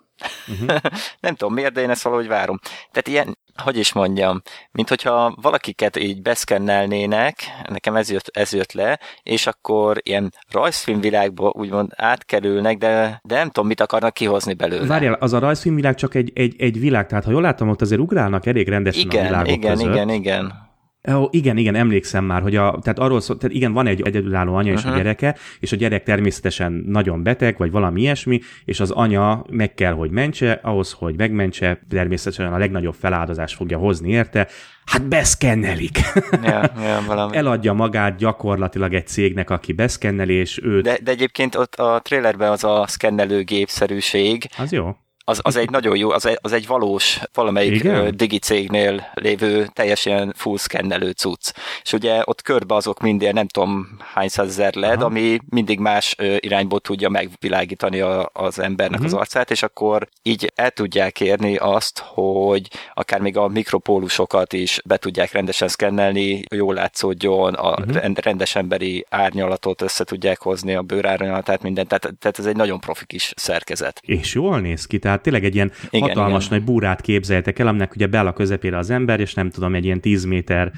Uh-huh. 0.48 0.78
nem 1.20 1.36
tudom 1.36 1.54
miért, 1.54 1.74
de 1.74 1.82
én 1.82 1.90
ezt 1.90 2.04
valahogy 2.04 2.28
várom. 2.28 2.60
Tehát 2.92 3.08
ilyen, 3.08 3.38
hogy 3.64 3.78
is 3.78 3.94
mondjam, 3.94 4.42
mint 4.72 4.90
hogyha 4.90 5.38
valakiket 5.42 5.98
így 5.98 6.22
beszkennelnének, 6.22 7.36
nekem 7.70 7.96
ez 7.96 8.10
jött, 8.10 8.28
ez 8.34 8.54
jött 8.54 8.72
le, 8.72 9.00
és 9.24 9.48
akkor 9.48 9.98
ilyen 10.04 10.34
rajzfilmvilágba 10.50 11.52
úgymond 11.56 11.92
átkerülnek, 11.96 12.78
de, 12.78 13.20
de 13.24 13.36
nem 13.36 13.50
tudom, 13.50 13.68
mit 13.68 13.82
akarnak 13.82 14.14
kihozni 14.14 14.54
belőle. 14.54 14.88
Várjál, 14.88 15.14
az 15.14 15.34
a 15.34 15.40
rajzfilmvilág 15.40 15.96
csak 15.96 16.16
egy, 16.16 16.32
egy, 16.36 16.56
egy 16.58 16.80
világ, 16.80 17.08
tehát 17.08 17.24
ha 17.24 17.32
jól 17.32 17.42
látom, 17.42 17.70
ott 17.70 17.82
azért 17.82 18.02
ugrálnak 18.02 18.46
elég 18.46 18.68
rendesen 18.68 19.02
igen, 19.02 19.26
a 19.26 19.28
világok 19.28 19.52
igen, 19.52 19.72
között. 19.72 19.94
Igen, 19.94 20.10
igen, 20.10 20.70
Oh, 21.08 21.28
igen, 21.32 21.58
igen, 21.58 21.76
emlékszem 21.76 22.26
már, 22.26 22.42
hogy 22.42 22.56
a, 22.56 22.80
tehát 22.82 23.00
arról 23.00 23.22
szó, 23.22 23.36
tehát 23.36 23.56
igen, 23.56 23.74
van 23.74 23.88
egy 23.88 24.02
egyedülálló 24.02 24.56
anya 24.56 24.72
és 24.72 24.86
a 24.86 24.96
gyereke, 24.96 25.36
és 25.60 25.72
a 25.72 25.76
gyerek 25.76 26.04
természetesen 26.04 26.84
nagyon 26.88 27.24
beteg, 27.24 27.58
vagy 27.58 27.72
valami 27.72 28.02
ilyesmi, 28.02 28.40
és 28.66 28.80
az 28.80 28.92
anya 28.92 29.46
meg 29.50 29.74
kell, 29.74 29.94
hogy 29.94 30.12
mentse, 30.12 30.60
ahhoz, 30.64 30.92
hogy 30.92 31.16
megmentse, 31.18 31.82
természetesen 31.90 32.54
a 32.54 32.58
legnagyobb 32.58 32.96
feláldozást 33.00 33.56
fogja 33.56 33.78
hozni 33.78 34.10
érte, 34.10 34.48
hát 34.86 35.08
beszkennelik. 35.08 36.00
Ja, 36.44 36.72
valami. 37.08 37.38
Eladja 37.38 37.74
magát 37.74 38.16
gyakorlatilag 38.16 38.94
egy 38.94 39.08
cégnek, 39.08 39.50
aki 39.50 39.74
beszkenneli, 39.74 40.34
és 40.34 40.60
őt... 40.64 40.84
De, 40.84 40.98
de 41.04 41.12
egyébként 41.12 41.56
ott 41.56 41.76
a 41.76 42.00
trailerben 42.04 42.52
az 42.52 42.64
a 42.64 42.86
szkennelő 42.88 43.44
gépszerűség. 43.44 44.50
Az 44.58 44.72
jó 44.72 44.96
az, 45.32 45.40
az 45.44 45.56
egy 45.56 45.70
nagyon 45.70 45.98
jó, 45.98 46.10
az 46.10 46.26
egy, 46.26 46.38
az 46.42 46.52
egy 46.52 46.68
valós 46.68 47.20
valamelyik 47.34 47.74
Igen? 47.74 48.18
digi 48.18 48.40
cégnél 48.40 49.12
lévő 49.14 49.68
teljesen 49.74 50.34
full 50.38 50.58
szkennelő 50.58 51.12
cucc. 51.12 51.52
És 51.84 51.94
ugye 51.94 52.22
ott 52.24 52.42
körbe 52.42 52.76
azok 52.76 53.00
mindig 53.00 53.32
nem 53.32 53.48
tudom 53.48 53.98
hány 54.14 54.28
százezer 54.28 54.76
led, 54.76 54.98
Aha. 54.98 55.06
ami 55.06 55.40
mindig 55.50 55.80
más 55.80 56.16
irányból 56.38 56.80
tudja 56.80 57.10
megvilágítani 57.10 58.00
a, 58.00 58.30
az 58.34 58.60
embernek 58.60 59.00
uh-huh. 59.00 59.14
az 59.14 59.20
arcát, 59.20 59.52
és 59.52 59.64
akkor 59.64 60.08
így 60.22 60.52
el 60.56 60.72
tudják 60.72 61.20
érni 61.20 61.56
azt, 61.56 62.04
hogy 62.06 62.68
akár 62.94 63.20
még 63.20 63.38
a 63.38 63.48
mikropólusokat 63.48 64.54
is 64.54 64.82
be 64.86 64.98
tudják 64.98 65.32
rendesen 65.32 65.68
szkennelni, 65.68 66.44
jól 66.56 66.74
látszódjon, 66.74 67.54
a 67.54 67.70
uh-huh. 67.70 68.16
rendes 68.16 68.56
emberi 68.56 69.06
árnyalatot 69.10 69.82
össze 69.82 70.04
tudják 70.04 70.42
hozni, 70.42 70.76
a 70.76 70.82
bőrárnyalatát, 70.82 71.62
mindent. 71.62 71.88
Tehát, 71.88 72.18
tehát 72.20 72.40
ez 72.40 72.46
egy 72.46 72.56
nagyon 72.56 72.80
profi 72.80 73.06
kis 73.06 73.34
szerkezet. 73.36 74.02
És 74.06 74.34
jól 74.34 74.60
néz 74.60 74.86
ki, 74.86 75.00
tehát 75.00 75.21
tényleg 75.22 75.44
egy 75.44 75.56
ilyen 75.56 75.72
igen, 75.90 76.08
hatalmas 76.08 76.46
igen. 76.46 76.58
nagy 76.58 76.68
búrát 76.68 77.02
képzeljetek 77.02 77.60
el, 77.60 77.68
aminek 77.68 77.96
ugye 77.96 78.08
beáll 78.08 78.28
a 78.28 78.34
közepére 78.34 78.78
az 78.78 78.90
ember, 78.90 79.20
és 79.20 79.34
nem 79.34 79.50
tudom, 79.50 79.76
egy 79.76 79.86
ilyen 79.86 80.02
10 80.02 80.26
méter 80.26 80.72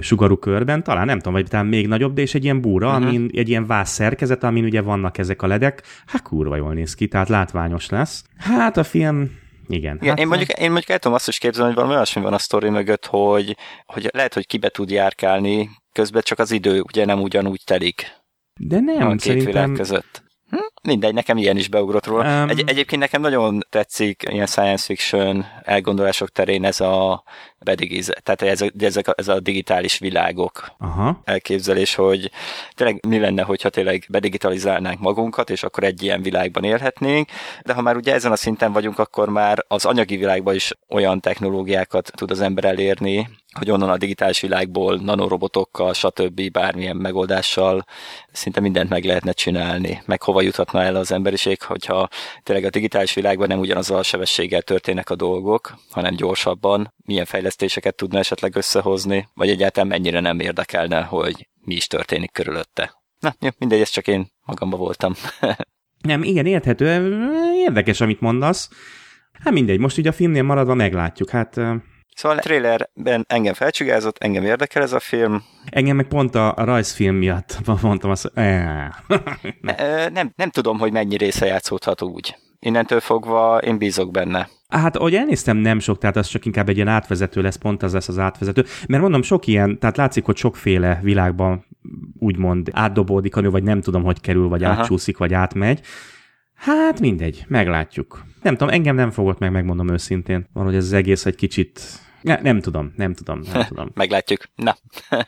sugarú 0.00 0.36
körben, 0.36 0.82
talán 0.82 1.06
nem 1.06 1.16
tudom, 1.16 1.32
vagy 1.32 1.46
talán 1.48 1.66
még 1.66 1.86
nagyobb, 1.86 2.14
de 2.14 2.22
és 2.22 2.34
egy 2.34 2.44
ilyen 2.44 2.60
búra, 2.60 2.88
uh-huh. 2.88 3.06
amin 3.06 3.30
egy 3.32 3.48
ilyen 3.48 3.66
vász 3.66 3.92
szerkezet, 3.92 4.44
amin 4.44 4.64
ugye 4.64 4.80
vannak 4.80 5.18
ezek 5.18 5.42
a 5.42 5.46
ledek, 5.46 5.82
hát 6.06 6.22
kurva 6.22 6.56
jól 6.56 6.72
néz 6.72 6.94
ki, 6.94 7.08
tehát 7.08 7.28
látványos 7.28 7.88
lesz. 7.88 8.24
Hát 8.36 8.76
a 8.76 8.84
film 8.84 9.30
igen. 9.68 9.96
Igen 9.96 10.08
hát 10.08 10.18
én, 10.18 10.26
mondjuk, 10.26 10.48
én 10.48 10.70
mondjuk 10.70 10.88
el 10.88 10.98
tudom 10.98 11.16
azt 11.16 11.28
is 11.28 11.38
képzelni, 11.38 11.68
hogy 11.68 11.76
valami 11.76 11.94
olyasmi 11.94 12.22
van 12.22 12.32
a 12.32 12.38
sztori 12.38 12.68
mögött, 12.68 13.06
hogy, 13.06 13.56
hogy 13.86 14.10
lehet, 14.12 14.34
hogy 14.34 14.46
kibe 14.46 14.68
tud 14.68 14.90
járkálni, 14.90 15.68
közben 15.92 16.22
csak 16.24 16.38
az 16.38 16.50
idő 16.50 16.80
ugye 16.80 17.04
nem 17.04 17.20
ugyanúgy 17.20 17.60
telik. 17.64 18.06
De 18.60 18.80
nem, 18.80 19.06
a 19.06 19.10
két 19.10 19.20
szerintem... 19.20 19.52
világ 19.52 19.72
között. 19.72 20.22
Hm? 20.50 20.56
Mindegy, 20.82 21.14
nekem 21.14 21.36
ilyen 21.36 21.56
is 21.56 21.68
beugrott 21.68 22.06
róla. 22.06 22.42
Um, 22.42 22.48
Egy, 22.48 22.62
egyébként 22.66 23.00
nekem 23.00 23.20
nagyon 23.20 23.66
tetszik 23.70 24.22
ilyen 24.30 24.46
science 24.46 24.84
fiction 24.84 25.46
elgondolások 25.62 26.28
terén 26.28 26.64
ez 26.64 26.80
a 26.80 27.22
bedigiz, 27.58 28.12
tehát 28.22 28.42
ez 28.42 28.60
a, 28.60 28.70
ez, 28.78 28.96
a, 28.96 29.02
ez 29.16 29.28
a 29.28 29.40
digitális 29.40 29.98
világok 29.98 30.70
Aha. 30.78 31.20
elképzelés, 31.24 31.94
hogy 31.94 32.30
tényleg 32.74 33.06
mi 33.06 33.18
lenne, 33.18 33.42
hogyha 33.42 33.68
tényleg 33.68 34.04
bedigitalizálnánk 34.08 35.00
magunkat, 35.00 35.50
és 35.50 35.62
akkor 35.62 35.84
egy 35.84 36.02
ilyen 36.02 36.22
világban 36.22 36.64
élhetnénk, 36.64 37.28
de 37.64 37.72
ha 37.72 37.82
már 37.82 37.96
ugye 37.96 38.14
ezen 38.14 38.32
a 38.32 38.36
szinten 38.36 38.72
vagyunk, 38.72 38.98
akkor 38.98 39.28
már 39.28 39.64
az 39.68 39.84
anyagi 39.84 40.16
világban 40.16 40.54
is 40.54 40.72
olyan 40.88 41.20
technológiákat 41.20 42.10
tud 42.14 42.30
az 42.30 42.40
ember 42.40 42.64
elérni, 42.64 43.28
hogy 43.52 43.70
onnan 43.70 43.90
a 43.90 43.96
digitális 43.96 44.40
világból 44.40 44.96
nanorobotokkal, 44.96 45.92
stb. 45.92 46.50
bármilyen 46.50 46.96
megoldással 46.96 47.84
szinte 48.32 48.60
mindent 48.60 48.88
meg 48.88 49.04
lehetne 49.04 49.32
csinálni, 49.32 50.02
meg 50.06 50.22
hova 50.22 50.40
juthatna 50.40 50.82
el 50.82 50.96
az 50.96 51.12
emberiség, 51.12 51.62
hogyha 51.62 52.08
tényleg 52.42 52.64
a 52.64 52.70
digitális 52.70 53.14
világban 53.14 53.46
nem 53.46 53.58
ugyanazzal 53.58 53.98
a 53.98 54.02
sebességgel 54.02 54.62
történnek 54.62 55.10
a 55.10 55.16
dolgok, 55.16 55.74
hanem 55.90 56.14
gyorsabban, 56.14 56.94
milyen 57.04 57.24
fejlesztéseket 57.24 57.94
tudna 57.94 58.18
esetleg 58.18 58.56
összehozni, 58.56 59.28
vagy 59.34 59.48
egyáltalán 59.48 59.88
mennyire 59.88 60.20
nem 60.20 60.40
érdekelne, 60.40 61.02
hogy 61.02 61.48
mi 61.60 61.74
is 61.74 61.86
történik 61.86 62.32
körülötte. 62.32 62.96
Na, 63.20 63.34
jó, 63.40 63.48
mindegy, 63.58 63.80
ez 63.80 63.90
csak 63.90 64.06
én 64.06 64.26
magamba 64.44 64.76
voltam. 64.76 65.14
nem, 66.08 66.22
igen, 66.22 66.46
érthető. 66.46 67.18
Érdekes, 67.54 68.00
amit 68.00 68.20
mondasz. 68.20 68.68
Hát 69.32 69.52
mindegy, 69.52 69.78
most 69.78 69.98
így 69.98 70.06
a 70.06 70.12
filmnél 70.12 70.42
maradva 70.42 70.74
meglátjuk. 70.74 71.30
Hát 71.30 71.60
Szóval 72.18 72.38
a 72.38 72.40
trailerben 72.40 73.24
engem 73.28 73.54
felcsigázott, 73.54 74.18
engem 74.18 74.44
érdekel 74.44 74.82
ez 74.82 74.92
a 74.92 75.00
film. 75.00 75.42
Engem 75.66 75.96
meg 75.96 76.06
pont 76.06 76.34
a, 76.34 76.54
a 76.54 76.64
rajzfilm 76.64 77.14
miatt 77.14 77.60
mondtam 77.82 78.10
azt, 78.10 78.30
nem. 78.34 78.92
nem, 80.12 80.32
nem 80.36 80.50
tudom, 80.50 80.78
hogy 80.78 80.92
mennyi 80.92 81.16
része 81.16 81.46
játszódhat 81.46 82.02
úgy. 82.02 82.36
Innentől 82.60 83.00
fogva 83.00 83.58
én 83.58 83.78
bízok 83.78 84.10
benne. 84.10 84.48
Hát, 84.68 84.96
ahogy 84.96 85.14
elnéztem, 85.14 85.56
nem 85.56 85.78
sok, 85.78 85.98
tehát 85.98 86.16
az 86.16 86.26
csak 86.26 86.44
inkább 86.44 86.68
egy 86.68 86.76
ilyen 86.76 86.88
átvezető 86.88 87.42
lesz, 87.42 87.56
pont 87.56 87.82
az 87.82 87.92
lesz 87.92 88.08
az 88.08 88.18
átvezető. 88.18 88.64
Mert 88.88 89.02
mondom, 89.02 89.22
sok 89.22 89.46
ilyen, 89.46 89.78
tehát 89.78 89.96
látszik, 89.96 90.24
hogy 90.24 90.36
sokféle 90.36 90.98
világban 91.02 91.66
úgymond 92.18 92.68
átdobódik 92.72 93.36
a 93.36 93.40
nő, 93.40 93.50
vagy 93.50 93.62
nem 93.62 93.80
tudom, 93.80 94.02
hogy 94.02 94.20
kerül, 94.20 94.48
vagy 94.48 94.64
Aha. 94.64 94.80
átcsúszik, 94.80 95.18
vagy 95.18 95.34
átmegy. 95.34 95.80
Hát 96.54 97.00
mindegy, 97.00 97.44
meglátjuk. 97.48 98.24
Nem 98.42 98.56
tudom, 98.56 98.74
engem 98.74 98.94
nem 98.94 99.10
fogott 99.10 99.38
meg, 99.38 99.50
megmondom 99.50 99.88
őszintén. 99.88 100.46
Valahogy 100.52 100.76
ez 100.76 100.84
az 100.84 100.92
egész 100.92 101.26
egy 101.26 101.36
kicsit... 101.36 102.06
Ne, 102.20 102.40
nem 102.40 102.60
tudom, 102.60 102.92
nem 102.96 103.14
tudom, 103.14 103.40
nem 103.52 103.64
tudom. 103.64 103.90
Meglátjuk. 103.94 104.40
Na. 104.54 104.76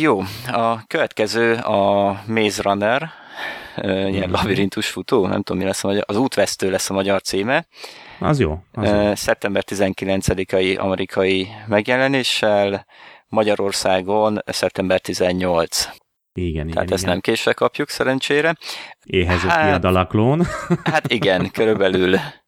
Jó, 0.00 0.20
a 0.52 0.86
következő 0.86 1.54
a 1.54 2.10
Maze 2.26 2.62
Runner, 2.62 3.10
ilyen 3.82 4.30
labirintus 4.30 4.88
futó, 4.88 5.26
nem 5.26 5.42
tudom 5.42 5.62
mi 5.62 5.64
lesz 5.68 5.84
a 5.84 5.86
magyar, 5.86 6.04
az 6.06 6.16
útvesztő 6.16 6.70
lesz 6.70 6.90
a 6.90 6.94
magyar 6.94 7.20
címe. 7.20 7.66
Az 8.20 8.40
jó. 8.40 8.58
Az 8.72 8.90
jó. 8.90 9.14
Szeptember 9.14 9.64
19-ai 9.66 10.78
amerikai 10.78 11.48
megjelenéssel, 11.66 12.86
Magyarországon 13.28 14.38
szeptember 14.46 15.00
18. 15.00 15.88
Igen, 16.32 16.66
Tehát 16.68 16.84
igen, 16.84 16.92
ezt 16.92 17.02
igen. 17.02 17.12
nem 17.12 17.20
késve 17.20 17.52
kapjuk, 17.52 17.88
szerencsére. 17.88 18.56
Éhező 19.04 19.48
hát, 19.48 19.64
kiadalaklón. 19.64 20.46
hát 20.84 21.12
igen, 21.12 21.50
körülbelül 21.50 22.16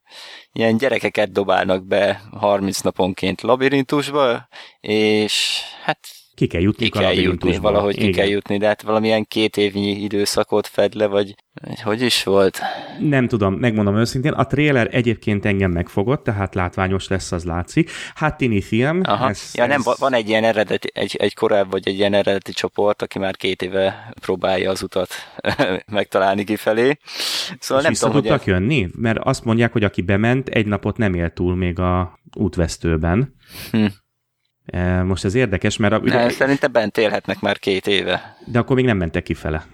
ilyen 0.53 0.77
gyerekeket 0.77 1.31
dobálnak 1.31 1.83
be 1.85 2.21
30 2.31 2.81
naponként 2.81 3.41
labirintusba, 3.41 4.47
és 4.79 5.61
hát 5.83 5.99
ki 6.33 6.47
kell 6.47 6.61
jutni 6.61 6.89
ki 6.89 6.99
kell 6.99 7.13
jutni, 7.13 7.57
valahogy 7.57 7.95
Igen. 7.95 8.11
ki 8.11 8.17
kell 8.17 8.27
jutni, 8.27 8.57
de 8.57 8.67
hát 8.67 8.81
valamilyen 8.81 9.25
két 9.27 9.57
évnyi 9.57 9.89
időszakot 9.89 10.67
fed 10.67 10.93
le, 10.93 11.05
vagy 11.05 11.35
hogy 11.83 12.01
is 12.01 12.23
volt? 12.23 12.59
Nem 12.99 13.27
tudom, 13.27 13.53
megmondom 13.53 13.97
őszintén, 13.97 14.31
a 14.31 14.45
trailer 14.45 14.87
egyébként 14.91 15.45
engem 15.45 15.71
megfogott, 15.71 16.23
tehát 16.23 16.55
látványos 16.55 17.07
lesz, 17.07 17.31
az 17.31 17.43
látszik. 17.43 17.91
Hát 18.15 18.37
tini 18.37 18.61
film. 18.61 19.01
Aha. 19.03 19.29
Ez, 19.29 19.51
ja, 19.53 19.63
ez... 19.63 19.69
nem, 19.69 19.81
van 19.99 20.13
egy 20.13 20.29
ilyen 20.29 20.43
eredeti, 20.43 20.89
egy, 20.93 21.15
egy 21.19 21.33
korábbi, 21.33 21.69
vagy 21.69 21.87
egy 21.87 21.97
ilyen 21.97 22.13
eredeti 22.13 22.51
csoport, 22.51 23.01
aki 23.01 23.19
már 23.19 23.35
két 23.35 23.61
éve 23.61 24.13
próbálja 24.21 24.69
az 24.69 24.83
utat 24.83 25.09
megtalálni 25.91 26.43
kifelé. 26.43 26.97
Szóval 27.59 27.83
És 27.83 27.99
nem 27.99 28.09
tudom, 28.09 28.21
tudtak 28.21 28.43
hogy... 28.43 28.53
jönni? 28.53 28.87
Mert 28.95 29.19
azt 29.19 29.43
mondják, 29.43 29.71
hogy 29.71 29.83
aki 29.83 30.01
bement, 30.01 30.49
egy 30.49 30.65
napot 30.65 30.97
nem 30.97 31.13
élt 31.13 31.33
túl 31.33 31.55
még 31.55 31.79
a 31.79 32.19
útvesztőben. 32.37 33.35
Hm. 33.71 33.85
E, 34.65 35.03
most 35.03 35.25
ez 35.25 35.35
érdekes, 35.35 35.77
mert... 35.77 35.93
A, 35.93 35.97
ugye, 35.97 36.13
ne, 36.13 36.29
szerintem 36.29 36.71
bent 36.71 36.97
élhetnek 36.97 37.39
már 37.39 37.59
két 37.59 37.87
éve. 37.87 38.37
De 38.45 38.59
akkor 38.59 38.75
még 38.75 38.85
nem 38.85 38.97
mentek 38.97 39.23
kifele. 39.23 39.65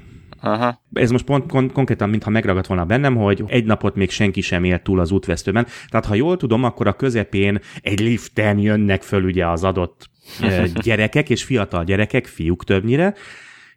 Aha. 0.42 0.82
Ez 0.94 1.12
most 1.12 1.26
pont 1.26 1.52
kon- 1.52 1.72
konkrétan, 1.72 2.10
mintha 2.10 2.30
megragadt 2.30 2.68
volna 2.68 2.86
bennem, 2.86 3.16
hogy 3.16 3.44
egy 3.48 3.66
napot 3.66 3.96
még 3.96 4.10
senki 4.10 4.42
sem 4.42 4.64
élt 4.64 4.84
túl 4.84 5.00
az 5.00 5.12
útvesztőben. 5.12 5.68
Tehát 5.90 6.06
ha 6.06 6.16
jól 6.16 6.38
tudom, 6.38 6.64
akkor 6.64 6.88
a 6.88 6.94
közepén 6.94 7.60
egy 7.82 8.00
liften 8.00 8.60
jönnek 8.60 9.02
föl 9.02 9.24
ugye 9.24 9.48
az 9.48 9.64
adott 9.64 10.10
e, 10.42 10.68
gyerekek, 10.84 11.30
és 11.30 11.44
fiatal 11.44 11.84
gyerekek, 11.84 12.26
fiúk 12.26 12.64
többnyire, 12.64 13.14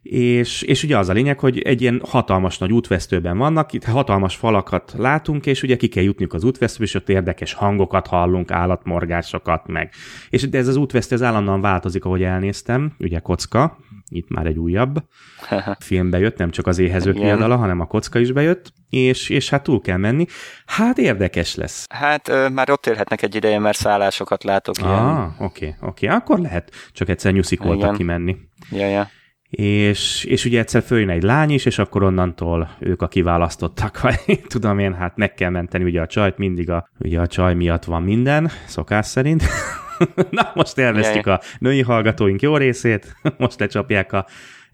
és, 0.01 0.61
és 0.61 0.83
ugye 0.83 0.97
az 0.97 1.09
a 1.09 1.13
lényeg, 1.13 1.39
hogy 1.39 1.59
egy 1.59 1.81
ilyen 1.81 2.01
hatalmas 2.07 2.57
nagy 2.57 2.71
útvesztőben 2.71 3.37
vannak, 3.37 3.73
itt 3.73 3.83
hatalmas 3.83 4.35
falakat 4.35 4.93
látunk, 4.97 5.45
és 5.45 5.63
ugye 5.63 5.75
ki 5.75 5.87
kell 5.87 6.03
jutniuk 6.03 6.33
az 6.33 6.43
útvesztőbe, 6.43 6.83
és 6.83 6.93
ott 6.93 7.09
érdekes 7.09 7.53
hangokat 7.53 8.07
hallunk, 8.07 8.51
állatmorgásokat 8.51 9.67
meg. 9.67 9.91
És 10.29 10.43
ez 10.43 10.67
az 10.67 10.75
útvesztő 10.75 11.15
ez 11.15 11.21
állandóan 11.21 11.61
változik, 11.61 12.05
ahogy 12.05 12.23
elnéztem, 12.23 12.95
ugye 12.99 13.19
kocka, 13.19 13.77
itt 14.09 14.29
már 14.29 14.45
egy 14.45 14.57
újabb 14.57 15.03
film 15.79 16.09
bejött, 16.09 16.37
nem 16.37 16.51
csak 16.51 16.67
az 16.67 16.79
éhezők 16.79 17.15
kiadala, 17.15 17.55
hanem 17.55 17.79
a 17.79 17.85
kocka 17.85 18.19
is 18.19 18.31
bejött, 18.31 18.73
és, 18.89 19.29
és 19.29 19.49
hát 19.49 19.63
túl 19.63 19.81
kell 19.81 19.97
menni. 19.97 20.25
Hát 20.65 20.97
érdekes 20.97 21.55
lesz. 21.55 21.85
Hát 21.89 22.27
ö, 22.27 22.49
már 22.49 22.69
ott 22.69 22.87
élhetnek 22.87 23.21
egy 23.21 23.35
ideje, 23.35 23.59
mert 23.59 23.77
szállásokat 23.77 24.43
látok. 24.43 24.75
Ah, 24.81 25.23
oké, 25.23 25.41
oké, 25.41 25.67
okay, 25.79 25.89
okay. 25.89 26.09
akkor 26.09 26.39
lehet, 26.39 26.71
csak 26.91 27.09
egyszer 27.09 27.33
nyuszik 27.33 27.61
voltak 27.61 27.95
kimenni. 27.95 28.37
Ja, 28.71 28.87
ja 28.87 29.09
és, 29.51 30.23
és 30.23 30.45
ugye 30.45 30.59
egyszer 30.59 30.81
följön 30.81 31.09
egy 31.09 31.23
lány 31.23 31.49
is, 31.49 31.65
és 31.65 31.79
akkor 31.79 32.03
onnantól 32.03 32.75
ők 32.79 33.01
a 33.01 33.07
kiválasztottak, 33.07 34.01
vagy 34.01 34.41
tudom 34.47 34.79
én, 34.79 34.93
hát 34.93 35.17
meg 35.17 35.33
kell 35.33 35.49
menteni 35.49 35.83
ugye 35.83 36.01
a 36.01 36.07
csajt, 36.07 36.37
mindig 36.37 36.69
a, 36.69 36.89
ugye 36.99 37.19
a 37.19 37.27
csaj 37.27 37.55
miatt 37.55 37.83
van 37.83 38.03
minden, 38.03 38.51
szokás 38.65 39.05
szerint. 39.05 39.43
Na, 40.29 40.51
most 40.53 40.77
elvesztjük 40.77 41.27
a 41.27 41.41
női 41.59 41.81
hallgatóink 41.81 42.41
jó 42.41 42.57
részét, 42.57 43.15
most 43.37 43.59
lecsapják 43.59 44.13
a 44.13 44.25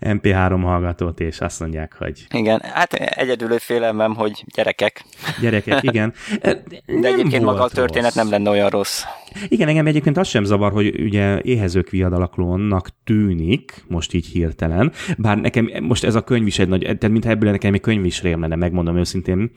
MP3 0.02 0.60
hallgatót, 0.64 1.20
és 1.20 1.40
azt 1.40 1.60
mondják, 1.60 1.96
hogy... 1.98 2.26
Igen, 2.34 2.62
hát 2.62 2.94
egyedül 2.94 3.60
félelmem, 3.60 4.16
hogy 4.16 4.44
gyerekek. 4.56 5.04
Gyerekek, 5.42 5.84
igen. 5.84 6.14
De 6.42 6.64
nem 6.86 7.14
egyébként 7.14 7.44
maga 7.44 7.64
a 7.64 7.70
történet 7.70 8.04
rossz. 8.04 8.16
nem 8.16 8.30
lenne 8.30 8.50
olyan 8.50 8.70
rossz. 8.70 9.04
Igen, 9.48 9.68
engem 9.68 9.88
egyébként 9.88 10.18
az 10.18 10.28
sem 10.28 10.44
zavar, 10.44 10.72
hogy 10.72 11.00
ugye 11.00 11.42
éhezők 11.42 11.90
viadalaklónnak 11.90 12.90
tűnik, 13.04 13.84
most 13.88 14.14
így 14.14 14.26
hirtelen, 14.26 14.92
bár 15.18 15.38
nekem 15.38 15.70
most 15.82 16.04
ez 16.04 16.16
a 16.16 16.22
könyv 16.22 16.48
is 16.48 16.60
egy 16.60 16.68
nagy, 16.68 16.82
tehát 16.82 17.10
mintha 17.10 17.30
ebből 17.30 17.52
nekem 17.52 17.74
egy 17.74 17.82
könyv 17.82 18.06
is 18.06 18.22
rém 18.22 18.42
lenne, 18.42 18.56
megmondom 18.56 18.98
őszintén, 18.98 19.52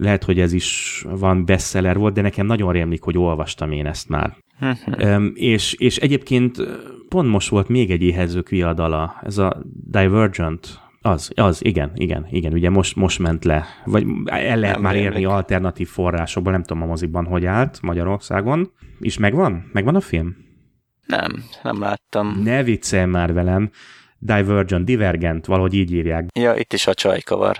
lehet, 0.00 0.24
hogy 0.24 0.40
ez 0.40 0.52
is 0.52 1.02
van 1.08 1.44
bestseller 1.44 1.96
volt, 1.96 2.14
de 2.14 2.20
nekem 2.20 2.46
nagyon 2.46 2.72
rémlik, 2.72 3.02
hogy 3.02 3.18
olvastam 3.18 3.72
én 3.72 3.86
ezt 3.86 4.08
már. 4.08 4.36
um, 5.02 5.32
és, 5.34 5.72
és 5.72 5.96
egyébként 5.96 6.56
pont 7.08 7.28
most 7.28 7.48
volt 7.48 7.68
még 7.68 7.90
egy 7.90 8.02
éhezők 8.02 8.48
viadala, 8.48 9.20
ez 9.22 9.38
a 9.38 9.62
Divergent, 9.90 10.80
az, 11.02 11.30
az, 11.34 11.64
igen, 11.64 11.90
igen, 11.94 12.26
igen, 12.30 12.52
ugye 12.52 12.70
most, 12.70 12.96
most 12.96 13.18
ment 13.18 13.44
le, 13.44 13.66
vagy 13.84 14.06
el 14.24 14.56
lehet 14.56 14.74
nem 14.74 14.82
már 14.82 14.94
érni 14.94 15.20
érlik. 15.20 15.28
alternatív 15.28 15.88
forrásokból, 15.88 16.52
nem 16.52 16.62
tudom 16.62 16.82
a 16.82 16.86
moziban, 16.86 17.24
hogy 17.24 17.44
állt 17.44 17.78
Magyarországon. 17.82 18.72
És 19.00 19.18
megvan? 19.18 19.70
Megvan 19.72 19.94
a 19.94 20.00
film? 20.00 20.36
Nem, 21.06 21.44
nem 21.62 21.80
láttam. 21.80 22.40
Ne 22.42 22.62
viccelj 22.62 23.06
már 23.06 23.32
velem. 23.32 23.70
Divergent, 24.18 24.84
Divergent, 24.84 25.46
valahogy 25.46 25.74
így 25.74 25.92
írják. 25.92 26.26
Ja, 26.38 26.54
itt 26.56 26.72
is 26.72 26.86
a 26.86 26.94
csajkavar. 26.94 27.56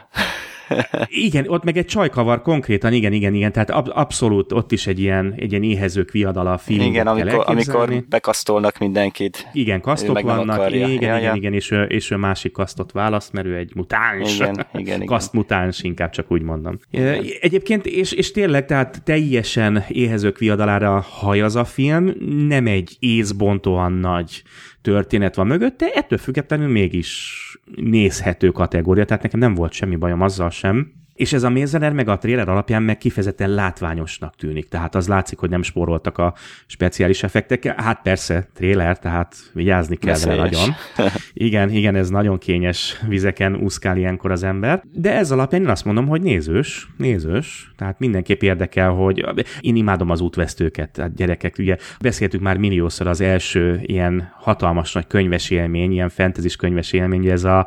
Igen, 1.08 1.48
ott 1.48 1.64
meg 1.64 1.76
egy 1.76 1.86
csajkavar 1.86 2.42
konkrétan, 2.42 2.92
igen, 2.92 3.12
igen, 3.12 3.34
igen, 3.34 3.52
tehát 3.52 3.70
ab, 3.70 3.90
abszolút 3.94 4.52
ott 4.52 4.72
is 4.72 4.86
egy 4.86 5.00
ilyen, 5.00 5.34
egy 5.36 5.50
ilyen 5.50 5.62
éhezők 5.62 6.10
viadala 6.10 6.58
film. 6.58 6.80
Igen, 6.80 7.06
amikor, 7.06 7.44
amikor 7.46 8.04
bekasztolnak 8.08 8.78
mindenkit. 8.78 9.48
Igen, 9.52 9.80
kasztok 9.80 10.20
vannak, 10.20 10.70
igen, 10.70 10.88
ja, 10.88 10.94
igen, 10.94 11.20
ja. 11.20 11.34
igen, 11.34 11.52
és 11.52 11.70
ő, 11.70 11.82
és 11.82 12.10
ő 12.10 12.16
másik 12.16 12.52
kasztot 12.52 12.92
választ, 12.92 13.32
mert 13.32 13.46
ő 13.46 13.56
egy 13.56 13.72
mutáns. 13.74 14.34
Igen, 14.34 14.66
igen, 14.74 15.04
Kaszt 15.04 15.32
mutáns, 15.32 15.82
inkább 15.82 16.10
csak 16.10 16.32
úgy 16.32 16.42
mondom. 16.42 16.78
Igen. 16.90 17.24
Egyébként, 17.40 17.86
és, 17.86 18.12
és 18.12 18.30
tényleg, 18.30 18.66
tehát 18.66 19.02
teljesen 19.04 19.84
éhezők 19.88 20.38
viadalára 20.38 21.00
hajaz 21.00 21.56
a 21.56 21.64
film, 21.64 22.12
nem 22.48 22.66
egy 22.66 22.96
észbontóan 22.98 23.92
nagy 23.92 24.42
történet 24.82 25.34
van 25.34 25.46
mögötte, 25.46 25.90
ettől 25.94 26.18
függetlenül 26.18 26.68
mégis 26.68 27.38
nézhető 27.76 28.50
kategória, 28.50 29.04
tehát 29.04 29.22
nekem 29.22 29.40
nem 29.40 29.54
volt 29.54 29.72
semmi 29.72 29.96
bajom 29.96 30.20
azzal 30.20 30.50
sem. 30.50 30.92
És 31.20 31.32
ez 31.32 31.42
a 31.42 31.50
Maze 31.50 31.90
meg 31.90 32.08
a 32.08 32.18
trailer 32.18 32.48
alapján 32.48 32.82
meg 32.82 32.98
kifejezetten 32.98 33.50
látványosnak 33.50 34.34
tűnik, 34.36 34.68
tehát 34.68 34.94
az 34.94 35.08
látszik, 35.08 35.38
hogy 35.38 35.50
nem 35.50 35.62
spóroltak 35.62 36.18
a 36.18 36.34
speciális 36.66 37.22
effektekkel. 37.22 37.74
Hát 37.78 38.02
persze, 38.02 38.48
trailer, 38.54 38.98
tehát 38.98 39.36
vigyázni 39.52 39.96
kell 39.96 40.18
vele 40.24 40.42
nagyon. 40.42 40.74
Igen, 41.32 41.70
igen, 41.70 41.94
ez 41.94 42.10
nagyon 42.10 42.38
kényes 42.38 43.00
vizeken 43.08 43.56
úszkál 43.56 43.96
ilyenkor 43.96 44.30
az 44.30 44.42
ember. 44.42 44.82
De 44.92 45.12
ez 45.16 45.30
alapján 45.30 45.62
én 45.62 45.68
azt 45.68 45.84
mondom, 45.84 46.08
hogy 46.08 46.22
nézős, 46.22 46.88
nézős, 46.96 47.72
tehát 47.76 47.98
mindenképp 47.98 48.42
érdekel, 48.42 48.90
hogy 48.90 49.24
én 49.60 49.76
imádom 49.76 50.10
az 50.10 50.20
útvesztőket, 50.20 50.90
tehát 50.90 51.14
gyerekek, 51.14 51.54
ugye 51.58 51.76
beszéltük 52.00 52.40
már 52.40 52.56
milliószor 52.56 53.06
az 53.06 53.20
első 53.20 53.80
ilyen 53.82 54.32
hatalmas 54.36 54.92
nagy 54.92 55.06
könyves 55.06 55.50
élmény, 55.50 55.92
ilyen 55.92 56.08
fentezis 56.08 56.56
könyves 56.56 56.92
élmény, 56.92 57.26
ez 57.26 57.44
a 57.44 57.66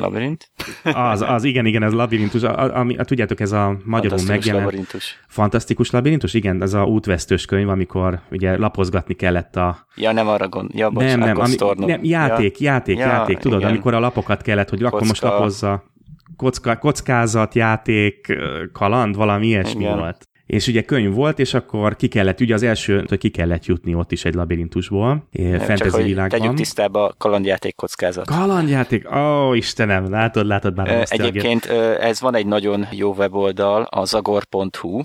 Labirint? 0.00 0.50
Az, 0.82 1.20
az, 1.20 1.44
igen, 1.44 1.66
igen, 1.66 1.82
ez 1.82 1.92
labirintus. 1.92 2.42
Ami, 2.42 2.96
tudjátok, 2.96 3.40
ez 3.40 3.52
a 3.52 3.76
magyarul 3.84 4.18
megjelent. 4.26 4.64
Labirintus. 4.64 5.20
Fantasztikus 5.28 5.90
labirintus, 5.90 6.34
igen, 6.34 6.62
ez 6.62 6.74
a 6.74 6.84
útvesztős 6.84 7.44
könyv, 7.44 7.68
amikor 7.68 8.20
ugye 8.30 8.56
lapozgatni 8.56 9.14
kellett 9.14 9.56
a... 9.56 9.86
Ja, 9.94 10.12
nem 10.12 10.28
arra 10.28 10.48
gond, 10.48 10.70
ja, 10.74 10.90
bocs, 10.90 11.04
nem, 11.04 11.18
nem, 11.18 11.40
ami, 11.40 11.56
nem, 11.76 12.04
játék, 12.04 12.60
ja. 12.60 12.72
játék, 12.72 12.98
ja, 12.98 13.06
játék, 13.06 13.38
tudod, 13.38 13.58
igen. 13.58 13.70
amikor 13.70 13.94
a 13.94 14.00
lapokat 14.00 14.42
kellett, 14.42 14.68
hogy 14.68 14.80
Kocka. 14.80 14.96
akkor 14.96 15.08
most 15.08 15.22
lapozza 15.22 15.90
kocka, 16.36 16.76
kockázat, 16.76 17.54
játék, 17.54 18.38
kaland, 18.72 19.16
valami 19.16 19.46
ilyesmi 19.46 19.82
igen. 19.82 19.98
volt 19.98 20.26
és 20.46 20.66
ugye 20.66 20.82
könyv 20.82 21.14
volt, 21.14 21.38
és 21.38 21.54
akkor 21.54 21.96
ki 21.96 22.08
kellett, 22.08 22.40
ugye 22.40 22.54
az 22.54 22.62
első, 22.62 23.04
hogy 23.08 23.18
ki 23.18 23.28
kellett 23.28 23.66
jutni 23.66 23.94
ott 23.94 24.12
is 24.12 24.24
egy 24.24 24.34
labirintusból, 24.34 25.28
fantasy 25.58 26.02
világban. 26.02 26.40
Tegyük 26.40 26.54
tisztába 26.54 27.04
a 27.04 27.14
kalandjáték 27.18 27.74
kockázat. 27.74 28.26
Kalandjáték, 28.26 29.10
ó 29.14 29.48
oh, 29.48 29.56
Istenem, 29.56 30.10
látod, 30.10 30.46
látod 30.46 30.76
már 30.76 30.88
a 30.88 31.04
Egyébként 31.08 31.64
ez 32.00 32.20
van 32.20 32.34
egy 32.34 32.46
nagyon 32.46 32.86
jó 32.90 33.12
weboldal, 33.12 33.82
a 33.82 34.04
zagor.hu, 34.04 34.98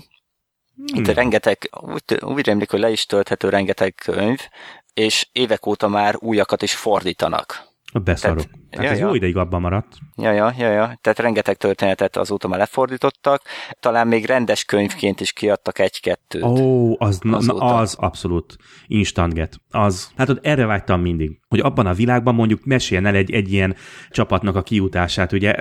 Itt 0.94 1.06
hmm. 1.06 1.14
rengeteg, 1.14 1.70
úgy, 1.80 2.02
úgy 2.20 2.46
remlik, 2.46 2.70
hogy 2.70 2.80
le 2.80 2.90
is 2.90 3.06
tölthető 3.06 3.48
rengeteg 3.48 3.94
könyv, 3.94 4.38
és 4.94 5.28
évek 5.32 5.66
óta 5.66 5.88
már 5.88 6.14
újakat 6.18 6.62
is 6.62 6.74
fordítanak. 6.74 7.66
A 7.92 7.98
beszarok. 7.98 8.36
Tehát, 8.36 8.57
Tehát 8.70 8.86
ja, 8.86 8.92
ez 8.92 8.98
ja. 8.98 9.06
jó 9.06 9.14
ideig 9.14 9.36
abban 9.36 9.60
maradt. 9.60 9.96
Ja, 10.16 10.32
ja, 10.32 10.54
ja, 10.58 10.70
ja. 10.70 10.98
Tehát 11.00 11.18
rengeteg 11.18 11.56
történetet 11.56 12.16
azóta 12.16 12.48
már 12.48 12.58
lefordítottak. 12.58 13.42
Talán 13.80 14.06
még 14.06 14.24
rendes 14.24 14.64
könyvként 14.64 15.20
is 15.20 15.32
kiadtak 15.32 15.78
egy-kettőt. 15.78 16.42
Ó, 16.42 16.94
az, 16.98 17.18
na, 17.18 17.38
az 17.54 17.94
abszolút 17.94 18.56
instant 18.86 19.34
get. 19.34 19.60
Az, 19.70 20.10
hát 20.16 20.28
ott 20.28 20.46
erre 20.46 20.66
vágytam 20.66 21.00
mindig, 21.00 21.38
hogy 21.48 21.60
abban 21.60 21.86
a 21.86 21.94
világban 21.94 22.34
mondjuk 22.34 22.64
meséljen 22.64 23.06
el 23.06 23.14
egy, 23.14 23.30
egy 23.30 23.52
ilyen 23.52 23.76
csapatnak 24.10 24.56
a 24.56 24.62
kiutását. 24.62 25.32
Ugye 25.32 25.52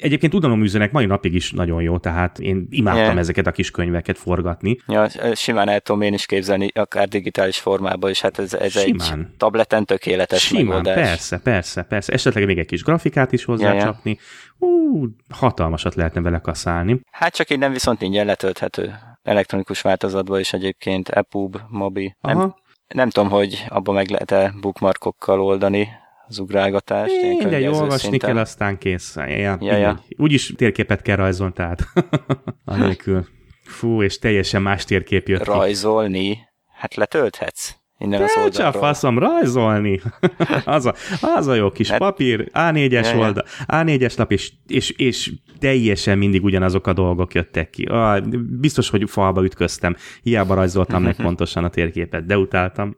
egyébként 0.00 0.32
tudományűzőnek 0.32 0.92
mai 0.92 1.06
napig 1.06 1.34
is 1.34 1.52
nagyon 1.52 1.82
jó, 1.82 1.98
tehát 1.98 2.38
én 2.38 2.66
imádtam 2.70 3.02
yeah. 3.02 3.18
ezeket 3.18 3.46
a 3.46 3.52
kis 3.52 3.70
könyveket 3.70 4.18
forgatni. 4.18 4.76
Ja, 4.86 5.06
simán 5.34 5.68
el 5.68 5.80
tudom 5.80 6.00
én 6.00 6.14
is 6.14 6.26
képzelni, 6.26 6.70
akár 6.74 7.08
digitális 7.08 7.58
formában 7.58 8.10
is, 8.10 8.20
hát 8.20 8.38
ez, 8.38 8.54
ez 8.54 8.76
egy 8.76 9.02
tableten 9.36 9.84
tökéletes 9.84 10.42
simán, 10.42 10.64
megoldás. 10.64 10.94
persze, 10.94 11.38
persze, 11.38 11.82
persze. 11.82 12.12
Esetleg 12.12 12.44
még 12.54 12.62
egy 12.62 12.70
kis 12.70 12.82
grafikát 12.82 13.32
is 13.32 13.44
hozzácsapni. 13.44 14.10
Ja, 14.10 14.16
ja. 14.58 14.66
Ú, 14.68 15.06
hatalmasat 15.28 15.94
lehetne 15.94 16.20
vele 16.20 16.38
kaszálni. 16.38 17.00
Hát 17.10 17.34
csak 17.34 17.50
innen 17.50 17.72
viszont 17.72 18.02
ingyen 18.02 18.26
letölthető. 18.26 18.94
Elektronikus 19.22 19.80
változatban 19.80 20.40
is 20.40 20.52
egyébként 20.52 21.08
EPUB, 21.08 21.56
Mobi. 21.68 22.16
Nem, 22.20 22.54
nem 22.88 23.10
tudom, 23.10 23.30
hogy 23.30 23.64
abban 23.68 23.94
meg 23.94 24.08
lehet-e 24.08 24.54
bookmarkokkal 24.60 25.40
oldani 25.40 25.88
az 26.26 26.38
ugrálgatást. 26.38 27.22
Mindegy, 27.22 27.66
olvasni 27.66 28.08
szinten. 28.08 28.30
kell, 28.30 28.38
aztán 28.38 28.78
kész. 28.78 29.16
Ja, 29.16 29.56
ja, 29.60 29.76
ja. 29.76 30.00
Úgyis 30.16 30.52
térképet 30.56 31.02
kell 31.02 31.16
rajzolni, 31.16 31.52
tehát 31.52 31.82
anélkül. 32.64 33.26
Fú, 33.64 34.02
és 34.02 34.18
teljesen 34.18 34.62
más 34.62 34.84
térkép 34.84 35.28
jött 35.28 35.44
Rajzolni? 35.44 36.38
Hát 36.72 36.94
letölthetsz 36.94 37.74
innen 37.98 38.18
De 38.18 38.24
az 38.24 38.36
oldalról. 38.36 38.72
Csak 38.72 38.82
faszom, 38.82 39.18
rajzolni. 39.18 40.00
az, 40.64 40.86
a, 40.86 40.94
az 41.20 41.46
a 41.46 41.54
jó 41.54 41.70
kis 41.70 41.90
hát, 41.90 41.98
papír, 41.98 42.50
A4-es 42.52 43.18
oldal, 43.18 43.44
A4-es 43.66 44.18
lap, 44.18 44.32
és, 44.32 44.52
és, 44.66 44.90
és 44.90 45.32
teljesen 45.58 46.18
mindig 46.18 46.44
ugyanazok 46.44 46.86
a 46.86 46.92
dolgok 46.92 47.34
jöttek 47.34 47.70
ki. 47.70 47.84
Ah, 47.84 48.22
biztos, 48.60 48.90
hogy 48.90 49.10
falba 49.10 49.44
ütköztem. 49.44 49.96
Hiába 50.22 50.54
rajzoltam 50.54 51.02
meg 51.02 51.16
pontosan 51.26 51.64
a 51.64 51.68
térképet, 51.68 52.26
de 52.26 52.38
utáltam. 52.38 52.96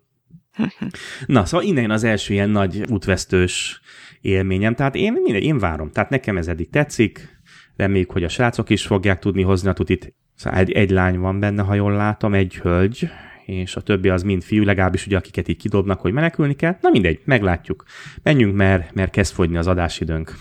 Na, 1.27 1.45
szóval 1.45 1.67
innen 1.67 1.91
az 1.91 2.05
első 2.05 2.35
ilyen 2.35 2.51
nagy 2.51 2.85
útvesztős 2.91 3.81
élményem. 4.21 4.75
Tehát 4.75 4.95
én, 4.95 5.13
minden, 5.13 5.43
én 5.43 5.59
várom. 5.59 5.91
Tehát 5.91 6.11
nekem 6.11 6.37
ez 6.37 6.49
eddig 6.49 6.71
tetszik. 6.71 7.41
Reméljük, 7.77 8.11
hogy 8.11 8.25
a 8.25 8.29
srácok 8.29 8.71
is 8.71 8.87
fogják 8.87 9.19
tudni 9.19 9.43
hozni 9.43 9.69
a 9.69 9.73
tutit. 9.73 10.15
Szóval 10.35 10.59
egy, 10.59 10.73
egy 10.73 10.91
lány 10.91 11.19
van 11.19 11.41
benne, 11.41 11.63
ha 11.63 11.75
jól 11.75 11.93
látom, 11.93 12.35
egy 12.35 12.57
hölgy, 12.57 13.09
és 13.47 13.77
a 13.77 13.81
többi 13.81 14.09
az 14.09 14.23
mind 14.23 14.43
fiú, 14.43 14.65
legalábbis 14.65 15.07
ugye 15.07 15.17
akiket 15.17 15.49
így 15.49 15.57
kidobnak, 15.57 16.01
hogy 16.01 16.13
menekülni 16.13 16.55
kell. 16.55 16.77
Na 16.81 16.91
mindegy, 16.91 17.21
meglátjuk. 17.25 17.85
Menjünk, 18.23 18.57
mert, 18.57 18.95
mert 18.95 19.11
kezd 19.11 19.35
fogyni 19.35 19.57
az 19.57 19.67
adásidőnk. 19.67 20.35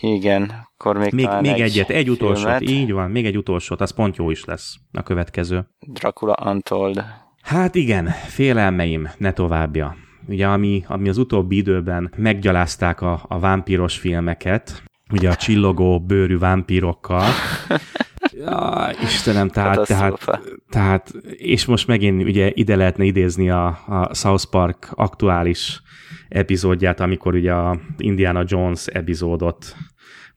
Igen, 0.00 0.52
akkor 0.74 0.96
még 0.96 1.12
Még, 1.12 1.28
még 1.40 1.52
egy 1.52 1.60
egyet, 1.60 1.90
egy 1.90 2.10
utolsót, 2.10 2.60
így 2.60 2.92
van, 2.92 3.10
még 3.10 3.26
egy 3.26 3.36
utolsót, 3.36 3.80
az 3.80 3.90
pont 3.90 4.16
jó 4.16 4.30
is 4.30 4.44
lesz 4.44 4.76
a 4.92 5.02
következő. 5.02 5.66
Dracula 5.86 6.34
Untold. 6.44 7.04
Hát 7.42 7.74
igen, 7.74 8.06
félelmeim, 8.06 9.08
ne 9.18 9.32
továbbja. 9.32 9.96
Ugye 10.28 10.46
ami, 10.46 10.84
ami 10.86 11.08
az 11.08 11.18
utóbbi 11.18 11.56
időben 11.56 12.12
meggyalázták 12.16 13.00
a, 13.00 13.24
a 13.28 13.38
vámpíros 13.38 13.98
filmeket, 13.98 14.82
ugye 15.10 15.30
a 15.30 15.36
csillogó 15.36 16.00
bőrű 16.00 16.38
vámpírokkal, 16.38 17.24
Ja, 18.32 18.90
Istenem, 19.02 19.48
tehát, 19.48 19.86
tehát, 19.86 20.40
tehát, 20.68 21.12
és 21.36 21.64
most 21.64 21.86
megint 21.86 22.22
ugye 22.22 22.50
ide 22.54 22.76
lehetne 22.76 23.04
idézni 23.04 23.50
a, 23.50 23.66
a 23.86 24.14
South 24.14 24.44
Park 24.44 24.88
aktuális 24.94 25.82
epizódját, 26.28 27.00
amikor 27.00 27.34
ugye 27.34 27.52
a 27.52 27.80
Indiana 27.96 28.44
Jones 28.46 28.86
epizódot 28.86 29.76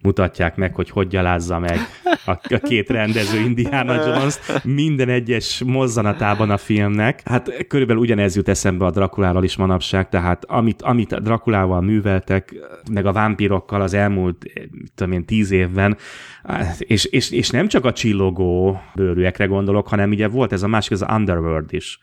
mutatják 0.02 0.56
meg, 0.56 0.76
hogy 0.76 0.90
hogy 0.90 1.08
gyalázza 1.08 1.60
meg 1.60 1.80
a, 2.26 2.32
a 2.32 2.60
két 2.64 2.90
rendező 2.90 3.40
Indiana 3.40 3.94
jones 3.94 4.40
minden 4.64 5.10
egyes 5.10 5.64
mozzanatában 5.66 6.50
a 6.50 6.58
filmnek. 6.58 7.22
Hát 7.26 7.68
körülbelül 7.68 8.02
ugyanez 8.02 8.36
jut 8.36 8.50
eszembe 8.50 8.86
a 8.86 8.92
Drakuláról 8.92 9.44
is 9.44 9.56
manapság, 9.56 10.10
tehát 10.10 10.46
amit, 10.46 10.82
amit 10.82 11.12
a 11.12 11.20
Drakulával 11.20 11.82
műveltek, 11.82 12.56
meg 12.92 13.06
a 13.06 13.12
vámpirokkal 13.12 13.82
az 13.82 13.94
elmúlt, 13.94 14.46
tudom 14.96 15.14
én, 15.14 15.26
tíz 15.26 15.52
évben, 15.52 15.98
és, 16.78 17.06
és, 17.06 17.32
és 17.32 17.50
nem 17.50 17.68
csak 17.68 17.86
a 17.86 17.94
csillogó 17.94 18.82
bőrűekre 18.96 19.46
gondolok, 19.46 19.88
hanem 19.88 20.10
ugye 20.10 20.28
volt 20.28 20.52
ez 20.52 20.64
a 20.64 20.68
másik, 20.68 20.92
az 20.92 21.06
Underworld 21.10 21.74
is. 21.74 22.00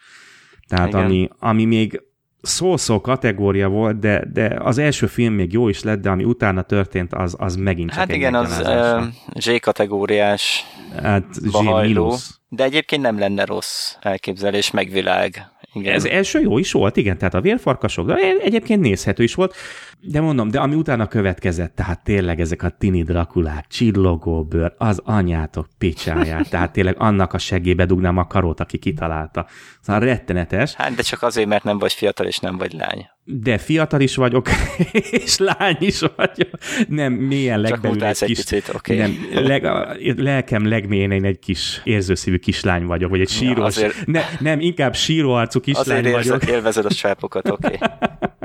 Tehát 0.66 0.94
ami, 0.94 1.28
ami 1.38 1.64
még 1.64 2.02
szó-szó 2.42 3.00
kategória 3.00 3.68
volt, 3.68 3.98
de, 3.98 4.24
de 4.32 4.56
az 4.58 4.78
első 4.78 5.06
film 5.06 5.34
még 5.34 5.52
jó 5.52 5.68
is 5.68 5.82
lett, 5.82 6.00
de 6.00 6.10
ami 6.10 6.24
utána 6.24 6.62
történt, 6.62 7.14
az, 7.14 7.36
az 7.38 7.56
megint 7.56 7.90
csak 7.90 7.98
Hát 7.98 8.10
egy 8.10 8.16
igen, 8.16 8.34
az 8.34 8.62
uh, 8.64 9.02
Z-kategóriás 9.40 10.64
hát, 11.02 11.50
bahajló, 11.50 12.16
de 12.48 12.64
egyébként 12.64 13.02
nem 13.02 13.18
lenne 13.18 13.44
rossz 13.44 13.94
elképzelés, 14.00 14.70
megvilág. 14.70 15.50
Igen. 15.74 15.94
Ez 15.94 16.04
első 16.04 16.40
jó 16.40 16.58
is 16.58 16.72
volt, 16.72 16.96
igen, 16.96 17.18
tehát 17.18 17.34
a 17.34 17.40
vérfarkasok, 17.40 18.06
de 18.06 18.14
egyébként 18.42 18.80
nézhető 18.80 19.22
is 19.22 19.34
volt. 19.34 19.54
De 20.00 20.20
mondom, 20.20 20.50
de 20.50 20.60
ami 20.60 20.74
utána 20.74 21.06
következett, 21.06 21.74
tehát 21.74 22.04
tényleg 22.04 22.40
ezek 22.40 22.62
a 22.62 22.68
tini 22.68 23.02
drakulák, 23.02 23.66
csillogó 23.66 24.44
bőr, 24.44 24.74
az 24.78 25.00
anyátok 25.04 25.66
picsáját, 25.78 26.50
tehát 26.50 26.72
tényleg 26.72 26.96
annak 26.98 27.32
a 27.32 27.38
segébe 27.38 27.84
dugnám 27.84 28.18
a 28.18 28.26
karót, 28.26 28.60
aki 28.60 28.78
kitalálta. 28.78 29.46
Szóval 29.80 30.02
rettenetes. 30.02 30.74
Hát 30.74 30.94
de 30.94 31.02
csak 31.02 31.22
azért, 31.22 31.48
mert 31.48 31.64
nem 31.64 31.78
vagy 31.78 31.92
fiatal 31.92 32.26
és 32.26 32.38
nem 32.38 32.58
vagy 32.58 32.72
lány. 32.72 33.06
De 33.24 33.58
fiatal 33.58 34.00
is 34.00 34.16
vagyok, 34.16 34.48
és 35.24 35.38
lány 35.38 35.76
is 35.78 36.00
vagyok. 36.00 36.50
Nem, 36.88 37.12
mélyen 37.12 37.60
legbelül 37.60 38.04
egy, 38.04 38.16
egy 38.20 38.28
kis... 38.28 38.38
Picit, 38.38 38.68
okay. 38.74 38.96
nem, 38.96 39.28
leg, 39.32 39.64
a 39.64 39.96
lelkem 40.16 40.68
legmélyén 40.68 41.24
egy 41.24 41.38
kis 41.38 41.80
érzőszívű 41.84 42.36
kislány 42.36 42.84
vagyok, 42.84 43.10
vagy 43.10 43.20
egy 43.20 43.28
sírós... 43.28 43.56
Ja, 43.56 43.64
azért... 43.64 44.06
ne, 44.06 44.22
nem, 44.40 44.60
inkább 44.60 44.94
síróarcú 44.94 45.60
kislány 45.60 45.98
azért 45.98 46.14
vagyok. 46.14 46.34
Azért 46.42 46.56
élvezed 46.56 46.84
a 46.84 46.90
sápokat, 46.90 47.50
oké. 47.50 47.66
Okay. 47.66 47.88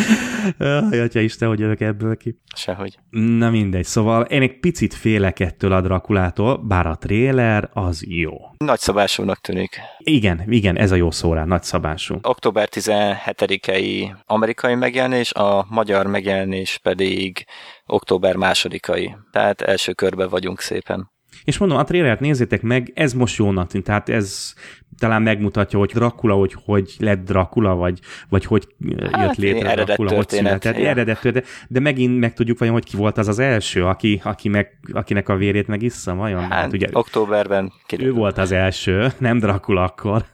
Jaj, 0.58 1.00
atya 1.00 1.20
Isten, 1.20 1.48
hogy 1.48 1.58
jövök 1.58 1.80
ebből 1.80 2.16
ki. 2.16 2.38
Sehogy. 2.56 2.98
Na 3.10 3.50
mindegy, 3.50 3.84
szóval 3.84 4.22
én 4.22 4.42
egy 4.42 4.58
picit 4.58 4.94
félek 4.94 5.40
ettől 5.40 5.72
a 5.72 5.80
Drakulától, 5.80 6.56
bár 6.56 6.86
a 6.86 6.96
tréler 6.96 7.70
az 7.72 8.04
jó. 8.06 8.32
Nagyszabásúnak 8.58 9.40
tűnik. 9.40 9.80
Igen, 9.98 10.42
igen, 10.46 10.78
ez 10.78 10.90
a 10.90 10.94
jó 10.94 11.10
szó 11.10 11.32
rá, 11.32 11.44
nagyszabású. 11.44 12.18
Október 12.22 12.68
17-i 12.70 14.10
amerikai 14.26 14.74
megjelenés, 14.74 15.32
a 15.32 15.66
magyar 15.68 16.06
megjelenés 16.06 16.78
pedig 16.82 17.46
október 17.86 18.36
másodikai. 18.36 19.16
Tehát 19.30 19.60
első 19.60 19.92
körben 19.92 20.28
vagyunk 20.28 20.60
szépen. 20.60 21.10
És 21.44 21.58
mondom, 21.58 21.78
a 21.78 21.84
trailert 21.84 22.20
nézzétek 22.20 22.62
meg, 22.62 22.92
ez 22.94 23.12
most 23.12 23.36
jónak 23.36 23.68
tűnt, 23.68 23.84
tehát 23.84 24.08
ez 24.08 24.54
talán 25.02 25.22
megmutatja, 25.22 25.78
hogy 25.78 25.90
Dracula, 25.92 26.34
hogy 26.34 26.56
hogy 26.64 26.94
lett 26.98 27.24
Dracula, 27.24 27.74
vagy, 27.74 27.98
vagy 28.28 28.44
hogy 28.44 28.66
hát, 29.10 29.26
jött 29.26 29.36
létre 29.36 29.74
Dracula, 29.74 30.14
hogy 30.14 30.28
született. 30.28 30.76
Eredet 30.76 31.20
történet, 31.20 31.48
de 31.68 31.80
megint 31.80 32.18
meg 32.18 32.34
tudjuk 32.34 32.58
vajon, 32.58 32.74
hogy 32.74 32.84
ki 32.84 32.96
volt 32.96 33.18
az 33.18 33.28
az 33.28 33.38
első, 33.38 33.84
aki, 33.84 34.20
aki 34.24 34.48
meg, 34.48 34.78
akinek 34.92 35.28
a 35.28 35.36
vérét 35.36 35.66
megissza, 35.66 36.14
vajon? 36.14 36.40
Hát, 36.40 36.52
hát 36.52 36.72
ugye, 36.72 36.86
októberben 36.92 37.72
kiderül. 37.86 38.12
Ő 38.12 38.16
volt 38.16 38.38
az 38.38 38.52
első, 38.52 39.12
nem 39.18 39.38
Dracula 39.38 39.82
akkor. 39.82 40.24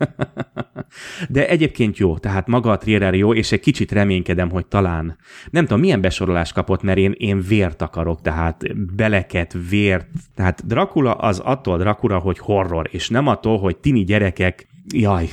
de 1.28 1.48
egyébként 1.48 1.98
jó, 1.98 2.18
tehát 2.18 2.46
maga 2.46 2.70
a 2.70 2.78
trailer 2.78 3.14
jó, 3.14 3.34
és 3.34 3.52
egy 3.52 3.60
kicsit 3.60 3.92
reménykedem, 3.92 4.50
hogy 4.50 4.66
talán, 4.66 5.16
nem 5.50 5.64
tudom, 5.64 5.80
milyen 5.80 6.00
besorolást 6.00 6.52
kapott, 6.52 6.82
mert 6.82 6.98
én, 6.98 7.14
én 7.16 7.40
vért 7.40 7.82
akarok, 7.82 8.20
tehát 8.20 8.76
beleket, 8.96 9.56
vért, 9.68 10.06
tehát 10.34 10.66
Dracula 10.66 11.12
az 11.14 11.38
attól 11.38 11.78
Dracula, 11.78 12.18
hogy 12.18 12.38
horror, 12.38 12.88
és 12.90 13.08
nem 13.08 13.26
attól, 13.26 13.58
hogy 13.58 13.76
tini 13.76 14.04
gyerekek 14.04 14.57
jaj, 14.94 15.28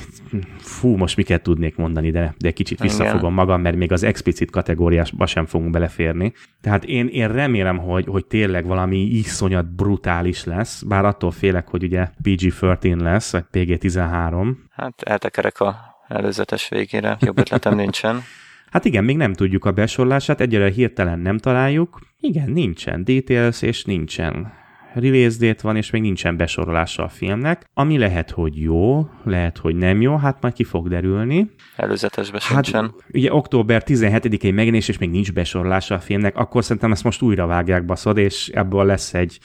fú, 0.58 0.96
most 0.96 1.16
miket 1.16 1.42
tudnék 1.42 1.76
mondani, 1.76 2.10
de, 2.10 2.34
de 2.38 2.50
kicsit 2.50 2.80
visszafogom 2.80 3.18
Igen. 3.18 3.32
magam, 3.32 3.60
mert 3.60 3.76
még 3.76 3.92
az 3.92 4.02
explicit 4.02 4.50
kategóriásba 4.50 5.26
sem 5.26 5.46
fogunk 5.46 5.70
beleférni. 5.70 6.32
Tehát 6.60 6.84
én, 6.84 7.06
én 7.06 7.32
remélem, 7.32 7.78
hogy, 7.78 8.06
hogy 8.06 8.26
tényleg 8.26 8.66
valami 8.66 8.98
iszonyat 8.98 9.74
brutális 9.74 10.44
lesz, 10.44 10.82
bár 10.82 11.04
attól 11.04 11.30
félek, 11.30 11.68
hogy 11.68 11.82
ugye 11.82 12.08
PG-13 12.22 13.00
lesz, 13.00 13.32
vagy 13.32 13.44
PG-13. 13.52 14.54
Hát 14.70 15.02
eltekerek 15.02 15.60
a 15.60 15.76
előzetes 16.08 16.68
végére, 16.68 17.16
jobb 17.20 17.38
ötletem 17.38 17.74
nincsen. 17.84 18.22
Hát 18.70 18.84
igen, 18.84 19.04
még 19.04 19.16
nem 19.16 19.32
tudjuk 19.32 19.64
a 19.64 19.72
besorolását, 19.72 20.40
egyelőre 20.40 20.70
hirtelen 20.70 21.18
nem 21.18 21.38
találjuk. 21.38 22.00
Igen, 22.20 22.50
nincsen 22.50 23.04
details, 23.04 23.62
és 23.62 23.84
nincsen 23.84 24.52
release 25.00 25.46
date 25.46 25.62
van, 25.62 25.76
és 25.76 25.90
még 25.90 26.02
nincsen 26.02 26.36
besorolása 26.36 27.02
a 27.02 27.08
filmnek, 27.08 27.70
ami 27.74 27.98
lehet, 27.98 28.30
hogy 28.30 28.60
jó, 28.60 29.08
lehet, 29.24 29.58
hogy 29.58 29.76
nem 29.76 30.00
jó, 30.00 30.16
hát 30.16 30.40
majd 30.40 30.54
ki 30.54 30.64
fog 30.64 30.88
derülni. 30.88 31.50
Előzetesben 31.76 32.40
hát, 32.44 32.64
sincsen. 32.64 32.94
Ugye 33.12 33.32
október 33.32 33.82
17-i 33.86 34.54
megjelenés, 34.54 34.88
és 34.88 34.98
még 34.98 35.10
nincs 35.10 35.32
besorolása 35.32 35.94
a 35.94 35.98
filmnek, 35.98 36.36
akkor 36.36 36.62
szerintem 36.64 36.92
ezt 36.92 37.04
most 37.04 37.22
újra 37.22 37.46
vágják 37.46 37.84
baszod, 37.84 38.16
és 38.16 38.48
ebből 38.48 38.84
lesz 38.84 39.14
egy, 39.14 39.38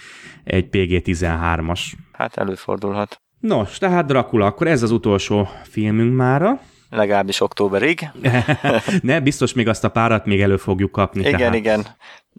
egy 0.43 0.67
PG-13-as. 0.71 1.81
Hát 2.11 2.37
előfordulhat. 2.37 3.21
Nos, 3.39 3.77
tehát 3.77 4.05
Dracula, 4.05 4.45
akkor 4.45 4.67
ez 4.67 4.83
az 4.83 4.91
utolsó 4.91 5.47
filmünk 5.63 6.15
mára. 6.15 6.61
Legalábbis 6.91 7.41
októberig. 7.41 8.11
ne, 9.01 9.19
biztos 9.19 9.53
még 9.53 9.67
azt 9.67 9.83
a 9.83 9.89
párat 9.89 10.25
még 10.25 10.41
elő 10.41 10.57
fogjuk 10.57 10.91
kapni. 10.91 11.19
Igen, 11.19 11.37
tehát. 11.37 11.55
igen. 11.55 11.87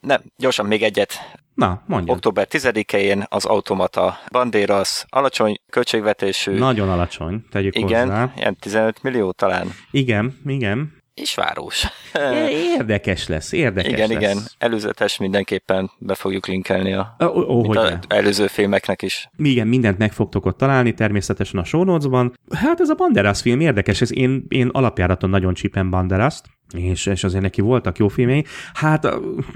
Nem, 0.00 0.20
gyorsan 0.36 0.66
még 0.66 0.82
egyet. 0.82 1.12
Na, 1.54 1.82
mondja. 1.86 2.12
Október 2.12 2.46
10-én 2.50 3.24
az 3.28 3.44
Automata 3.44 4.18
Banderas 4.30 5.04
alacsony 5.08 5.60
költségvetésű. 5.70 6.58
Nagyon 6.58 6.90
alacsony, 6.90 7.44
tegyük 7.50 7.76
igen, 7.76 8.08
hozzá. 8.08 8.32
ilyen 8.36 8.56
15 8.56 9.02
millió 9.02 9.30
talán. 9.30 9.72
Igen, 9.90 10.40
igen. 10.46 11.01
És 11.14 11.34
város. 11.34 11.86
Érdekes 12.78 13.28
lesz, 13.28 13.52
érdekes 13.52 13.92
igen, 13.92 14.08
lesz. 14.08 14.18
igen. 14.20 14.38
Előzetes 14.58 15.18
mindenképpen 15.18 15.90
be 15.98 16.14
fogjuk 16.14 16.46
linkelni 16.46 16.92
a, 16.92 17.16
Ó, 17.20 17.26
ó, 17.26 17.66
hogy 17.66 17.76
a 17.76 17.98
előző 18.08 18.46
filmeknek 18.46 19.02
is. 19.02 19.28
Igen, 19.36 19.66
mindent 19.66 19.98
meg 19.98 20.12
fogtok 20.12 20.46
ott 20.46 20.58
találni, 20.58 20.94
természetesen 20.94 21.60
a 21.60 21.64
show 21.64 21.84
notes-ban. 21.84 22.38
Hát 22.50 22.80
ez 22.80 22.88
a 22.88 22.94
Banderas 22.94 23.40
film 23.40 23.60
érdekes, 23.60 24.00
ez 24.00 24.12
én, 24.12 24.44
én 24.48 24.68
alapjáraton 24.68 25.30
nagyon 25.30 25.54
csípem 25.54 25.90
Banderaszt, 25.90 26.46
és, 26.72 27.06
és 27.06 27.24
azért 27.24 27.42
neki 27.42 27.60
voltak 27.60 27.98
jó 27.98 28.08
filmjei. 28.08 28.44
Hát 28.74 29.08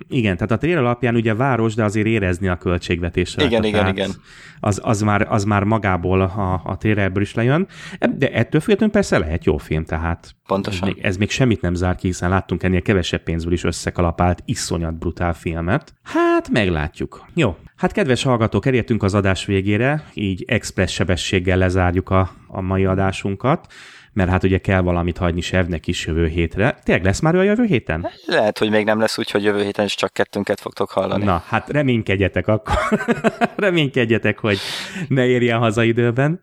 igen, 0.09 0.35
tehát 0.37 0.51
a 0.51 0.57
trailer 0.59 0.83
alapján 0.83 1.15
ugye 1.15 1.35
város, 1.35 1.75
de 1.75 1.85
azért 1.85 2.07
érezni 2.07 2.49
a 2.49 2.57
költségvetésre. 2.57 3.45
Igen, 3.45 3.65
igen, 3.65 3.81
tehát 3.81 3.97
igen. 3.97 4.11
Az, 4.61 4.81
az, 4.83 5.01
már, 5.01 5.27
az 5.31 5.45
már 5.45 5.65
magából 5.65 6.21
a, 6.21 6.61
a 6.65 6.77
trailerből 6.77 7.23
is 7.23 7.35
lejön, 7.35 7.67
de 8.17 8.31
ettől 8.33 8.61
függetlenül 8.61 8.95
persze 8.95 9.19
lehet 9.19 9.45
jó 9.45 9.57
film, 9.57 9.85
tehát 9.85 10.37
Pontosan. 10.47 10.89
Ez 10.89 10.95
még, 10.95 11.05
ez 11.05 11.17
még 11.17 11.31
semmit 11.31 11.61
nem 11.61 11.75
zár 11.75 11.97
ki, 11.97 12.07
hiszen 12.07 12.29
láttunk 12.29 12.63
ennél 12.63 12.83
kevesebb 12.83 13.23
pénzből 13.23 13.53
is 13.53 13.65
összekalapált, 13.65 14.43
iszonyat 14.45 14.99
brutál 14.99 15.35
filmet. 15.35 15.95
Hát 16.03 16.49
meglátjuk. 16.49 17.25
Jó, 17.35 17.57
hát 17.77 17.93
kedves 17.93 18.23
hallgatók, 18.23 18.67
elértünk 18.67 19.03
az 19.03 19.15
adás 19.15 19.45
végére, 19.45 20.05
így 20.15 20.45
express 20.47 20.93
sebességgel 20.93 21.59
lezárjuk 21.59 22.11
a, 22.11 22.31
a 22.47 22.61
mai 22.61 22.85
adásunkat, 22.85 23.67
mert 24.17 24.31
hát 24.31 24.45
ugye 24.45 24.59
kell 24.59 24.81
valamit 24.81 25.19
hagyni 25.19 25.41
Sevnek 25.41 25.87
is 25.87 26.07
jövő 26.07 26.27
hétre. 26.27 26.79
Tényleg 26.83 27.05
lesz 27.05 27.21
már 27.21 27.35
ő 27.35 27.39
a 27.39 27.43
jövő 27.43 27.65
héten? 27.65 28.09
Lehet, 28.27 28.59
hogy 28.59 28.71
még 28.71 28.85
nem 28.85 29.01
lesz 29.01 29.19
úgy, 29.19 29.31
hogy 29.31 29.43
jövő 29.43 29.63
héten 29.63 29.85
is 29.85 29.95
csak 29.95 30.13
kettőnket 30.13 30.61
fogtok 30.61 30.91
hallani. 30.91 31.25
Na, 31.25 31.43
hát 31.47 31.69
reménykedjetek 31.69 32.49
akkor. 32.49 32.75
reménykedjetek, 33.57 34.39
hogy 34.39 34.59
ne 35.09 35.27
érjen 35.27 35.59
haza 35.59 35.83
időben. 35.83 36.43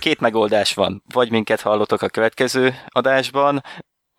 Két 0.00 0.20
megoldás 0.20 0.74
van. 0.74 1.02
Vagy 1.12 1.30
minket 1.30 1.60
hallotok 1.60 2.02
a 2.02 2.08
következő 2.08 2.74
adásban, 2.86 3.62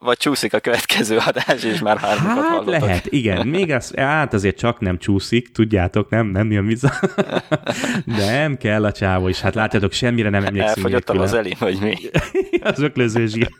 vagy 0.05 0.17
csúszik 0.17 0.53
a 0.53 0.59
következő 0.59 1.17
adás, 1.17 1.63
és 1.63 1.79
már 1.79 1.97
hármakat 1.97 2.35
Hát 2.35 2.45
hallotok. 2.45 2.69
lehet, 2.69 3.05
igen. 3.05 3.47
Még 3.47 3.71
az, 3.71 3.93
hát 3.95 4.33
azért 4.33 4.57
csak 4.57 4.79
nem 4.79 4.97
csúszik, 4.97 5.51
tudjátok, 5.51 6.09
nem, 6.09 6.27
nem 6.27 6.51
jön 6.51 6.65
vissza. 6.65 6.93
Nem 8.05 8.57
kell 8.57 8.85
a 8.85 8.91
csávó 8.91 9.27
is. 9.27 9.41
Hát 9.41 9.55
látjátok, 9.55 9.91
semmire 9.91 10.29
nem 10.29 10.43
emlékszünk. 10.45 10.75
Elfogyottam 10.77 11.19
az 11.19 11.33
elén, 11.33 11.55
vagy 11.59 11.79
mi? 11.81 11.95
az 12.71 12.79
öklöző 12.79 13.27
zsír. 13.27 13.49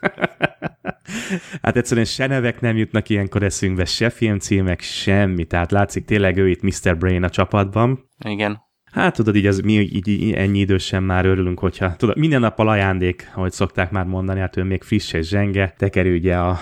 Hát 1.62 1.76
egyszerűen 1.76 2.06
se 2.06 2.26
nevek 2.26 2.60
nem 2.60 2.76
jutnak 2.76 3.08
ilyenkor 3.08 3.42
eszünkbe, 3.42 3.84
se 3.84 4.10
filmcímek, 4.10 4.80
semmi. 4.80 5.44
Tehát 5.44 5.70
látszik 5.70 6.04
tényleg 6.04 6.36
ő 6.36 6.48
itt 6.48 6.62
Mr. 6.62 6.96
Brain 6.96 7.22
a 7.22 7.30
csapatban. 7.30 8.08
Igen. 8.24 8.65
Hát 8.96 9.14
tudod, 9.14 9.36
így, 9.36 9.46
az, 9.46 9.60
mi 9.60 9.72
így, 9.72 10.08
így 10.08 10.32
ennyi 10.32 10.58
idősen 10.58 11.02
már 11.02 11.26
örülünk, 11.26 11.58
hogyha 11.58 11.96
tudod, 11.96 12.18
minden 12.18 12.40
nappal 12.40 12.68
ajándék, 12.68 13.30
ahogy 13.34 13.52
szokták 13.52 13.90
már 13.90 14.04
mondani, 14.04 14.40
hát 14.40 14.56
ő 14.56 14.62
még 14.62 14.82
friss 14.82 15.12
és 15.12 15.28
zsenge, 15.28 15.74
tekerődje 15.78 16.40
a 16.40 16.58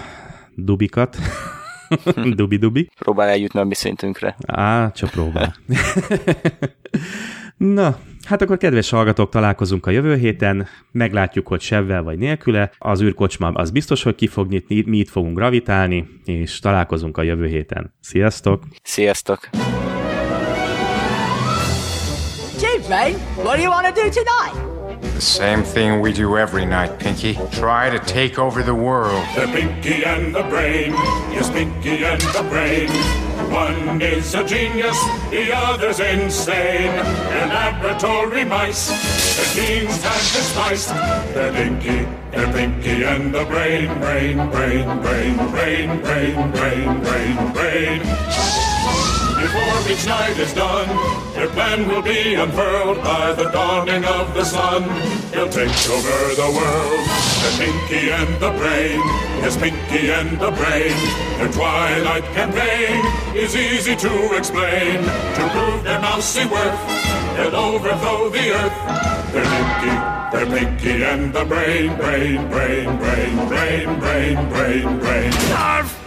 dubikat. 0.54 1.16
Dubi-dubi. 2.36 2.90
Próbál 2.98 3.28
eljutni 3.28 3.60
a 3.60 3.64
mi 3.64 3.74
szintünkre. 3.74 4.36
Á, 4.46 4.90
csak 4.90 5.10
próbál. 5.10 5.54
Na, 7.56 7.98
hát 8.24 8.42
akkor 8.42 8.56
kedves 8.56 8.90
hallgatók, 8.90 9.30
találkozunk 9.30 9.86
a 9.86 9.90
jövő 9.90 10.16
héten, 10.16 10.66
meglátjuk, 10.92 11.48
hogy 11.48 11.60
sevvel 11.60 12.02
vagy 12.02 12.18
nélküle. 12.18 12.70
Az 12.78 13.02
űrkocsma 13.02 13.48
az 13.48 13.70
biztos, 13.70 14.02
hogy 14.02 14.14
ki 14.14 14.26
fog 14.26 14.48
nyitni, 14.48 14.82
mi 14.86 14.98
itt 14.98 15.08
fogunk 15.08 15.36
gravitálni, 15.36 16.08
és 16.24 16.58
találkozunk 16.58 17.16
a 17.16 17.22
jövő 17.22 17.46
héten. 17.46 17.94
Sziasztok! 18.00 18.62
Sziasztok! 18.82 19.48
Gee, 22.84 22.88
Brain, 22.88 23.14
what 23.44 23.56
do 23.56 23.62
you 23.62 23.70
want 23.70 23.86
to 23.86 24.02
do 24.02 24.10
tonight? 24.10 24.52
The 25.00 25.20
same 25.20 25.62
thing 25.62 26.00
we 26.02 26.12
do 26.12 26.36
every 26.36 26.66
night, 26.66 26.98
Pinky. 26.98 27.38
Try 27.50 27.88
to 27.88 27.98
take 28.00 28.38
over 28.38 28.62
the 28.62 28.74
world. 28.74 29.24
The 29.34 29.46
Pinky 29.46 30.04
and 30.04 30.34
the 30.34 30.42
Brain, 30.42 30.90
yes, 31.32 31.50
Pinky 31.50 32.04
and 32.04 32.20
the 32.20 32.42
Brain. 32.50 32.90
One 33.50 34.02
is 34.02 34.34
a 34.34 34.44
genius, 34.44 34.98
the 35.30 35.52
other's 35.54 36.00
insane. 36.00 36.92
They're 36.92 37.46
laboratory 37.46 38.44
mice, 38.44 38.88
their 39.36 39.66
genes 39.66 40.02
have 40.02 40.32
been 40.34 40.42
spiced. 40.42 40.88
They're 41.34 41.52
Pinky, 41.52 42.06
they're 42.32 42.52
Pinky 42.52 43.04
and 43.04 43.34
the 43.34 43.44
Brain, 43.44 43.98
Brain, 43.98 44.36
Brain, 44.50 44.86
Brain, 45.00 45.36
Brain, 45.50 46.00
Brain, 46.02 46.50
Brain, 46.50 47.00
Brain, 47.00 47.52
Brain. 47.52 48.53
Before 49.44 49.92
each 49.92 50.06
night 50.06 50.38
is 50.38 50.54
done, 50.54 50.88
their 51.34 51.48
plan 51.48 51.86
will 51.86 52.00
be 52.00 52.32
unfurled 52.32 52.96
by 53.04 53.34
the 53.34 53.50
dawning 53.50 54.02
of 54.02 54.32
the 54.32 54.42
sun. 54.42 54.84
They'll 55.32 55.50
take 55.50 55.76
over 55.90 56.18
the 56.42 56.50
world. 56.56 57.04
The 57.44 57.50
Pinky 57.60 58.10
and 58.10 58.32
the 58.40 58.52
Brain, 58.52 59.00
yes, 59.44 59.54
Pinky 59.58 60.10
and 60.10 60.40
the 60.40 60.50
Brain. 60.50 60.96
Their 61.36 61.52
twilight 61.52 62.24
campaign 62.32 63.04
is 63.36 63.54
easy 63.54 63.94
to 63.96 64.34
explain. 64.34 65.04
To 65.36 65.42
prove 65.52 65.84
their 65.84 66.00
mousy 66.00 66.46
worth, 66.46 66.80
they'll 67.36 67.54
overthrow 67.54 68.30
the 68.30 68.46
earth. 68.62 68.78
They're 69.30 69.50
Pinky, 69.54 69.94
they're 70.32 70.50
Pinky 70.56 71.04
and 71.04 71.34
the 71.34 71.44
Brain, 71.44 71.94
Brain, 71.98 72.48
Brain, 72.48 72.96
Brain, 72.96 73.48
Brain, 73.48 73.98
Brain, 74.00 74.48
Brain, 74.48 74.98
Brain. 75.00 75.32
Arf! 75.52 76.00